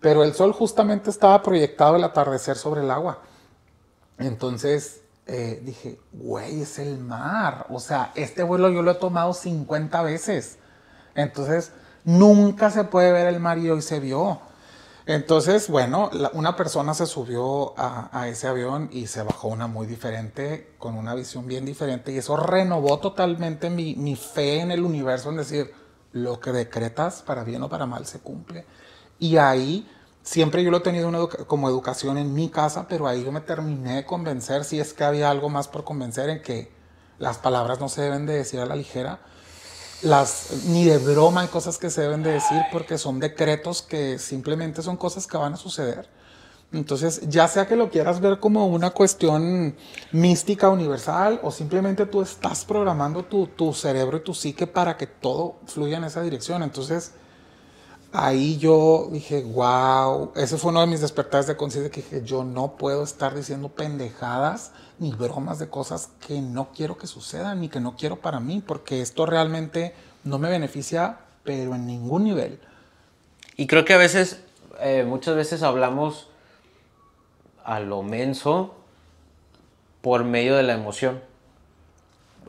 Pero 0.00 0.24
el 0.24 0.34
sol 0.34 0.52
justamente 0.52 1.10
estaba 1.10 1.42
proyectado 1.42 1.96
el 1.96 2.04
atardecer 2.04 2.56
sobre 2.56 2.80
el 2.82 2.90
agua. 2.90 3.20
Entonces 4.18 5.00
eh, 5.26 5.60
dije, 5.64 5.98
güey, 6.12 6.62
es 6.62 6.78
el 6.78 6.98
mar. 6.98 7.66
O 7.70 7.78
sea, 7.78 8.10
este 8.14 8.42
vuelo 8.42 8.68
yo 8.70 8.82
lo 8.82 8.90
he 8.90 8.94
tomado 8.94 9.32
50 9.32 10.02
veces. 10.02 10.58
Entonces, 11.14 11.70
nunca 12.04 12.70
se 12.70 12.84
puede 12.84 13.12
ver 13.12 13.28
el 13.28 13.38
mar 13.38 13.58
y 13.58 13.70
hoy 13.70 13.82
se 13.82 14.00
vio. 14.00 14.40
Entonces, 15.06 15.68
bueno, 15.68 16.10
una 16.32 16.54
persona 16.54 16.94
se 16.94 17.06
subió 17.06 17.74
a, 17.76 18.28
ese 18.28 18.46
avión 18.46 18.88
y 18.92 19.08
se 19.08 19.22
bajó 19.22 19.48
una 19.48 19.66
muy 19.66 19.86
diferente, 19.86 20.74
con 20.78 20.94
una 20.94 21.14
visión 21.14 21.46
bien 21.46 21.64
diferente. 21.64 22.12
Y 22.12 22.18
eso 22.18 22.36
renovó 22.36 22.98
totalmente 22.98 23.68
mi, 23.68 24.16
fe 24.16 24.60
en 24.60 24.70
el 24.70 24.84
universo, 24.84 25.30
en 25.30 25.38
decir, 25.38 25.74
lo 26.12 26.38
que 26.38 26.52
decretas, 26.52 27.22
para 27.22 27.42
bien 27.42 27.62
o 27.62 27.68
para 27.68 27.86
mal, 27.86 28.06
se 28.06 28.20
cumple. 28.20 28.64
Y 29.18 29.38
ahí, 29.38 29.88
siempre 30.22 30.62
yo 30.62 30.70
lo 30.70 30.78
he 30.78 30.80
tenido 30.80 31.08
una 31.08 31.26
como 31.26 31.68
educación 31.68 32.16
en 32.16 32.32
mi 32.32 32.48
casa, 32.48 32.86
pero 32.88 33.08
ahí 33.08 33.24
yo 33.24 33.32
me 33.32 33.40
terminé 33.40 33.96
de 33.96 34.06
convencer, 34.06 34.64
si 34.64 34.78
es 34.78 34.92
que 34.92 35.04
había 35.04 35.30
algo 35.30 35.48
más 35.48 35.66
por 35.66 35.82
convencer, 35.84 36.28
en 36.30 36.42
que 36.42 36.70
las 37.18 37.38
palabras 37.38 37.80
no 37.80 37.88
se 37.88 38.02
deben 38.02 38.26
de 38.26 38.34
decir 38.34 38.60
a 38.60 38.66
la 38.66 38.76
ligera 38.76 39.20
las 40.02 40.64
ni 40.66 40.84
de 40.84 40.98
broma 40.98 41.42
hay 41.42 41.48
cosas 41.48 41.78
que 41.78 41.90
se 41.90 42.02
deben 42.02 42.22
de 42.22 42.32
decir 42.32 42.60
porque 42.70 42.98
son 42.98 43.20
decretos 43.20 43.82
que 43.82 44.18
simplemente 44.18 44.82
son 44.82 44.96
cosas 44.96 45.26
que 45.26 45.36
van 45.36 45.54
a 45.54 45.56
suceder. 45.56 46.08
Entonces, 46.72 47.20
ya 47.28 47.48
sea 47.48 47.66
que 47.66 47.76
lo 47.76 47.90
quieras 47.90 48.20
ver 48.20 48.40
como 48.40 48.66
una 48.66 48.90
cuestión 48.90 49.76
mística 50.10 50.70
universal 50.70 51.38
o 51.42 51.50
simplemente 51.50 52.06
tú 52.06 52.22
estás 52.22 52.64
programando 52.64 53.24
tu, 53.24 53.46
tu 53.46 53.74
cerebro 53.74 54.16
y 54.16 54.20
tu 54.20 54.32
psique 54.32 54.66
para 54.66 54.96
que 54.96 55.06
todo 55.06 55.56
fluya 55.66 55.98
en 55.98 56.04
esa 56.04 56.22
dirección. 56.22 56.62
Entonces, 56.62 57.12
ahí 58.10 58.56
yo 58.56 59.08
dije, 59.12 59.42
wow, 59.42 60.32
ese 60.34 60.56
fue 60.56 60.70
uno 60.70 60.80
de 60.80 60.86
mis 60.86 61.02
despertares 61.02 61.46
de 61.46 61.56
conciencia 61.56 61.90
que 61.90 62.00
dije, 62.00 62.22
yo 62.24 62.42
no 62.42 62.76
puedo 62.76 63.02
estar 63.02 63.34
diciendo 63.34 63.68
pendejadas 63.68 64.72
ni 64.98 65.12
bromas 65.12 65.58
de 65.58 65.68
cosas 65.68 66.10
que 66.26 66.40
no 66.40 66.68
quiero 66.74 66.96
que 66.98 67.06
sucedan 67.06 67.60
ni 67.60 67.68
que 67.68 67.80
no 67.80 67.96
quiero 67.96 68.16
para 68.16 68.40
mí, 68.40 68.62
porque 68.66 69.00
esto 69.02 69.26
realmente 69.26 69.94
no 70.24 70.38
me 70.38 70.48
beneficia, 70.48 71.18
pero 71.44 71.74
en 71.74 71.86
ningún 71.86 72.24
nivel. 72.24 72.60
Y 73.56 73.66
creo 73.66 73.84
que 73.84 73.94
a 73.94 73.98
veces, 73.98 74.40
eh, 74.80 75.04
muchas 75.06 75.34
veces 75.34 75.62
hablamos 75.62 76.28
a 77.64 77.80
lo 77.80 78.02
menso 78.02 78.74
por 80.00 80.24
medio 80.24 80.56
de 80.56 80.62
la 80.62 80.72
emoción. 80.74 81.20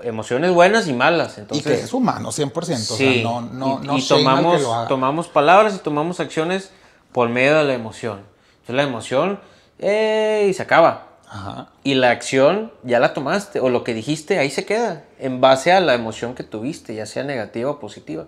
Emociones 0.01 0.51
buenas 0.51 0.87
y 0.87 0.93
malas. 0.93 1.37
Entonces, 1.37 1.65
y 1.65 1.69
que 1.69 1.75
es 1.83 1.93
humano, 1.93 2.31
100%. 2.31 2.93
o 2.93 2.97
Sí, 2.97 3.13
sea, 3.13 3.23
no, 3.23 3.41
no, 3.41 3.79
y, 3.83 3.87
no 3.87 3.97
y 3.97 4.01
tomamos, 4.07 4.57
que 4.57 4.63
lo 4.63 4.73
haga. 4.73 4.87
tomamos 4.87 5.27
palabras 5.27 5.75
y 5.75 5.79
tomamos 5.79 6.19
acciones 6.19 6.71
por 7.11 7.29
medio 7.29 7.55
de 7.57 7.63
la 7.65 7.73
emoción. 7.73 8.21
Entonces 8.53 8.75
la 8.75 8.83
emoción, 8.83 9.39
¡eh! 9.79 10.47
y 10.49 10.53
se 10.53 10.63
acaba. 10.63 11.09
Ajá. 11.35 11.69
Y 11.83 11.95
la 11.95 12.11
acción 12.11 12.71
ya 12.83 12.99
la 12.99 13.13
tomaste, 13.15 13.59
o 13.59 13.69
lo 13.69 13.83
que 13.83 13.93
dijiste 13.95 14.37
ahí 14.37 14.51
se 14.51 14.65
queda, 14.65 15.03
en 15.17 15.41
base 15.41 15.71
a 15.71 15.79
la 15.79 15.95
emoción 15.95 16.35
que 16.35 16.43
tuviste, 16.43 16.93
ya 16.93 17.05
sea 17.07 17.23
negativa 17.23 17.71
o 17.71 17.79
positiva. 17.79 18.25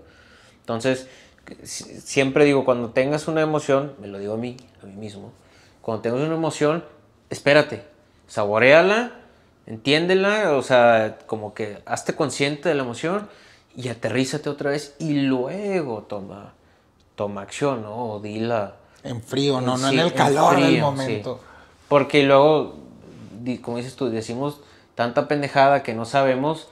Entonces, 0.62 1.08
si- 1.64 2.02
siempre 2.02 2.46
digo, 2.46 2.66
cuando 2.66 2.90
tengas 2.90 3.28
una 3.28 3.42
emoción, 3.42 3.94
me 4.00 4.08
lo 4.08 4.18
digo 4.18 4.34
a 4.34 4.38
mí, 4.38 4.58
a 4.82 4.88
mí 4.88 4.94
mismo, 4.94 5.32
cuando 5.82 6.02
tengas 6.02 6.22
una 6.22 6.34
emoción, 6.34 6.84
espérate, 7.30 7.84
saboreala, 8.28 9.12
entiéndela, 9.68 10.54
o 10.54 10.64
sea, 10.64 11.20
como 11.28 11.54
que 11.54 11.78
hazte 11.86 12.16
consciente 12.16 12.70
de 12.70 12.76
la 12.76 12.82
emoción 12.84 13.30
y 13.76 13.90
aterrízate 13.90 14.50
otra 14.50 14.72
vez 14.72 14.96
y 14.98 15.14
luego 15.22 16.02
toma, 16.10 16.54
toma 17.16 17.42
acción, 17.44 17.84
¿no? 17.84 17.96
O 18.14 18.20
dila. 18.20 18.78
En 19.04 19.22
frío, 19.22 19.62
no, 19.62 19.78
no 19.78 19.90
Sí, 19.90 19.96
en 19.96 20.06
el 20.06 20.14
calor 20.14 20.56
del 20.56 20.66
frío, 20.66 20.82
momento. 20.82 21.40
sí. 21.40 21.46
Porque 21.88 22.24
luego, 22.24 22.78
como 23.58 23.78
dices 23.78 23.96
tú, 23.96 24.10
decimos 24.10 24.60
tanta 24.96 25.28
pendejada 25.28 25.84
que 25.84 25.94
no 25.94 26.06
sabemos 26.06 26.68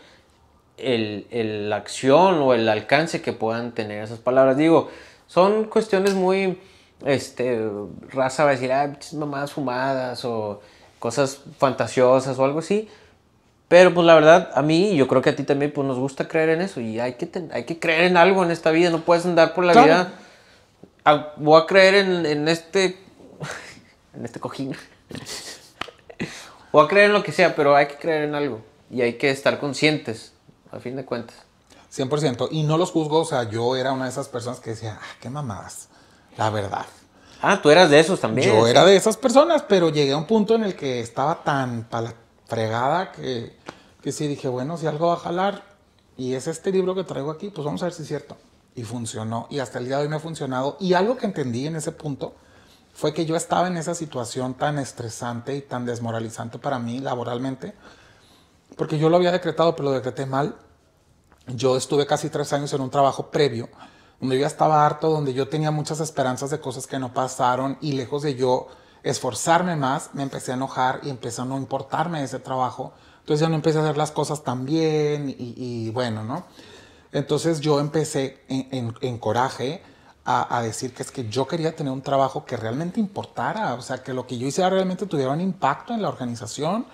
el, 0.78 1.28
el- 1.32 1.70
la 1.70 1.78
acción 1.78 2.40
o 2.42 2.54
el 2.54 2.68
alcance 2.70 3.22
que 3.22 3.34
puedan 3.34 3.72
tener 3.74 4.04
esas 4.04 4.20
palabras. 4.20 4.58
Digo, 4.58 4.90
son 5.28 5.66
cuestiones 5.66 6.14
muy, 6.14 6.60
este, 7.06 7.70
raza 8.10 8.44
va 8.44 8.52
a 8.52 8.54
decir, 8.54 8.72
ah, 8.72 8.92
mamadas 9.14 9.52
fumadas 9.52 10.26
o 10.26 10.62
cosas 11.00 11.42
fantasiosas 11.58 12.38
o 12.40 12.46
algo 12.46 12.60
así. 12.60 12.90
Pero 13.68 13.94
pues 13.94 14.06
la 14.06 14.14
verdad, 14.16 14.52
a 14.54 14.62
mí 14.62 14.96
yo 14.96 15.08
creo 15.08 15.22
que 15.22 15.32
a 15.32 15.36
ti 15.36 15.44
también 15.44 15.72
pues 15.74 15.88
nos 15.88 15.98
gusta 15.98 16.28
creer 16.28 16.50
en 16.50 16.62
eso 16.62 16.80
y 16.80 17.00
hay 17.00 17.14
que, 17.14 17.30
hay 17.52 17.64
que 17.66 17.80
creer 17.80 18.04
en 18.06 18.18
algo 18.18 18.44
en 18.44 18.52
esta 18.52 18.72
vida, 18.72 18.90
no 18.90 19.02
puedes 19.02 19.26
andar 19.26 19.54
por 19.54 19.64
la 19.66 19.74
Claro. 19.74 19.88
vida, 19.88 20.14
"Ah, 21.06 21.34
voy 21.38 21.62
a 21.62 21.66
creer 21.66 21.96
en, 21.96 22.26
en 22.26 22.48
este, 22.48 22.98
en 24.16 24.26
este 24.26 24.40
cojín. 24.40 24.76
Voy 26.74 26.86
a 26.86 26.90
creer 26.90 27.06
en 27.06 27.14
lo 27.14 27.24
que 27.24 27.32
sea, 27.32 27.56
pero 27.56 27.76
hay 27.76 27.88
que 27.88 27.96
creer 27.96 28.24
en 28.24 28.36
algo 28.36 28.62
y 28.92 29.02
hay 29.02 29.14
que 29.14 29.30
estar 29.30 29.60
conscientes, 29.60 30.34
a 30.72 30.80
fin 30.80 30.98
de 30.98 31.06
cuentas. 31.06 31.38
100%. 31.96 32.50
Y 32.52 32.64
no 32.64 32.78
los 32.78 32.92
juzgo, 32.92 33.20
o 33.20 33.26
sea, 33.26 33.50
yo 33.50 33.76
era 33.76 33.94
una 33.94 34.06
de 34.06 34.10
esas 34.10 34.28
personas 34.28 34.60
que 34.60 34.72
decía, 34.72 35.00
ah, 35.00 35.16
qué 35.22 35.30
mamadas. 35.30 35.88
La 36.38 36.50
verdad. 36.50 36.86
Ah, 37.42 37.62
tú 37.62 37.70
eras 37.70 37.90
de 37.90 38.00
esos 38.00 38.20
también. 38.20 38.50
Yo 38.50 38.66
sí. 38.66 38.72
era 38.72 38.84
de 38.84 38.96
esas 38.96 39.16
personas, 39.16 39.64
pero 39.68 39.90
llegué 39.90 40.14
a 40.14 40.18
un 40.18 40.26
punto 40.26 40.56
en 40.56 40.64
el 40.64 40.76
que 40.76 41.00
estaba 41.00 41.44
tan 41.44 41.84
para 41.84 42.08
la 42.08 42.16
fregada 42.48 43.12
que, 43.12 43.56
que 44.02 44.12
sí 44.12 44.28
dije, 44.28 44.48
bueno, 44.48 44.78
si 44.78 44.88
algo 44.88 45.08
va 45.08 45.14
a 45.14 45.18
jalar 45.18 45.64
y 46.18 46.34
es 46.34 46.48
este 46.48 46.72
libro 46.72 46.96
que 46.96 47.04
traigo 47.04 47.30
aquí, 47.30 47.50
pues 47.50 47.64
vamos 47.64 47.84
a 47.84 47.86
ver 47.86 47.94
si 47.94 48.02
es 48.02 48.08
cierto. 48.08 48.36
Y 48.76 48.84
funcionó. 48.84 49.46
Y 49.52 49.60
hasta 49.60 49.78
el 49.78 49.86
día 49.86 49.98
de 49.98 50.04
hoy 50.04 50.10
me 50.10 50.16
ha 50.16 50.20
funcionado. 50.20 50.78
Y 50.80 50.94
algo 50.94 51.18
que 51.18 51.28
entendí 51.28 51.68
en 51.68 51.76
ese 51.76 51.92
punto 51.92 52.34
fue 52.94 53.14
que 53.14 53.26
yo 53.26 53.36
estaba 53.36 53.68
en 53.68 53.78
esa 53.78 53.96
situación 53.96 54.54
tan 54.54 54.78
estresante 54.80 55.56
y 55.56 55.62
tan 55.62 55.86
desmoralizante 55.86 56.60
para 56.60 56.80
mí 56.80 57.00
laboralmente, 57.00 57.74
porque 58.78 58.98
yo 58.98 59.10
lo 59.10 59.18
había 59.18 59.32
decretado, 59.32 59.76
pero 59.76 59.90
lo 59.90 59.92
decreté 59.92 60.26
mal. 60.26 60.56
Yo 61.48 61.76
estuve 61.76 62.06
casi 62.06 62.30
tres 62.30 62.54
años 62.54 62.72
en 62.74 62.82
un 62.82 62.90
trabajo 62.90 63.30
previo, 63.30 63.68
donde 64.20 64.36
yo 64.38 64.42
ya 64.42 64.48
estaba 64.48 64.86
harto, 64.86 65.10
donde 65.10 65.34
yo 65.34 65.50
tenía 65.50 65.72
muchas 65.72 66.00
esperanzas 66.00 66.50
de 66.52 66.60
cosas 66.62 66.88
que 66.88 67.00
no 67.00 67.14
pasaron 67.14 67.78
y 67.82 67.94
lejos 67.94 68.22
de 68.24 68.36
yo 68.36 68.68
esforzarme 69.04 69.76
más, 69.76 70.12
me 70.14 70.24
empecé 70.24 70.52
a 70.52 70.56
enojar 70.56 71.02
y 71.04 71.10
empezó 71.10 71.42
a 71.42 71.46
no 71.46 71.58
importarme 71.58 72.24
ese 72.24 72.40
trabajo. 72.40 72.94
Entonces 73.20 73.42
ya 73.42 73.50
no 73.50 73.56
empecé 73.56 73.80
a 73.80 73.82
hacer 73.82 73.98
las 73.98 74.12
cosas 74.12 74.44
tan 74.44 74.66
bien 74.66 75.36
y, 75.38 75.90
bueno, 75.92 76.24
¿no? 76.24 76.46
Entonces 77.12 77.60
yo 77.60 77.80
empecé 77.80 78.44
en, 78.48 78.68
en- 78.72 78.96
en 79.02 79.18
coraje 79.18 79.84
a, 80.26 80.58
a 80.58 80.62
decir 80.62 80.94
que 80.94 81.04
es 81.04 81.12
que 81.12 81.28
yo 81.30 81.48
quería 81.48 81.76
tener 81.76 81.92
un 81.92 82.02
trabajo 82.02 82.46
que 82.46 82.58
realmente 82.58 83.00
importara, 83.00 83.74
o 83.74 83.82
sea, 83.82 84.04
que 84.04 84.14
lo 84.14 84.26
que 84.26 84.38
yo 84.38 84.48
hiciera 84.48 84.70
realmente 84.70 85.06
tuviera 85.06 85.32
un 85.32 85.42
impacto 85.42 85.94
en 85.94 86.02
la 86.02 86.10
organización 86.10 86.86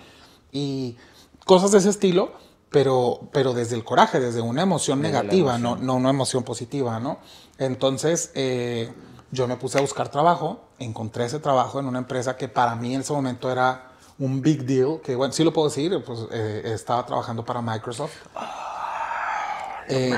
y 0.52 0.96
cosas 1.44 1.72
de 1.72 1.78
ese 1.78 1.90
estilo, 1.90 2.32
pero, 2.70 3.28
pero 3.32 3.52
desde 3.52 3.76
el 3.76 3.84
coraje, 3.84 4.20
desde 4.20 4.40
una 4.40 4.62
emoción 4.62 5.02
Desde 5.02 5.12
negativa, 5.12 5.56
emoción. 5.56 5.80
No, 5.80 5.94
no 5.94 5.96
una 5.96 6.10
emoción 6.10 6.44
positiva, 6.44 7.00
¿no? 7.00 7.18
Entonces 7.58 8.30
eh, 8.34 8.92
yo 9.30 9.46
me 9.48 9.56
puse 9.56 9.78
a 9.78 9.80
buscar 9.80 10.08
trabajo, 10.08 10.60
encontré 10.78 11.24
ese 11.24 11.40
trabajo 11.40 11.80
en 11.80 11.86
una 11.86 11.98
empresa 11.98 12.36
que 12.36 12.48
para 12.48 12.74
mí 12.76 12.94
en 12.94 13.00
ese 13.00 13.12
momento 13.12 13.50
era 13.50 13.90
un 14.18 14.40
big 14.40 14.64
deal, 14.64 15.00
que 15.02 15.16
bueno, 15.16 15.32
sí 15.32 15.42
lo 15.42 15.52
puedo 15.52 15.68
decir, 15.68 16.02
pues 16.04 16.20
eh, 16.30 16.62
estaba 16.66 17.04
trabajando 17.04 17.44
para 17.44 17.60
Microsoft. 17.62 18.14
Eh, 19.88 20.16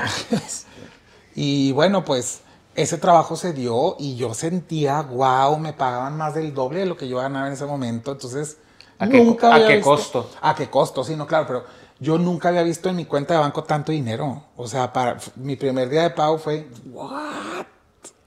y 1.35 1.71
bueno, 1.71 2.05
pues 2.05 2.42
ese 2.75 2.97
trabajo 2.97 3.35
se 3.35 3.53
dio 3.53 3.95
y 3.99 4.15
yo 4.15 4.33
sentía, 4.33 5.01
wow, 5.01 5.57
me 5.59 5.73
pagaban 5.73 6.17
más 6.17 6.33
del 6.33 6.53
doble 6.53 6.79
de 6.81 6.85
lo 6.85 6.97
que 6.97 7.07
yo 7.07 7.17
ganaba 7.17 7.47
en 7.47 7.53
ese 7.53 7.65
momento. 7.65 8.11
Entonces, 8.13 8.57
¿A 8.99 9.07
qué- 9.07 9.23
nunca 9.23 9.53
a 9.53 9.59
qué 9.67 9.75
visto- 9.77 9.89
costo? 9.89 10.29
¿A 10.41 10.55
qué 10.55 10.69
costo? 10.69 11.03
Sí, 11.03 11.15
no, 11.15 11.27
claro, 11.27 11.45
pero 11.47 11.63
yo 11.99 12.17
nunca 12.17 12.49
había 12.49 12.63
visto 12.63 12.89
en 12.89 12.95
mi 12.95 13.05
cuenta 13.05 13.33
de 13.35 13.39
banco 13.41 13.63
tanto 13.63 13.91
dinero. 13.91 14.43
O 14.57 14.67
sea, 14.67 14.91
para 14.91 15.17
mi 15.35 15.55
primer 15.55 15.89
día 15.89 16.03
de 16.03 16.09
pago 16.11 16.37
fue, 16.37 16.67
what? 16.91 17.65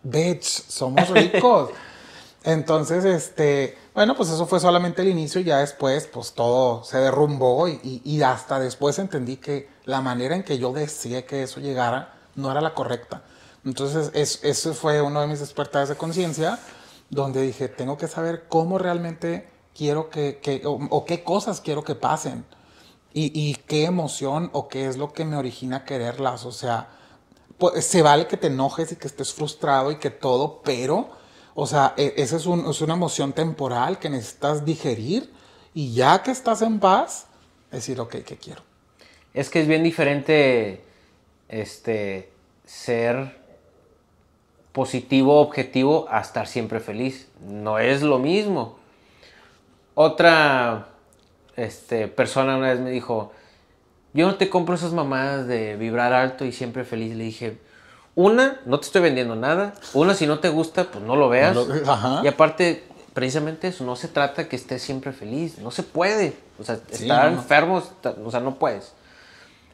Bitch, 0.02 0.44
somos 0.68 1.08
ricos. 1.10 1.70
Entonces, 2.44 3.04
este, 3.04 3.76
bueno, 3.92 4.14
pues 4.14 4.28
eso 4.30 4.46
fue 4.46 4.60
solamente 4.60 5.02
el 5.02 5.08
inicio 5.08 5.40
y 5.40 5.44
ya 5.44 5.58
después, 5.58 6.06
pues 6.06 6.32
todo 6.32 6.84
se 6.84 6.98
derrumbó 6.98 7.66
y, 7.66 7.80
y- 7.82 8.02
y 8.04 8.22
hasta 8.22 8.60
después 8.60 8.98
entendí 9.00 9.36
que 9.38 9.68
la 9.84 10.00
manera 10.00 10.36
en 10.36 10.44
que 10.44 10.56
yo 10.58 10.72
deseé 10.72 11.24
que 11.24 11.42
eso 11.42 11.58
llegara 11.58 12.14
no 12.36 12.50
era 12.52 12.60
la 12.60 12.72
correcta. 12.74 13.22
Entonces, 13.66 14.12
es- 14.14 14.42
eso 14.44 14.72
fue 14.74 15.02
uno 15.02 15.20
de 15.20 15.26
mis 15.26 15.40
despertares 15.40 15.88
de 15.88 15.96
conciencia, 15.96 16.58
donde 17.10 17.42
dije, 17.42 17.68
tengo 17.68 17.98
que 17.98 18.06
saber 18.06 18.44
cómo 18.48 18.78
realmente 18.78 19.48
quiero 19.76 20.08
que, 20.08 20.38
que- 20.40 20.62
o, 20.64 21.04
qué 21.04 21.24
cosas 21.24 21.60
quiero 21.60 21.82
que 21.84 21.96
pasen 21.96 22.44
y, 23.12 23.54
qué 23.66 23.84
emoción 23.84 24.50
o 24.52 24.68
qué 24.68 24.86
es 24.86 24.96
lo 24.98 25.12
que 25.12 25.24
me 25.24 25.36
origina 25.36 25.84
quererlas. 25.84 26.44
O 26.44 26.52
sea, 26.52 26.88
pues, 27.58 27.84
se 27.84 28.02
vale 28.02 28.26
que 28.26 28.36
te 28.36 28.46
enojes 28.48 28.92
y 28.92 28.96
que 28.96 29.06
estés 29.08 29.32
frustrado 29.32 29.90
y 29.90 29.96
que 29.96 30.10
todo, 30.10 30.60
pero, 30.62 31.08
o 31.54 31.66
sea, 31.66 31.94
e- 31.96 32.14
esa 32.18 32.36
es, 32.36 32.42
es 32.46 32.80
una 32.82 32.94
emoción 32.94 33.32
temporal 33.32 33.98
que 33.98 34.10
necesitas 34.10 34.64
digerir 34.64 35.32
y 35.74 35.92
ya 35.94 36.22
que 36.22 36.30
estás 36.30 36.62
en 36.62 36.78
paz, 36.78 37.26
decir, 37.72 37.98
ok, 38.00 38.16
¿qué 38.24 38.36
quiero? 38.36 38.62
Es 39.34 39.50
que 39.50 39.60
es 39.62 39.66
bien 39.66 39.82
diferente 39.82 40.84
este, 41.48 42.30
ser 42.66 43.45
positivo, 44.76 45.40
objetivo, 45.40 46.06
a 46.10 46.20
estar 46.20 46.46
siempre 46.46 46.80
feliz. 46.80 47.28
No 47.40 47.78
es 47.78 48.02
lo 48.02 48.18
mismo. 48.18 48.76
Otra 49.94 50.88
este, 51.56 52.08
persona 52.08 52.58
una 52.58 52.68
vez 52.68 52.80
me 52.80 52.90
dijo, 52.90 53.32
yo 54.12 54.26
no 54.26 54.34
te 54.34 54.50
compro 54.50 54.74
esas 54.74 54.92
mamadas 54.92 55.46
de 55.46 55.76
vibrar 55.76 56.12
alto 56.12 56.44
y 56.44 56.52
siempre 56.52 56.84
feliz. 56.84 57.16
Le 57.16 57.24
dije, 57.24 57.56
una, 58.14 58.60
no 58.66 58.78
te 58.78 58.84
estoy 58.84 59.00
vendiendo 59.00 59.34
nada. 59.34 59.72
Una, 59.94 60.12
si 60.12 60.26
no 60.26 60.40
te 60.40 60.50
gusta, 60.50 60.84
pues 60.90 61.02
no 61.02 61.16
lo 61.16 61.30
veas. 61.30 61.54
No 61.54 61.64
lo- 61.64 61.90
ajá. 61.90 62.20
Y 62.22 62.26
aparte, 62.26 62.84
precisamente 63.14 63.68
eso, 63.68 63.82
no 63.82 63.96
se 63.96 64.08
trata 64.08 64.46
que 64.46 64.56
estés 64.56 64.82
siempre 64.82 65.12
feliz. 65.14 65.56
No 65.58 65.70
se 65.70 65.84
puede. 65.84 66.34
O 66.58 66.64
sea, 66.64 66.76
Sí, 66.90 67.04
estar 67.04 67.32
no, 67.32 67.38
enfermo, 67.38 67.82
o 68.26 68.30
sea, 68.30 68.40
no 68.40 68.56
puedes. 68.56 68.92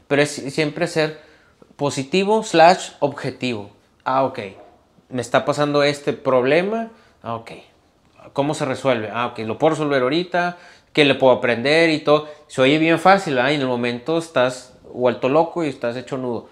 Pero 0.07 0.23
es 0.23 0.31
siempre 0.31 0.87
ser 0.87 1.21
positivo 1.75 2.45
slash 2.45 2.91
objetivo. 3.01 3.71
Ah, 4.05 4.23
ok. 4.23 4.39
Me 5.13 5.21
está 5.21 5.45
pasando 5.45 5.83
este 5.83 6.15
problema. 6.15 6.91
Ah, 7.23 7.37
ok. 7.37 7.53
¿Cómo 8.33 8.55
se 8.55 8.65
resuelve? 8.65 9.11
Ah, 9.13 9.27
ok. 9.27 9.41
Lo 9.41 9.59
puedo 9.59 9.73
resolver 9.75 10.03
ahorita. 10.03 10.57
¿Qué 10.93 11.05
le 11.05 11.15
puedo 11.15 11.35
aprender 11.35 11.91
y 11.91 12.01
todo? 12.01 12.29
Se 12.49 12.63
oye 12.63 12.79
bien 12.79 12.99
fácil, 12.99 13.35
¿verdad? 13.35 13.51
Y 13.51 13.55
en 13.55 13.61
el 13.61 13.67
momento 13.67 14.19
estás 14.19 14.73
vuelto 14.93 15.29
loco 15.29 15.65
y 15.65 15.69
estás 15.69 15.97
hecho 15.97 16.17
nudo. 16.17 16.49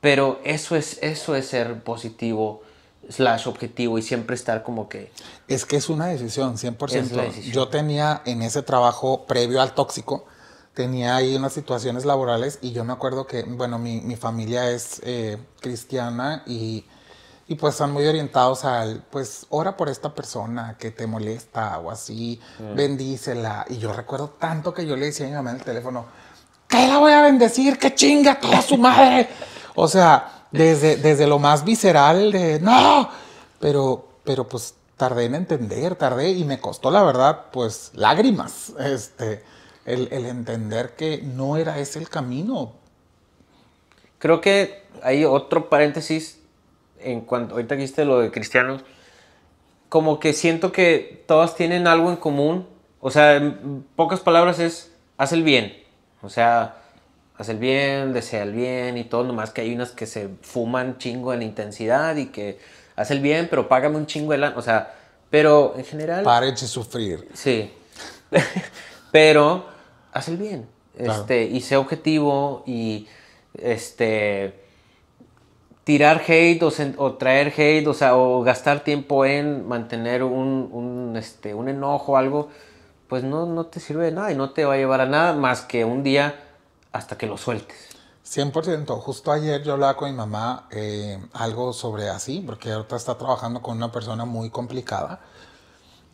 Pero 0.00 0.40
eso 0.42 0.74
es, 0.74 0.98
eso 1.00 1.36
es 1.36 1.46
ser 1.46 1.82
positivo 1.84 2.62
slash 3.08 3.46
objetivo 3.46 3.98
y 3.98 4.02
siempre 4.02 4.34
estar 4.34 4.64
como 4.64 4.88
que... 4.88 5.12
Es 5.46 5.64
que 5.64 5.76
es 5.76 5.88
una 5.88 6.06
decisión, 6.06 6.56
100%. 6.56 6.94
Es 6.94 7.12
la 7.12 7.22
decisión. 7.22 7.54
Yo 7.54 7.68
tenía 7.68 8.22
en 8.24 8.42
ese 8.42 8.62
trabajo 8.62 9.26
previo 9.26 9.60
al 9.62 9.74
tóxico, 9.74 10.24
tenía 10.74 11.16
ahí 11.16 11.36
unas 11.36 11.52
situaciones 11.52 12.04
laborales 12.04 12.58
y 12.62 12.72
yo 12.72 12.84
me 12.84 12.92
acuerdo 12.92 13.26
que, 13.26 13.44
bueno, 13.44 13.78
mi, 13.78 14.00
mi 14.00 14.16
familia 14.16 14.70
es 14.70 15.00
eh, 15.04 15.38
cristiana 15.60 16.42
y, 16.46 16.84
y 17.48 17.56
pues 17.56 17.74
están 17.74 17.92
muy 17.92 18.06
orientados 18.06 18.64
al, 18.64 19.02
pues, 19.10 19.46
ora 19.50 19.76
por 19.76 19.88
esta 19.88 20.14
persona 20.14 20.76
que 20.78 20.90
te 20.90 21.06
molesta 21.06 21.78
o 21.78 21.90
así, 21.90 22.40
bendícela. 22.74 23.66
Y 23.68 23.78
yo 23.78 23.92
recuerdo 23.92 24.30
tanto 24.38 24.72
que 24.72 24.86
yo 24.86 24.96
le 24.96 25.06
decía 25.06 25.26
a 25.26 25.28
mi 25.28 25.34
mamá 25.34 25.50
en 25.50 25.56
el 25.56 25.64
teléfono, 25.64 26.06
¿qué 26.68 26.86
la 26.86 26.98
voy 26.98 27.12
a 27.12 27.22
bendecir? 27.22 27.78
¡Que 27.78 27.94
chinga 27.94 28.38
toda 28.38 28.62
su 28.62 28.76
madre! 28.76 29.28
O 29.74 29.88
sea, 29.88 30.46
desde, 30.52 30.96
desde 30.96 31.26
lo 31.26 31.38
más 31.38 31.64
visceral 31.64 32.30
de, 32.30 32.60
no, 32.60 33.08
pero, 33.58 34.06
pero 34.24 34.46
pues 34.48 34.74
tardé 34.96 35.24
en 35.24 35.34
entender, 35.34 35.96
tardé 35.96 36.30
y 36.30 36.44
me 36.44 36.60
costó 36.60 36.90
la 36.90 37.02
verdad, 37.02 37.46
pues 37.50 37.90
lágrimas, 37.94 38.72
este, 38.78 39.42
el, 39.84 40.08
el 40.12 40.26
entender 40.26 40.94
que 40.94 41.22
no 41.22 41.56
era 41.56 41.78
ese 41.78 41.98
el 41.98 42.08
camino. 42.08 42.72
Creo 44.18 44.40
que 44.40 44.84
hay 45.02 45.24
otro 45.24 45.68
paréntesis 45.68 46.38
en 47.04 47.22
cuanto 47.22 47.54
ahorita 47.54 47.74
dijiste 47.74 48.04
lo 48.04 48.20
de 48.20 48.30
cristianos. 48.30 48.82
Como 49.88 50.20
que 50.20 50.32
siento 50.32 50.72
que 50.72 51.24
todas 51.26 51.54
tienen 51.54 51.86
algo 51.86 52.10
en 52.10 52.16
común. 52.16 52.66
O 53.00 53.10
sea, 53.10 53.36
en 53.36 53.84
pocas 53.96 54.20
palabras 54.20 54.58
es 54.58 54.92
haz 55.16 55.32
el 55.32 55.42
bien. 55.42 55.76
O 56.22 56.28
sea, 56.28 56.76
haz 57.36 57.48
el 57.48 57.58
bien, 57.58 58.12
desea 58.12 58.42
el 58.42 58.52
bien 58.52 58.96
y 58.96 59.04
todo. 59.04 59.24
Nomás 59.24 59.50
que 59.50 59.60
hay 59.60 59.74
unas 59.74 59.90
que 59.90 60.06
se 60.06 60.28
fuman 60.42 60.98
chingo 60.98 61.34
en 61.34 61.42
intensidad 61.42 62.16
y 62.16 62.26
que 62.26 62.58
haz 62.96 63.10
el 63.10 63.20
bien, 63.20 63.48
pero 63.50 63.68
págame 63.68 63.96
un 63.96 64.06
chingo 64.06 64.32
de 64.32 64.38
lana. 64.38 64.56
O 64.56 64.62
sea, 64.62 64.94
pero 65.30 65.74
en 65.76 65.84
general. 65.84 66.24
Pare 66.24 66.52
de 66.52 66.56
sufrir. 66.56 67.28
Sí. 67.32 67.70
Pero 69.10 69.66
haz 70.12 70.28
el 70.28 70.36
bien. 70.36 70.66
Claro. 70.96 71.20
Este, 71.20 71.44
y 71.44 71.60
sé 71.60 71.76
objetivo 71.76 72.62
y 72.66 73.06
este 73.54 74.60
tirar 75.84 76.22
hate 76.26 76.62
o, 76.62 76.72
o 76.98 77.12
traer 77.14 77.52
hate, 77.56 77.86
o 77.86 77.94
sea, 77.94 78.16
o 78.16 78.42
gastar 78.42 78.84
tiempo 78.84 79.24
en 79.24 79.66
mantener 79.66 80.22
un, 80.22 81.14
este, 81.16 81.50
enojo 81.50 82.16
algo, 82.16 82.48
pues 83.08 83.24
no, 83.24 83.46
no 83.46 83.66
te 83.66 83.80
sirve 83.80 84.06
de 84.06 84.12
nada 84.12 84.32
y 84.32 84.36
no 84.36 84.50
te 84.50 84.64
va 84.64 84.74
a 84.74 84.76
llevar 84.76 85.00
a 85.00 85.06
nada 85.06 85.34
más 85.34 85.62
que 85.62 85.84
un 85.84 86.02
día 86.02 86.34
hasta 86.92 87.18
que 87.18 87.26
lo 87.26 87.36
sueltes. 87.36 87.76
100%. 88.24 89.00
Justo 89.00 89.32
ayer 89.32 89.62
yo 89.62 89.72
hablaba 89.72 89.96
con 89.96 90.10
mi 90.10 90.16
mamá 90.16 90.68
eh, 90.70 91.20
algo 91.32 91.72
sobre 91.72 92.08
así, 92.08 92.42
porque 92.46 92.70
ahorita 92.72 92.96
está 92.96 93.18
trabajando 93.18 93.60
con 93.60 93.76
una 93.76 93.90
persona 93.90 94.24
muy 94.24 94.50
complicada. 94.50 95.20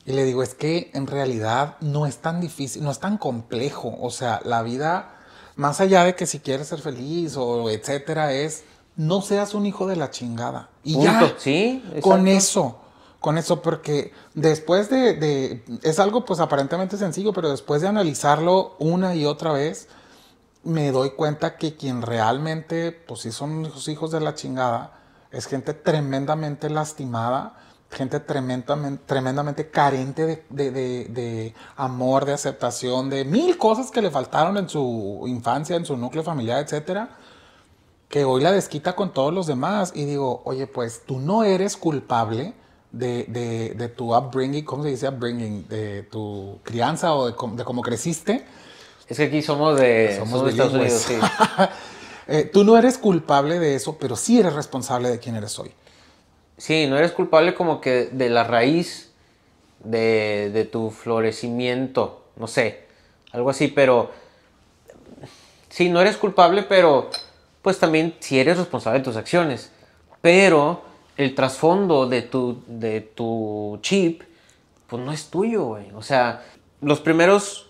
Y 0.07 0.13
le 0.13 0.25
digo, 0.25 0.43
es 0.43 0.55
que 0.55 0.91
en 0.95 1.07
realidad 1.07 1.77
no 1.81 2.07
es 2.07 2.19
tan 2.19 2.41
difícil, 2.41 2.83
no 2.83 2.91
es 2.91 2.99
tan 2.99 3.19
complejo. 3.19 3.95
O 4.01 4.11
sea, 4.11 4.41
la 4.45 4.63
vida, 4.63 5.19
más 5.55 5.81
allá 5.83 6.03
de 6.05 6.15
que 6.15 6.27
si 6.27 6.41
quieres 6.41 6.69
ser 6.69 6.81
feliz 6.81 7.37
o 7.37 7.69
etcétera, 7.69 8.33
es 8.33 8.65
no 8.99 9.23
seas 9.23 9.55
un 9.55 9.65
hijo 9.65 9.87
de 9.87 9.97
la 9.97 10.11
chingada. 10.11 10.69
Y 10.85 10.95
Punto. 10.95 11.11
ya. 11.11 11.35
Sí, 11.39 11.83
Con 12.03 12.29
eso. 12.29 12.81
Con 13.21 13.37
eso, 13.39 13.63
porque 13.63 14.13
después 14.35 14.91
de, 14.91 15.15
de- 15.15 15.65
Es 15.83 15.99
algo 15.99 16.25
pues 16.25 16.39
aparentemente 16.41 16.97
sencillo, 16.99 17.33
pero 17.33 17.49
después 17.51 17.81
de 17.81 17.89
analizarlo 17.89 18.77
una 18.79 19.15
y 19.15 19.25
otra 19.25 19.53
vez, 19.53 19.89
me 20.63 20.91
doy 20.93 21.11
cuenta 21.11 21.57
que 21.57 21.75
quien 21.75 22.03
realmente, 22.03 22.93
pues 22.93 23.21
sí 23.23 23.33
son 23.33 23.63
los 23.63 23.89
hijos 23.89 24.11
de 24.11 24.21
la 24.21 24.35
chingada, 24.35 24.93
es 25.33 25.47
gente 25.47 25.75
tremendamente 25.75 26.71
lastimada, 26.71 27.55
gente 27.91 28.21
tremendamente, 28.21 29.03
tremendamente 29.07 29.71
carente 29.71 30.25
de, 30.27 30.45
de- 30.51 30.71
de- 30.71 31.05
de 31.07 31.55
amor, 31.77 32.25
de 32.25 32.35
aceptación, 32.35 33.11
de 33.11 33.25
mil 33.25 33.59
cosas 33.59 33.91
que 33.91 34.03
le 34.03 34.11
faltaron 34.11 34.57
en 34.59 34.69
su 34.69 35.25
infancia, 35.27 35.75
en 35.77 35.85
su 35.85 35.97
núcleo 35.97 36.23
familiar, 36.23 36.63
etcétera, 36.63 37.17
que 38.09 38.25
hoy 38.25 38.43
la 38.43 38.53
desquita 38.53 38.95
con 38.97 39.13
todos 39.13 39.33
los 39.35 39.47
demás. 39.47 39.93
Y 39.95 40.05
digo, 40.05 40.43
oye, 40.45 40.67
pues 40.67 41.03
tú 41.07 41.19
no 41.21 41.45
eres 41.45 41.77
culpable 41.77 42.55
de, 42.93 43.25
de- 43.29 43.75
de 43.75 43.89
tu 43.89 44.15
upbringing, 44.17 44.65
¿cómo 44.65 44.83
se 44.85 44.91
dice 44.91 45.09
upbringing? 45.09 45.69
De 45.69 46.03
tu 46.05 46.59
crianza 46.63 47.15
o 47.15 47.27
de, 47.27 47.35
cómo- 47.35 47.57
de 47.57 47.65
cómo 47.65 47.83
creciste. 47.83 48.45
Es 49.09 49.17
que 49.17 49.25
aquí 49.25 49.43
somos 49.43 49.79
de, 49.79 50.15
Somos 50.19 50.31
somos 50.41 50.45
de 50.45 50.51
Estados 50.51 50.75
Unidos, 50.75 51.03
sí. 51.03 51.15
Eh, 52.31 52.45
tú 52.45 52.63
no 52.63 52.77
eres 52.77 52.99
culpable 52.99 53.59
de 53.59 53.75
eso, 53.75 53.97
pero 53.99 54.15
sí 54.15 54.39
eres 54.39 54.53
responsable 54.53 55.09
de 55.09 55.19
quién 55.19 55.35
eres 55.35 55.59
hoy. 55.59 55.71
Sí, 56.59 56.87
no 56.87 56.99
eres 56.99 57.13
culpable 57.13 57.55
como 57.55 57.81
que 57.81 58.11
de 58.13 58.29
la 58.29 58.45
raíz 58.45 59.13
de, 59.83 60.51
de 60.53 60.65
tu 60.67 60.91
florecimiento, 60.91 62.25
no 62.37 62.47
sé, 62.47 62.85
algo 63.33 63.49
así, 63.49 63.69
pero 63.69 64.11
sí, 65.71 65.89
no 65.89 66.03
eres 66.03 66.19
culpable, 66.19 66.65
pero 66.65 67.09
pues 67.63 67.79
también 67.79 68.15
sí 68.21 68.39
eres 68.39 68.59
responsable 68.59 68.99
de 69.01 69.05
tus 69.05 69.17
acciones, 69.17 69.73
pero 70.21 70.83
el 71.17 71.35
trasfondo 71.35 72.07
de 72.07 72.23
tu, 72.23 72.63
de 72.67 73.01
tu 73.01 73.79
chip, 73.83 74.23
pues 74.87 75.03
no 75.03 75.13
es 75.13 75.27
tuyo. 75.31 75.77
O 75.95 76.03
sea, 76.03 76.43
los 76.81 77.01
primeros 77.01 77.67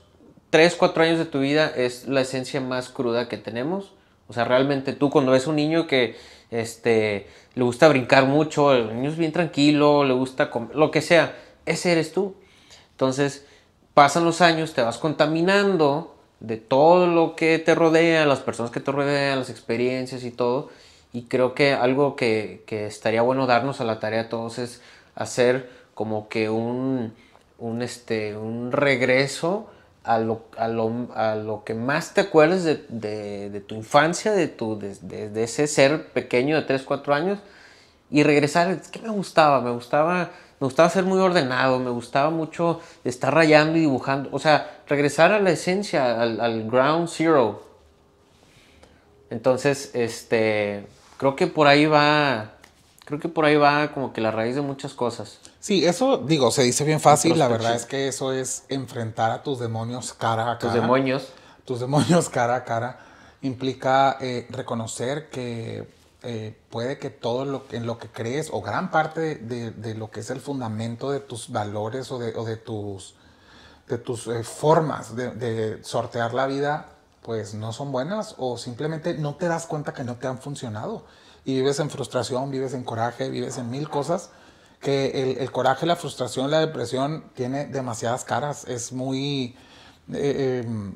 3, 0.51 0.76
4 0.76 1.03
años 1.03 1.18
de 1.18 1.24
tu 1.24 1.41
vida 1.41 1.70
es 1.74 2.07
la 2.09 2.20
esencia 2.20 2.61
más 2.61 2.89
cruda 2.91 3.28
que 3.28 3.39
tenemos. 3.39 3.93
O 4.28 4.32
sea, 4.32 4.45
realmente 4.45 4.93
tú 4.93 5.11
cuando 5.11 5.32
ves 5.32 5.47
un 5.47 5.57
niño 5.57 5.86
que 5.86 6.16
este, 6.51 7.26
le 7.55 7.64
gusta 7.64 7.89
brincar 7.89 8.26
mucho, 8.26 8.72
el 8.74 8.95
niño 8.95 9.11
es 9.11 9.16
bien 9.16 9.32
tranquilo, 9.32 10.05
le 10.05 10.12
gusta 10.14 10.51
com- 10.51 10.68
lo 10.74 10.91
que 10.91 11.01
sea, 11.01 11.34
ese 11.66 11.93
eres 11.93 12.12
tú. 12.12 12.34
Entonces, 12.91 13.47
pasan 13.95 14.24
los 14.24 14.41
años, 14.43 14.74
te 14.74 14.82
vas 14.82 14.99
contaminando 14.99 16.18
de 16.41 16.57
todo 16.57 17.07
lo 17.07 17.36
que 17.36 17.59
te 17.59 17.74
rodea, 17.74 18.26
las 18.26 18.41
personas 18.41 18.70
que 18.70 18.80
te 18.80 18.93
rodean, 18.93 19.39
las 19.39 19.51
experiencias 19.51 20.24
y 20.24 20.30
todo. 20.30 20.70
Y 21.12 21.22
creo 21.24 21.55
que 21.55 21.72
algo 21.72 22.16
que, 22.16 22.62
que 22.66 22.86
estaría 22.86 23.22
bueno 23.22 23.47
darnos 23.47 23.80
a 23.80 23.84
la 23.84 23.99
tarea 24.01 24.22
a 24.22 24.28
todos 24.28 24.59
es 24.59 24.80
hacer 25.14 25.70
como 25.95 26.28
que 26.28 26.51
un, 26.51 27.14
un, 27.59 27.82
este, 27.82 28.36
un 28.36 28.72
regreso 28.72 29.68
a 30.05 30.18
lo, 30.18 30.43
a, 30.57 30.68
lo, 30.68 31.09
a 31.14 31.34
lo 31.34 31.64
que 31.64 31.74
más 31.74 32.14
te 32.14 32.20
acuerdes 32.22 32.64
de, 32.64 32.76
de- 33.51 33.61
tu 33.61 33.74
infancia, 33.74 34.32
de, 34.32 34.49
tu, 34.49 34.78
de 34.78 35.43
ese 35.45 35.66
ser 35.66 36.09
pequeño 36.12 36.57
de 36.57 36.62
3, 36.62 36.82
4 36.82 37.14
años 37.14 37.39
y 38.11 38.22
regresar, 38.22 38.70
es 38.70 38.89
que 38.89 39.01
me 39.01 39.11
gustaba, 39.11 39.61
me 39.61 39.70
gustaba, 39.70 40.30
me 40.61 40.67
gustaba 40.67 40.91
ser 40.91 41.05
muy 41.05 41.21
ordenado, 41.21 41.79
me 41.79 41.91
gustaba 41.91 42.31
mucho 42.31 42.81
estar 43.05 43.33
rayando 43.33 43.79
y 43.79 43.83
dibujando, 43.83 44.29
o 44.33 44.39
sea, 44.39 44.81
regresar 44.89 45.33
a 45.33 45.39
la 45.39 45.51
esencia, 45.51 46.21
al, 46.21 46.41
al 46.41 46.69
ground 46.69 47.09
zero. 47.09 47.63
Entonces, 49.31 49.91
este, 49.95 50.87
creo 51.17 51.37
que 51.37 51.47
por 51.47 51.67
ahí 51.67 51.87
va, 51.87 52.53
creo 53.05 53.21
que 53.21 53.29
por 53.29 53.45
ahí 53.45 53.57
va 53.57 53.93
como 53.93 54.13
que 54.13 54.21
la 54.21 54.31
raíz 54.31 54.55
de 54.55 54.63
muchas 54.63 54.95
cosas. 54.95 55.39
Sí, 55.61 55.85
eso 55.85 56.19
digo, 56.19 56.51
se 56.51 56.63
dice 56.63 56.85
bien 56.85 57.01
fácil. 57.01 57.39
La 57.39 57.49
verdad 57.49 57.75
es 57.75 57.85
que 57.85 58.09
eso 58.09 58.33
es 58.33 58.65
enfrentar 58.69 59.31
a 59.31 59.43
tus 59.43 59.59
demonios 59.59 60.13
cara 60.15 60.43
a 60.43 60.59
cara. 60.59 60.59
Tus 60.59 60.73
demonios. 60.73 61.29
tus 61.65 61.81
demonios 61.81 62.29
cara 62.31 62.57
a 62.57 62.65
cara 62.65 62.99
implica 63.43 64.17
eh, 64.21 64.47
reconocer 64.51 65.29
que 65.31 65.87
eh, 66.23 66.59
puede 66.71 66.99
que 66.99 67.11
todo 67.11 67.45
lo 67.45 67.64
en 67.71 67.87
lo 67.87 67.99
que 67.99 68.09
crees 68.09 68.51
o 68.53 68.61
gran 68.61 68.91
parte 68.91 69.37
de, 69.37 69.71
de 69.71 69.95
lo 69.95 70.11
que 70.11 70.21
es 70.21 70.31
el 70.31 70.41
fundamento 70.41 71.11
de 71.11 71.21
tus 71.21 71.51
valores 71.51 72.11
o 72.11 72.19
de, 72.19 72.35
o 72.37 72.45
de 72.45 72.57
tus 72.57 73.14
de 73.89 73.99
tus 73.99 74.27
eh, 74.27 74.45
formas 74.45 75.16
de, 75.16 75.79
sortear 75.83 76.35
la 76.35 76.47
vida, 76.47 76.91
pues 77.23 77.55
no 77.55 77.73
son 77.73 77.91
buenas 77.91 78.35
o 78.39 78.59
simplemente 78.59 79.14
no 79.14 79.37
te 79.37 79.49
das 79.49 79.66
cuenta 79.66 79.95
que 79.95 80.05
no 80.05 80.16
te 80.16 80.27
han 80.27 80.39
funcionado. 80.39 81.05
Y 81.45 81.55
vives 81.55 81.81
en 81.81 81.89
frustración, 81.89 82.51
vives 82.51 82.75
en 82.75 82.85
coraje, 82.85 83.31
vives 83.31 83.57
en 83.57 83.71
mil 83.71 83.89
cosas 83.89 84.31
que 84.81 85.33
el, 85.33 85.39
el 85.39 85.51
coraje, 85.51 85.87
la 85.87 85.97
frustración, 85.97 86.51
la 86.51 86.61
depresión 86.61 87.25
tiene 87.35 87.66
demasiadas 87.66 88.25
caras. 88.25 88.64
Es 88.69 88.93
muy 88.93 89.57
eh, 90.12 90.64
eh, 90.64 90.93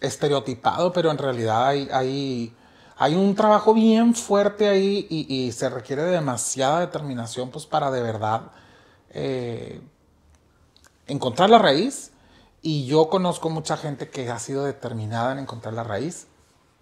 estereotipado, 0.00 0.92
pero 0.92 1.10
en 1.10 1.18
realidad 1.18 1.68
hay, 1.68 2.54
hay 2.98 3.14
un 3.14 3.34
trabajo 3.34 3.74
bien 3.74 4.14
fuerte 4.14 4.68
ahí 4.68 5.06
y, 5.10 5.32
y, 5.34 5.52
se 5.52 5.68
requiere 5.68 6.02
demasiada 6.02 6.80
determinación 6.80 7.50
pues, 7.50 7.66
para 7.66 7.90
de 7.90 8.02
verdad 8.02 8.52
eh, 9.10 9.80
encontrar 11.06 11.50
la 11.50 11.58
raíz. 11.58 12.12
Y 12.62 12.86
yo 12.86 13.08
conozco 13.08 13.50
mucha 13.50 13.76
gente 13.76 14.08
que 14.08 14.28
ha 14.30 14.38
sido 14.38 14.64
determinada 14.64 15.32
en 15.32 15.38
encontrar 15.38 15.74
la 15.74 15.84
raíz, 15.84 16.26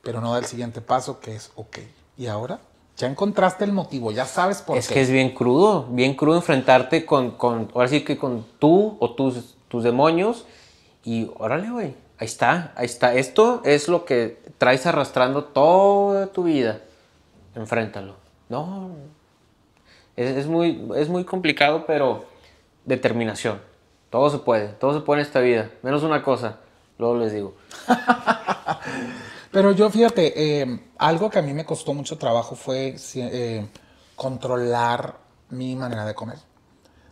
pero 0.03 0.21
no 0.21 0.33
da 0.33 0.39
el 0.39 0.47
siguiente 0.47 0.81
paso, 0.81 1.21
que 1.21 1.35
es, 1.35 1.51
ok, 1.57 1.79
¿y 2.17 2.27
ahora? 2.27 2.61
Ya 2.97 3.09
encontraste 3.09 3.65
el 3.65 3.73
motivo, 3.73 4.13
ya 4.13 4.25
sabes 4.25 4.63
por 4.63 4.79
es 4.79 4.87
qué. 4.87 4.95
Es 4.95 4.95
que 4.95 5.03
es 5.03 5.11
bien 5.11 5.35
crudo, 5.35 5.87
bien 5.91 6.15
crudo 6.15 6.37
enfrentarte 6.37 7.05
con, 7.05 7.33
con, 7.33 7.71
ahora 7.75 7.89
sí 7.89 8.03
que 8.03 8.17
con 8.17 8.47
tú 8.59 8.97
o 9.01 9.15
tus, 9.15 9.57
tus 9.69 9.83
demonios 9.83 10.47
y 11.05 11.31
órale, 11.37 11.71
güey, 11.71 11.97
ahí 12.19 12.27
está, 12.27 12.73
ahí 12.77 12.87
está. 12.87 13.15
Esto 13.15 13.63
es 13.65 13.89
lo 13.89 14.05
que 14.05 14.43
traes 14.59 14.87
arrastrando 14.87 15.45
toda 15.45 16.29
tu 16.29 16.45
vida. 16.45 16.81
Enfréntalo. 17.55 18.17
No, 18.49 18.91
es, 20.17 20.47
muy, 20.47 20.89
es 20.97 21.09
muy 21.09 21.25
complicado, 21.25 21.85
pero 21.87 22.25
determinación. 22.85 23.61
Todo 24.11 24.31
se 24.31 24.39
puede, 24.39 24.69
todo 24.69 24.95
se 24.95 25.01
puede 25.01 25.23
en 25.23 25.27
esta 25.27 25.41
vida, 25.41 25.71
menos 25.83 26.03
una 26.03 26.23
cosa, 26.23 26.59
luego 26.99 27.17
les 27.17 27.33
digo. 27.33 27.55
Pero 29.51 29.71
yo 29.71 29.89
fíjate, 29.89 30.63
eh, 30.63 30.81
algo 30.99 31.31
que 31.31 31.39
a 31.39 31.43
mí 31.43 31.53
me 31.53 31.65
costó 31.65 31.95
mucho 31.95 32.19
trabajo 32.19 32.57
fue 32.57 32.97
eh, 33.15 33.67
controlar 34.17 35.17
mi 35.51 35.77
manera 35.77 36.05
de 36.05 36.13
comer. 36.13 36.39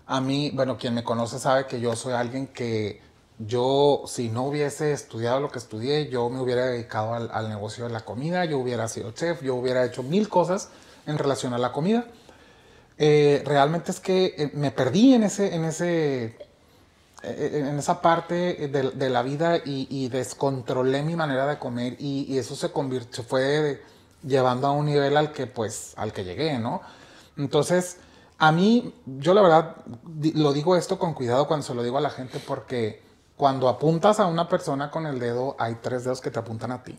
A 0.06 0.20
mí, 0.20 0.50
bueno, 0.52 0.76
quien 0.76 0.92
me 0.92 1.04
conoce 1.04 1.38
sabe 1.38 1.66
que 1.66 1.80
yo 1.80 1.94
soy 1.94 2.14
alguien 2.14 2.48
que 2.48 3.00
yo, 3.46 4.02
si 4.06 4.28
no 4.28 4.44
hubiese 4.44 4.92
estudiado 4.92 5.40
lo 5.40 5.50
que 5.50 5.58
estudié, 5.58 6.08
yo 6.08 6.28
me 6.30 6.40
hubiera 6.40 6.66
dedicado 6.66 7.14
al, 7.14 7.30
al 7.32 7.48
negocio 7.48 7.84
de 7.84 7.90
la 7.90 8.00
comida, 8.00 8.44
yo 8.44 8.58
hubiera 8.58 8.88
sido 8.88 9.12
chef, 9.12 9.42
yo 9.42 9.54
hubiera 9.54 9.84
hecho 9.84 10.02
mil 10.02 10.28
cosas 10.28 10.70
en 11.06 11.18
relación 11.18 11.52
a 11.54 11.58
la 11.58 11.72
comida. 11.72 12.06
Eh, 12.98 13.42
realmente 13.44 13.90
es 13.90 14.00
que 14.00 14.50
me 14.54 14.70
perdí 14.70 15.14
en 15.14 15.24
ese, 15.24 15.54
en 15.54 15.64
ese 15.64 16.36
en 17.24 17.78
esa 17.78 18.02
parte 18.02 18.68
de, 18.68 18.90
de 18.90 19.10
la 19.10 19.22
vida 19.22 19.58
y, 19.58 19.86
y, 19.88 20.08
descontrolé 20.08 21.02
mi 21.02 21.14
manera 21.14 21.46
de 21.46 21.56
comer 21.56 21.94
y, 22.00 22.26
y, 22.28 22.38
eso 22.38 22.56
se 22.56 22.72
convirtió, 22.72 23.22
fue 23.22 23.80
llevando 24.24 24.66
a 24.66 24.72
un 24.72 24.86
nivel 24.86 25.16
al 25.16 25.32
que 25.32 25.46
pues, 25.46 25.92
al 25.96 26.12
que 26.12 26.24
llegué, 26.24 26.58
¿no? 26.58 26.82
Entonces, 27.36 27.98
a 28.38 28.50
mí, 28.50 28.92
yo 29.06 29.34
la 29.34 29.42
verdad, 29.42 29.76
lo 30.34 30.52
digo 30.52 30.74
esto 30.74 30.98
con 30.98 31.14
cuidado 31.14 31.46
cuando 31.46 31.64
se 31.64 31.74
lo 31.74 31.84
digo 31.84 31.98
a 31.98 32.00
la 32.00 32.10
gente 32.10 32.40
porque 32.44 33.00
cuando 33.36 33.68
apuntas 33.68 34.20
a 34.20 34.26
una 34.26 34.48
persona 34.48 34.90
con 34.90 35.06
el 35.06 35.18
dedo, 35.18 35.56
hay 35.58 35.76
tres 35.76 36.04
dedos 36.04 36.20
que 36.20 36.30
te 36.30 36.38
apuntan 36.38 36.72
a 36.72 36.82
ti. 36.82 36.98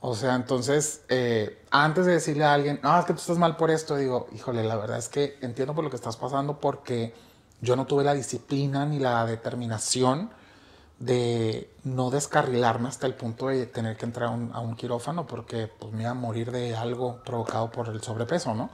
O 0.00 0.14
sea, 0.14 0.34
entonces, 0.34 1.02
eh, 1.08 1.64
antes 1.70 2.06
de 2.06 2.12
decirle 2.12 2.44
a 2.44 2.52
alguien, 2.52 2.78
no, 2.82 2.98
es 2.98 3.06
que 3.06 3.12
tú 3.12 3.20
estás 3.20 3.38
mal 3.38 3.56
por 3.56 3.70
esto, 3.70 3.96
digo, 3.96 4.28
híjole, 4.32 4.62
la 4.62 4.76
verdad 4.76 4.98
es 4.98 5.08
que 5.08 5.38
entiendo 5.40 5.74
por 5.74 5.82
lo 5.82 5.90
que 5.90 5.96
estás 5.96 6.16
pasando 6.16 6.60
porque 6.60 7.14
yo 7.60 7.76
no 7.76 7.86
tuve 7.86 8.04
la 8.04 8.14
disciplina 8.14 8.84
ni 8.84 8.98
la 8.98 9.24
determinación 9.26 10.30
de 10.98 11.70
no 11.84 12.10
descarrilarme 12.10 12.88
hasta 12.88 13.06
el 13.06 13.14
punto 13.14 13.48
de 13.48 13.66
tener 13.66 13.96
que 13.96 14.04
entrar 14.06 14.28
a 14.28 14.32
un, 14.32 14.52
a 14.54 14.76
quirófano 14.76 15.26
porque 15.26 15.66
pues, 15.66 15.92
me 15.92 16.02
iba 16.02 16.12
a 16.12 16.14
morir 16.14 16.52
de 16.52 16.74
algo 16.76 17.22
provocado 17.24 17.70
por 17.70 17.88
el 17.88 18.02
sobrepeso, 18.02 18.54
¿no? 18.54 18.70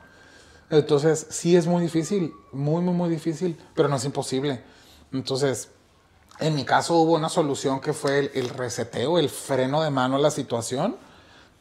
Entonces, 0.71 1.27
sí 1.31 1.57
es 1.57 1.67
muy 1.67 1.83
difícil, 1.83 2.33
muy, 2.53 2.83
muy, 2.83 2.95
muy 2.95 3.11
difícil, 3.11 3.61
pero 3.75 3.89
no 3.89 3.97
es 3.97 4.05
imposible. 4.05 4.63
Entonces, 5.13 5.71
en 6.39 6.55
mi 6.55 6.65
caso 6.65 6.95
hubo 6.97 7.15
una 7.15 7.29
solución 7.29 7.81
que 7.81 7.93
fue 7.93 8.19
el, 8.19 8.31
el 8.35 8.49
reseteo, 8.49 9.19
el 9.19 9.29
freno 9.29 9.83
de 9.83 9.91
mano 9.91 10.17
a 10.17 10.19
la 10.19 10.31
situación, 10.31 10.97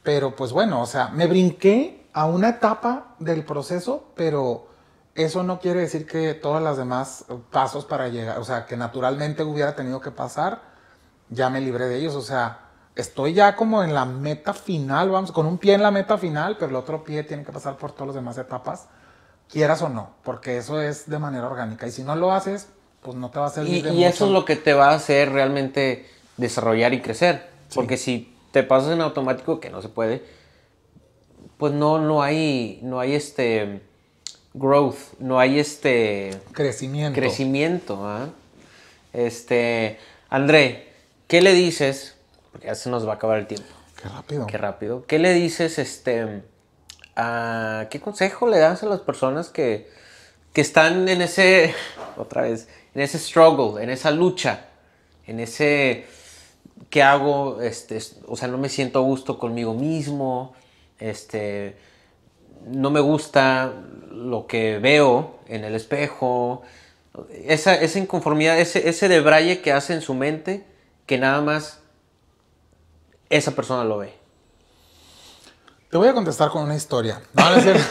pero 0.03 0.35
pues 0.35 0.51
bueno, 0.51 0.81
o 0.81 0.85
sea, 0.85 1.09
me 1.09 1.27
brinqué 1.27 2.07
a 2.13 2.25
una 2.25 2.49
etapa 2.49 3.15
del 3.19 3.45
proceso, 3.45 4.05
pero 4.15 4.67
eso 5.15 5.43
no 5.43 5.59
quiere 5.59 5.81
decir 5.81 6.05
que 6.05 6.33
todas 6.33 6.63
las 6.63 6.77
demás 6.77 7.25
pasos 7.51 7.85
para 7.85 8.07
llegar, 8.07 8.39
o 8.39 8.43
sea, 8.43 8.65
que 8.65 8.77
naturalmente 8.77 9.43
hubiera 9.43 9.75
tenido 9.75 9.99
que 10.01 10.11
pasar, 10.11 10.61
ya 11.29 11.49
me 11.49 11.61
libré 11.61 11.87
de 11.87 11.97
ellos, 11.97 12.15
o 12.15 12.21
sea, 12.21 12.69
estoy 12.95 13.33
ya 13.33 13.55
como 13.55 13.83
en 13.83 13.93
la 13.93 14.05
meta 14.05 14.53
final, 14.53 15.09
vamos, 15.09 15.31
con 15.31 15.45
un 15.45 15.57
pie 15.57 15.73
en 15.73 15.83
la 15.83 15.91
meta 15.91 16.17
final, 16.17 16.57
pero 16.57 16.69
el 16.69 16.75
otro 16.75 17.03
pie 17.03 17.23
tiene 17.23 17.43
que 17.43 17.51
pasar 17.51 17.77
por 17.77 17.91
todas 17.91 18.07
las 18.07 18.15
demás 18.15 18.37
etapas, 18.37 18.87
quieras 19.49 19.81
o 19.81 19.89
no, 19.89 20.11
porque 20.23 20.57
eso 20.57 20.81
es 20.81 21.09
de 21.09 21.19
manera 21.19 21.47
orgánica, 21.47 21.87
y 21.87 21.91
si 21.91 22.03
no 22.03 22.15
lo 22.15 22.31
haces, 22.31 22.69
pues 23.01 23.17
no 23.17 23.29
te 23.31 23.39
va 23.39 23.47
a 23.47 23.49
servir 23.49 23.77
y, 23.77 23.81
de 23.81 23.89
y 23.89 23.93
mucho. 23.93 24.07
eso 24.07 24.25
es 24.25 24.31
lo 24.31 24.45
que 24.45 24.55
te 24.55 24.73
va 24.73 24.91
a 24.91 24.95
hacer 24.95 25.31
realmente 25.31 26.05
desarrollar 26.37 26.93
y 26.93 27.01
crecer, 27.01 27.47
sí. 27.69 27.75
porque 27.75 27.97
si 27.97 28.33
te 28.51 28.63
pasas 28.63 28.93
en 28.93 29.01
automático, 29.01 29.59
que 29.59 29.69
no 29.69 29.81
se 29.81 29.89
puede, 29.89 30.23
pues 31.57 31.73
no, 31.73 31.99
no 31.99 32.21
hay, 32.21 32.79
no 32.83 32.99
hay 32.99 33.13
este 33.13 33.81
growth, 34.53 34.97
no 35.19 35.39
hay 35.39 35.59
este 35.59 36.31
crecimiento. 36.51 37.19
Crecimiento, 37.19 38.23
¿eh? 38.23 38.27
Este, 39.13 39.99
André, 40.29 40.89
¿qué 41.27 41.41
le 41.41 41.53
dices? 41.53 42.15
Porque 42.51 42.67
ya 42.67 42.75
se 42.75 42.89
nos 42.89 43.07
va 43.07 43.13
a 43.13 43.15
acabar 43.15 43.39
el 43.39 43.47
tiempo. 43.47 43.67
Qué 44.01 44.09
rápido. 44.09 44.47
Qué 44.47 44.57
rápido. 44.57 45.05
¿Qué 45.05 45.19
le 45.19 45.33
dices, 45.33 45.77
este, 45.79 46.43
a, 47.15 47.87
qué 47.89 47.99
consejo 47.99 48.47
le 48.47 48.57
das 48.57 48.83
a 48.83 48.87
las 48.87 49.01
personas 49.01 49.49
que, 49.49 49.89
que 50.53 50.61
están 50.61 51.07
en 51.07 51.21
ese, 51.21 51.73
otra 52.17 52.43
vez, 52.43 52.67
en 52.93 53.01
ese 53.01 53.19
struggle, 53.19 53.81
en 53.81 53.89
esa 53.89 54.11
lucha, 54.11 54.65
en 55.25 55.39
ese, 55.39 56.05
¿qué 56.89 57.03
hago? 57.03 57.61
Este, 57.61 57.99
o 58.27 58.35
sea, 58.35 58.47
no 58.47 58.57
me 58.57 58.69
siento 58.69 58.99
a 58.99 59.01
gusto 59.01 59.39
conmigo 59.39 59.73
mismo, 59.73 60.53
este, 60.99 61.77
no 62.67 62.91
me 62.91 62.99
gusta 62.99 63.73
lo 64.11 64.47
que 64.47 64.79
veo 64.79 65.39
en 65.47 65.63
el 65.63 65.75
espejo, 65.75 66.63
esa, 67.45 67.75
esa 67.75 67.99
inconformidad, 67.99 68.59
ese, 68.59 68.87
ese 68.87 69.07
debraye 69.07 69.61
que 69.61 69.71
hace 69.71 69.93
en 69.93 70.01
su 70.01 70.13
mente 70.13 70.65
que 71.05 71.17
nada 71.17 71.41
más 71.41 71.79
esa 73.29 73.51
persona 73.51 73.83
lo 73.83 73.97
ve. 73.97 74.13
Te 75.89 75.97
voy 75.97 76.07
a 76.07 76.13
contestar 76.13 76.49
con 76.49 76.63
una 76.63 76.75
historia. 76.75 77.21
No, 77.33 77.49
no 77.49 77.55
es 77.57 77.63
cierto. 77.63 77.83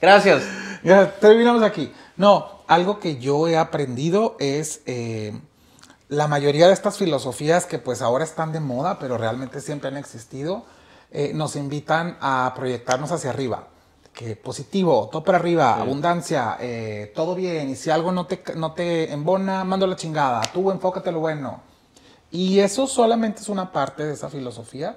Gracias. 0.00 0.42
Ya, 0.82 1.10
terminamos 1.10 1.62
aquí. 1.62 1.92
No, 2.16 2.59
algo 2.70 3.00
que 3.00 3.18
yo 3.18 3.48
he 3.48 3.58
aprendido 3.58 4.36
es 4.38 4.82
eh, 4.86 5.36
la 6.08 6.28
mayoría 6.28 6.68
de 6.68 6.72
estas 6.72 6.98
filosofías 6.98 7.66
que 7.66 7.80
pues 7.80 8.00
ahora 8.00 8.22
están 8.22 8.52
de 8.52 8.60
moda, 8.60 9.00
pero 9.00 9.18
realmente 9.18 9.60
siempre 9.60 9.88
han 9.88 9.96
existido, 9.96 10.64
eh, 11.10 11.32
nos 11.34 11.56
invitan 11.56 12.16
a 12.20 12.52
proyectarnos 12.54 13.10
hacia 13.10 13.30
arriba. 13.30 13.66
Que 14.12 14.36
positivo, 14.36 15.08
todo 15.10 15.24
para 15.24 15.38
arriba, 15.38 15.74
sí. 15.74 15.82
abundancia, 15.82 16.58
eh, 16.60 17.12
todo 17.12 17.34
bien. 17.34 17.70
Y 17.70 17.74
si 17.74 17.90
algo 17.90 18.12
no 18.12 18.26
te, 18.26 18.40
no 18.54 18.72
te 18.72 19.12
embona, 19.12 19.64
mando 19.64 19.88
la 19.88 19.96
chingada. 19.96 20.40
Tú 20.52 20.70
enfócate 20.70 21.10
lo 21.10 21.18
bueno. 21.18 21.62
Y 22.30 22.60
eso 22.60 22.86
solamente 22.86 23.40
es 23.40 23.48
una 23.48 23.72
parte 23.72 24.04
de 24.04 24.14
esa 24.14 24.28
filosofía 24.28 24.96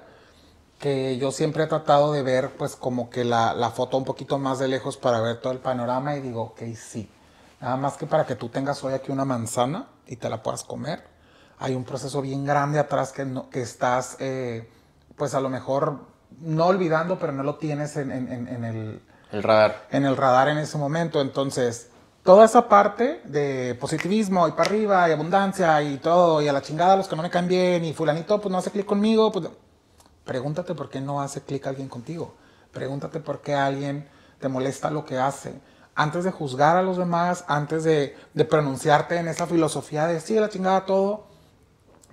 que 0.78 1.18
yo 1.18 1.32
siempre 1.32 1.64
he 1.64 1.66
tratado 1.66 2.12
de 2.12 2.22
ver 2.22 2.50
pues 2.50 2.76
como 2.76 3.10
que 3.10 3.24
la, 3.24 3.52
la, 3.52 3.70
foto 3.70 3.96
un 3.96 4.04
poquito 4.04 4.38
más 4.38 4.60
de 4.60 4.68
lejos 4.68 4.96
para 4.96 5.20
ver 5.20 5.40
todo 5.40 5.52
el 5.52 5.58
panorama 5.58 6.14
y 6.14 6.20
digo, 6.20 6.42
ok, 6.42 6.60
sí. 6.76 7.10
Nada 7.64 7.78
más 7.78 7.96
que 7.96 8.04
para 8.04 8.26
que 8.26 8.34
tú 8.34 8.50
tengas 8.50 8.84
hoy 8.84 8.92
aquí 8.92 9.10
una 9.10 9.24
manzana 9.24 9.86
y 10.06 10.16
te 10.16 10.28
la 10.28 10.42
puedas 10.42 10.64
comer. 10.64 11.02
Hay 11.58 11.74
un 11.74 11.82
proceso 11.82 12.20
bien 12.20 12.44
grande 12.44 12.78
atrás 12.78 13.10
que, 13.10 13.24
no, 13.24 13.48
que 13.48 13.62
estás 13.62 14.18
eh, 14.20 14.68
pues 15.16 15.32
a 15.32 15.40
lo 15.40 15.48
mejor 15.48 16.00
no 16.42 16.66
olvidando, 16.66 17.18
pero 17.18 17.32
no 17.32 17.42
lo 17.42 17.54
tienes 17.54 17.96
en, 17.96 18.12
en, 18.12 18.30
en, 18.30 18.48
en 18.48 18.64
el, 18.64 19.02
el 19.32 19.42
radar. 19.42 19.86
En 19.90 20.04
el 20.04 20.14
radar 20.14 20.48
en 20.48 20.58
ese 20.58 20.76
momento. 20.76 21.22
Entonces, 21.22 21.88
toda 22.22 22.44
esa 22.44 22.68
parte 22.68 23.22
de 23.24 23.74
positivismo 23.80 24.46
y 24.46 24.50
para 24.50 24.68
arriba 24.68 25.08
y 25.08 25.12
abundancia 25.12 25.80
y 25.80 25.96
todo, 25.96 26.42
y 26.42 26.48
a 26.48 26.52
la 26.52 26.60
chingada 26.60 26.96
los 26.96 27.08
que 27.08 27.16
no 27.16 27.22
me 27.22 27.30
caen 27.30 27.48
bien, 27.48 27.82
y 27.82 27.94
fulanito 27.94 28.42
pues 28.42 28.52
no 28.52 28.58
hace 28.58 28.72
clic 28.72 28.84
conmigo, 28.84 29.32
pues 29.32 29.48
pregúntate 30.26 30.74
por 30.74 30.90
qué 30.90 31.00
no 31.00 31.22
hace 31.22 31.40
clic 31.40 31.66
alguien 31.66 31.88
contigo. 31.88 32.34
Pregúntate 32.74 33.20
por 33.20 33.40
qué 33.40 33.54
alguien 33.54 34.06
te 34.38 34.48
molesta 34.48 34.90
lo 34.90 35.06
que 35.06 35.18
hace. 35.18 35.58
Antes 35.94 36.24
de 36.24 36.32
juzgar 36.32 36.76
a 36.76 36.82
los 36.82 36.96
demás, 36.96 37.44
antes 37.46 37.84
de, 37.84 38.16
pronunciarte 38.48 39.16
en 39.16 39.28
esa 39.28 39.46
filosofía 39.46 40.06
de 40.06 40.20
sí, 40.20 40.34
la 40.34 40.48
chingada 40.48 40.86
todo, 40.86 41.26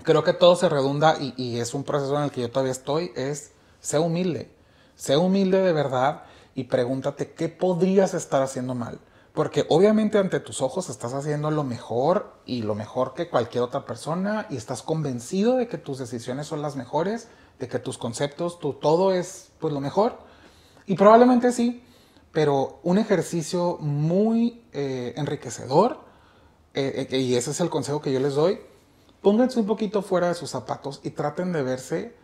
creo 0.03 0.23
que 0.23 0.33
todo 0.33 0.55
se 0.55 0.69
redunda 0.69 1.17
y, 1.19 1.33
y 1.35 1.59
es 1.59 1.73
un 1.73 1.83
proceso 1.83 2.15
en 2.17 2.23
el 2.23 2.31
que 2.31 2.41
yo 2.41 2.51
todavía 2.51 2.71
estoy, 2.71 3.11
es 3.15 3.53
sé 3.79 3.99
humilde. 3.99 4.51
Sé 4.95 5.17
humilde 5.17 5.61
de 5.61 5.73
verdad 5.73 6.23
y 6.53 6.65
pregúntate 6.65 7.31
qué 7.33 7.49
podrías 7.49 8.13
estar 8.13 8.41
haciendo 8.41 8.75
mal. 8.75 8.99
Porque 9.33 9.65
obviamente 9.69 10.17
ante 10.17 10.41
tus 10.41 10.61
ojos 10.61 10.89
estás 10.89 11.13
haciendo 11.13 11.51
lo 11.51 11.63
mejor 11.63 12.33
y 12.45 12.63
lo 12.63 12.75
mejor 12.75 13.13
que 13.13 13.29
cualquier 13.29 13.63
otra 13.63 13.85
persona 13.85 14.45
y 14.49 14.57
estás 14.57 14.81
convencido 14.81 15.55
de 15.55 15.67
que 15.67 15.77
tus 15.77 15.99
decisiones 15.99 16.47
son 16.47 16.61
las 16.61 16.75
mejores, 16.75 17.29
de 17.57 17.69
que 17.69 17.79
tus 17.79 17.97
conceptos, 17.97 18.59
tu 18.59 18.73
todo 18.73 19.13
es 19.13 19.51
pues 19.59 19.73
lo 19.73 19.79
mejor. 19.79 20.17
Y 20.85 20.95
probablemente 20.95 21.53
sí, 21.53 21.83
pero 22.31 22.79
un 22.83 22.97
ejercicio 22.97 23.77
muy 23.79 24.63
eh, 24.73 25.13
enriquecedor, 25.17 25.99
eh, 26.73 27.07
eh, 27.11 27.17
y 27.17 27.35
ese 27.35 27.51
es 27.51 27.59
el 27.59 27.69
consejo 27.69 28.01
que 28.01 28.13
yo 28.13 28.19
les 28.19 28.35
doy, 28.35 28.59
pónganse 29.21 29.59
un 29.59 29.65
poquito 29.65 30.01
fuera 30.01 30.29
de 30.29 30.35
sus 30.35 30.49
zapatos 30.49 31.01
y 31.03 31.11
traten 31.11 31.51
de 31.51 31.63
verse 31.63 32.15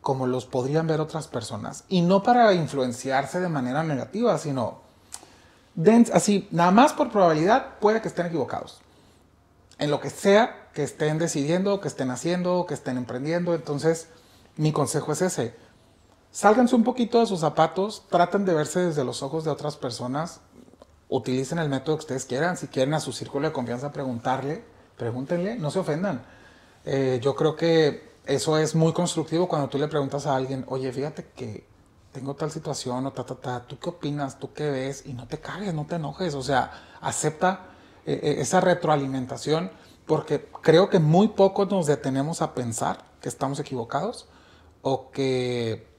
como 0.00 0.26
los 0.26 0.46
podrían 0.46 0.86
ver 0.86 1.00
otras 1.00 1.26
personas. 1.26 1.84
Y 1.88 2.02
no 2.02 2.22
para 2.22 2.52
influenciarse 2.52 3.40
de 3.40 3.48
manera 3.48 3.82
negativa, 3.82 4.38
sino 4.38 4.80
así, 6.12 6.48
nada 6.50 6.70
más 6.70 6.92
por 6.92 7.10
probabilidad, 7.10 7.78
puede 7.80 8.00
que 8.00 8.08
estén 8.08 8.26
equivocados. 8.26 8.80
En 9.78 9.90
lo 9.90 10.00
que 10.00 10.10
sea 10.10 10.70
que 10.72 10.82
estén 10.82 11.18
decidiendo, 11.18 11.80
que 11.80 11.88
estén 11.88 12.10
haciendo, 12.10 12.66
que 12.66 12.74
estén 12.74 12.98
emprendiendo. 12.98 13.54
Entonces, 13.54 14.08
mi 14.56 14.72
consejo 14.72 15.12
es 15.12 15.22
ese. 15.22 15.54
Sálganse 16.36 16.76
un 16.76 16.84
poquito 16.84 17.18
de 17.18 17.24
sus 17.24 17.40
zapatos, 17.40 18.02
traten 18.10 18.44
de 18.44 18.52
verse 18.52 18.80
desde 18.80 19.04
los 19.04 19.22
ojos 19.22 19.44
de 19.44 19.50
otras 19.50 19.78
personas, 19.78 20.42
utilicen 21.08 21.58
el 21.58 21.70
método 21.70 21.96
que 21.96 22.00
ustedes 22.00 22.26
quieran. 22.26 22.58
Si 22.58 22.68
quieren 22.68 22.92
a 22.92 23.00
su 23.00 23.10
círculo 23.10 23.48
de 23.48 23.54
confianza 23.54 23.90
preguntarle, 23.90 24.62
pregúntenle, 24.98 25.56
no 25.56 25.70
se 25.70 25.78
ofendan. 25.78 26.26
Eh, 26.84 27.20
yo 27.22 27.34
creo 27.34 27.56
que 27.56 28.10
eso 28.26 28.58
es 28.58 28.74
muy 28.74 28.92
constructivo 28.92 29.48
cuando 29.48 29.70
tú 29.70 29.78
le 29.78 29.88
preguntas 29.88 30.26
a 30.26 30.36
alguien, 30.36 30.66
oye, 30.68 30.92
fíjate 30.92 31.24
que 31.34 31.66
tengo 32.12 32.36
tal 32.36 32.50
situación 32.50 33.06
o 33.06 33.12
ta, 33.14 33.24
ta, 33.24 33.36
ta, 33.36 33.66
¿tú 33.66 33.78
qué 33.78 33.88
opinas? 33.88 34.38
¿Tú 34.38 34.52
qué 34.52 34.68
ves? 34.68 35.06
Y 35.06 35.14
no 35.14 35.26
te 35.26 35.38
cagues, 35.38 35.72
no 35.72 35.86
te 35.86 35.94
enojes, 35.94 36.34
o 36.34 36.42
sea, 36.42 36.98
acepta 37.00 37.68
eh, 38.04 38.20
eh, 38.22 38.36
esa 38.40 38.60
retroalimentación 38.60 39.70
porque 40.04 40.50
creo 40.60 40.90
que 40.90 40.98
muy 40.98 41.28
poco 41.28 41.64
nos 41.64 41.86
detenemos 41.86 42.42
a 42.42 42.52
pensar 42.52 43.06
que 43.22 43.30
estamos 43.30 43.58
equivocados 43.58 44.28
o 44.82 45.10
que 45.10 45.95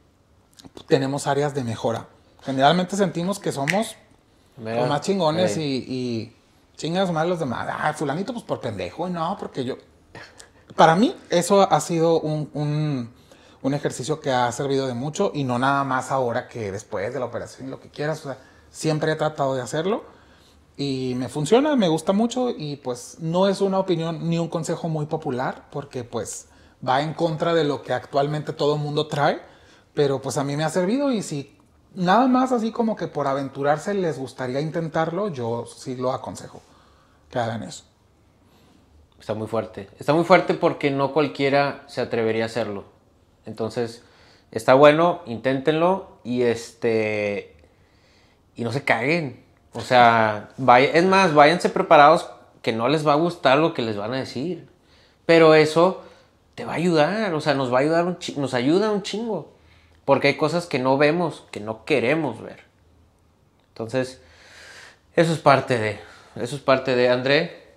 tenemos 0.87 1.27
áreas 1.27 1.53
de 1.53 1.63
mejora. 1.63 2.07
Generalmente 2.43 2.95
sentimos 2.95 3.39
que 3.39 3.51
somos 3.51 3.95
los 4.57 4.87
más 4.87 5.01
chingones 5.01 5.57
y, 5.57 5.85
y, 5.87 6.35
chingas 6.75 7.11
más 7.11 7.27
los 7.27 7.39
demás. 7.39 7.67
Ah, 7.69 7.93
fulanito, 7.93 8.33
pues 8.33 8.45
por 8.45 8.59
pendejo, 8.59 9.09
no, 9.09 9.35
porque 9.39 9.63
yo... 9.63 9.77
Para 10.75 10.95
mí 10.95 11.15
eso 11.29 11.71
ha 11.71 11.79
sido 11.79 12.19
un 12.19 13.11
un 13.61 13.73
ejercicio 13.73 14.19
que 14.19 14.31
ha 14.31 14.51
servido 14.51 14.87
de 14.87 14.93
mucho 14.93 15.31
y 15.33 15.43
no 15.43 15.59
nada 15.59 15.83
más 15.83 16.11
ahora 16.11 16.47
que 16.47 16.71
después 16.71 17.13
de 17.13 17.19
la 17.19 17.25
operación, 17.25 17.69
lo 17.69 17.79
que 17.79 17.89
quieras. 17.89 18.19
O 18.25 18.29
sea, 18.29 18.37
siempre 18.71 19.11
he 19.11 19.15
tratado 19.15 19.55
de 19.55 19.61
hacerlo 19.61 20.03
y 20.75 21.13
me 21.15 21.29
funciona, 21.29 21.75
me 21.75 21.87
gusta 21.87 22.13
mucho 22.13 22.49
y 22.49 22.77
pues 22.77 23.17
no 23.19 23.47
es 23.47 23.61
una 23.61 23.79
opinión 23.79 24.29
ni 24.29 24.37
un 24.37 24.47
consejo 24.47 24.89
muy 24.89 25.05
popular 25.07 25.65
porque 25.71 26.03
pues 26.03 26.47
va 26.87 27.01
en 27.01 27.13
contra 27.13 27.53
de 27.53 27.63
lo 27.63 27.81
que 27.81 27.93
actualmente 27.93 28.53
todo 28.53 28.75
el 28.75 28.81
mundo 28.81 29.07
trae, 29.07 29.41
pero 29.97 30.21
pues 30.21 30.37
a 30.37 30.43
mí 30.43 30.55
me 30.55 30.63
ha 30.63 30.69
servido 30.69 31.11
y 31.11 31.23
si 31.23 31.57
nada 31.95 32.27
más 32.27 32.51
así 32.51 32.71
como 32.71 32.95
que 32.95 33.07
por 33.07 33.25
aventurarse 33.25 33.95
les 33.95 34.19
gustaría 34.19 34.61
intentarlo, 34.61 35.29
yo 35.29 35.65
sí 35.65 35.95
lo 35.95 36.11
aconsejo 36.11 36.61
que 37.31 37.39
hagan 37.39 37.63
eso. 37.63 37.83
Está 39.19 39.33
muy 39.33 39.47
fuerte. 39.47 39.89
Está 39.97 40.13
muy 40.13 40.23
fuerte 40.23 40.53
porque 40.53 40.91
no 40.91 41.13
cualquiera 41.13 41.83
se 41.87 42.01
atrevería 42.01 42.43
a 42.43 42.45
hacerlo. 42.45 42.83
Entonces, 43.47 44.03
está 44.51 44.75
bueno, 44.75 45.21
inténtenlo 45.25 46.19
y 46.23 46.43
este 46.43 47.57
y 48.55 48.63
no 48.63 48.71
se 48.71 48.83
caguen. 48.83 49.43
O 49.73 49.81
sea, 49.81 50.49
es 50.93 51.05
más, 51.05 51.33
váyanse 51.33 51.69
preparados 51.69 52.29
que 52.61 52.71
no 52.71 52.87
les 52.87 53.05
va 53.05 53.13
a 53.13 53.15
gustar 53.15 53.57
lo 53.57 53.73
que 53.73 53.81
les 53.81 53.97
van 53.97 54.13
a 54.13 54.17
decir. 54.17 54.69
Pero 55.25 55.55
eso 55.55 56.03
te 56.53 56.65
va 56.65 56.73
a 56.73 56.75
ayudar, 56.75 57.33
o 57.33 57.41
sea, 57.41 57.55
nos 57.55 57.73
va 57.73 57.79
a 57.79 57.81
ayudar 57.81 58.05
un 58.05 58.19
nos 58.35 58.53
ayuda 58.53 58.91
un 58.91 59.01
chingo. 59.01 59.56
Porque 60.07 60.29
hay 60.29 60.37
cosas 60.37 60.67
que 60.67 60.79
no 60.79 60.97
vemos, 60.97 61.43
que 61.51 61.59
no 61.59 61.83
queremos 61.83 62.41
ver. 62.41 62.61
Entonces, 63.73 64.21
eso 65.17 65.33
es 65.33 65.39
parte 65.39 65.77
de, 65.77 65.99
eso 66.37 66.55
es 66.55 66.61
parte 66.61 66.95
de 66.95 67.09
André. 67.09 67.67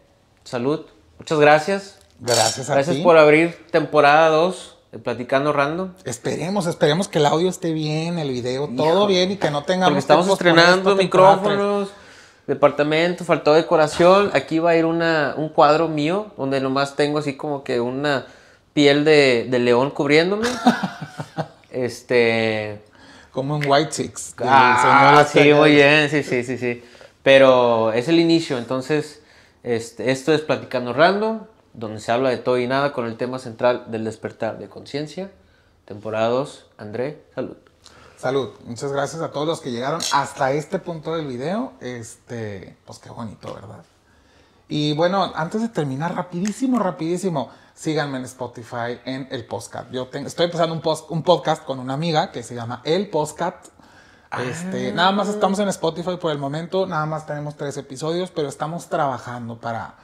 Salud. 0.45 0.87
Muchas 1.19 1.41
gracias. 1.41 1.99
Gracias 2.21 2.71
a 2.71 2.75
Gracias 2.75 2.99
por 2.99 3.19
abrir 3.19 3.67
temporada 3.73 4.29
2 4.29 4.77
Platicando 5.03 5.53
Random. 5.53 5.91
Esperemos, 6.05 6.67
esperemos 6.67 7.09
que 7.09 7.19
el 7.19 7.27
audio 7.27 7.49
esté 7.49 7.73
bien, 7.73 8.21
el 8.21 8.31
video, 8.31 8.69
todo 8.77 9.09
bien 9.09 9.33
y 9.33 9.37
que 9.37 9.51
no 9.51 9.65
tengamos. 9.65 9.91
Porque 9.91 9.99
estamos 9.99 10.29
estrenando 10.29 10.95
micrófonos, 10.95 11.89
departamento, 12.47 13.25
faltó 13.25 13.55
decoración. 13.55 14.31
Aquí 14.35 14.61
va 14.61 14.71
a 14.71 14.77
ir 14.77 14.85
una, 14.85 15.35
un 15.37 15.49
cuadro 15.49 15.89
mío 15.89 16.29
donde 16.37 16.61
nomás 16.61 16.95
tengo 16.95 17.19
así 17.19 17.37
como 17.37 17.65
que 17.65 17.81
una 17.81 18.27
piel 18.73 19.05
de, 19.05 19.49
león 19.51 19.91
cubriéndome. 19.91 20.47
este. 21.73 22.83
Como 23.33 23.57
un 23.57 23.67
White 23.67 23.93
Six. 23.93 24.35
Ah, 24.39 25.27
sí, 25.31 25.53
muy 25.53 25.73
bien, 25.73 26.11
sí, 26.11 26.23
sí, 26.23 26.43
sí, 26.43 26.59
sí. 26.59 26.83
Pero 27.23 27.93
es 27.93 28.09
el 28.09 28.19
inicio, 28.19 28.59
entonces, 28.59 29.23
este, 29.63 30.11
esto 30.11 30.33
es 30.33 30.41
Platicando 30.41 30.93
Random 30.93 31.41
donde 31.73 32.01
se 32.01 32.13
habla 32.13 32.31
de 32.31 32.39
todo 32.39 32.59
y 32.59 32.67
nada 32.67 32.93
con 32.93 33.07
el 33.07 33.17
tema 33.17 33.39
central 33.39 33.85
del 33.89 34.05
despertar 34.05 34.59
de 34.59 34.69
conciencia. 34.69 35.31
Temporada 35.85 36.29
2, 36.29 36.67
André, 36.79 37.25
salud. 37.35 37.57
Salud. 38.17 38.51
Muchas 38.65 38.93
gracias 38.93 39.23
a 39.23 39.31
todos 39.31 39.47
los 39.47 39.61
que 39.61 39.71
llegaron 39.71 40.01
hasta 40.13 40.53
este 40.53 40.79
punto 40.79 41.17
del 41.17 41.27
video. 41.27 41.73
Este, 41.81 42.77
pues 42.85 42.99
qué 42.99 43.11
bonito, 43.11 43.55
¿verdad? 43.55 43.85
Y 44.71 44.95
bueno, 44.95 45.33
antes 45.35 45.61
de 45.61 45.69
terminar, 45.69 46.15
rapidísimo, 46.15 46.79
rapidísimo, 46.79 47.51
síganme 47.75 48.17
en 48.19 48.25
Spotify 48.25 49.01
en 49.05 49.29
el 49.31 49.45
podcast. 49.45 49.91
Yo 49.91 50.07
tengo, 50.07 50.29
estoy 50.29 50.47
empezando 50.47 50.75
un, 50.75 50.81
post, 50.81 51.11
un 51.11 51.23
podcast 51.23 51.65
con 51.65 51.79
una 51.79 51.93
amiga 51.93 52.33
que 52.33 52.43
se 52.43 52.55
llama 52.55 52.81
El 52.85 53.11
Podcast. 53.11 53.67
Este, 54.39 54.91
ah. 54.91 54.95
Nada 54.95 55.13
más 55.13 55.29
estamos 55.29 55.59
en 55.59 55.69
Spotify 55.69 56.17
por 56.19 56.33
el 56.33 56.39
momento, 56.39 56.87
nada 56.87 57.05
más 57.05 57.27
tenemos 57.27 57.57
tres 57.57 57.77
episodios, 57.77 58.31
pero 58.31 58.49
estamos 58.49 58.89
trabajando 58.89 59.59
para 59.59 59.97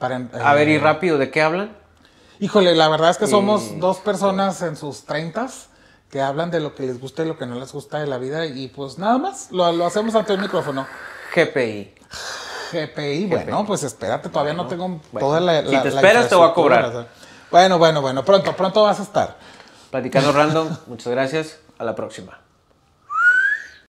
a 0.00 0.54
ver, 0.54 0.68
y 0.68 0.74
eh, 0.76 0.78
rápido, 0.78 1.18
¿de 1.18 1.30
qué 1.30 1.42
hablan? 1.42 1.76
Híjole, 2.38 2.74
la 2.74 2.88
verdad 2.88 3.10
es 3.10 3.18
que 3.18 3.26
somos 3.26 3.78
dos 3.78 3.98
personas 3.98 4.62
en 4.62 4.76
sus 4.76 5.04
treintas 5.04 5.68
que 6.10 6.22
hablan 6.22 6.50
de 6.50 6.60
lo 6.60 6.74
que 6.74 6.84
les 6.84 6.98
gusta 6.98 7.22
y 7.22 7.26
lo 7.26 7.36
que 7.36 7.44
no 7.44 7.56
les 7.56 7.70
gusta 7.72 7.98
de 7.98 8.06
la 8.06 8.16
vida 8.16 8.46
y 8.46 8.68
pues 8.68 8.98
nada 8.98 9.18
más, 9.18 9.52
lo, 9.52 9.64
hacemos 9.84 10.14
ante 10.14 10.32
el 10.32 10.40
micrófono. 10.40 10.86
GPI. 11.34 11.94
GPI, 12.70 13.26
bueno, 13.26 13.66
pues 13.66 13.82
espérate, 13.82 14.28
todavía 14.28 14.54
no 14.54 14.66
tengo 14.66 15.00
toda 15.18 15.40
la, 15.40 15.62
Si 15.62 15.76
te 15.82 15.88
esperas 15.88 16.28
te 16.28 16.34
voy 16.34 16.48
a 16.48 16.54
cobrar. 16.54 17.08
Bueno, 17.50 17.78
bueno, 17.78 18.00
bueno, 18.00 18.24
pronto, 18.24 18.54
pronto 18.54 18.82
vas 18.82 19.00
a 19.00 19.02
estar. 19.02 19.36
Platicando 19.90 20.32
random, 20.32 20.68
muchas 20.86 21.12
gracias, 21.12 21.58
a 21.78 21.84
la 21.84 21.94
próxima. 21.94 22.39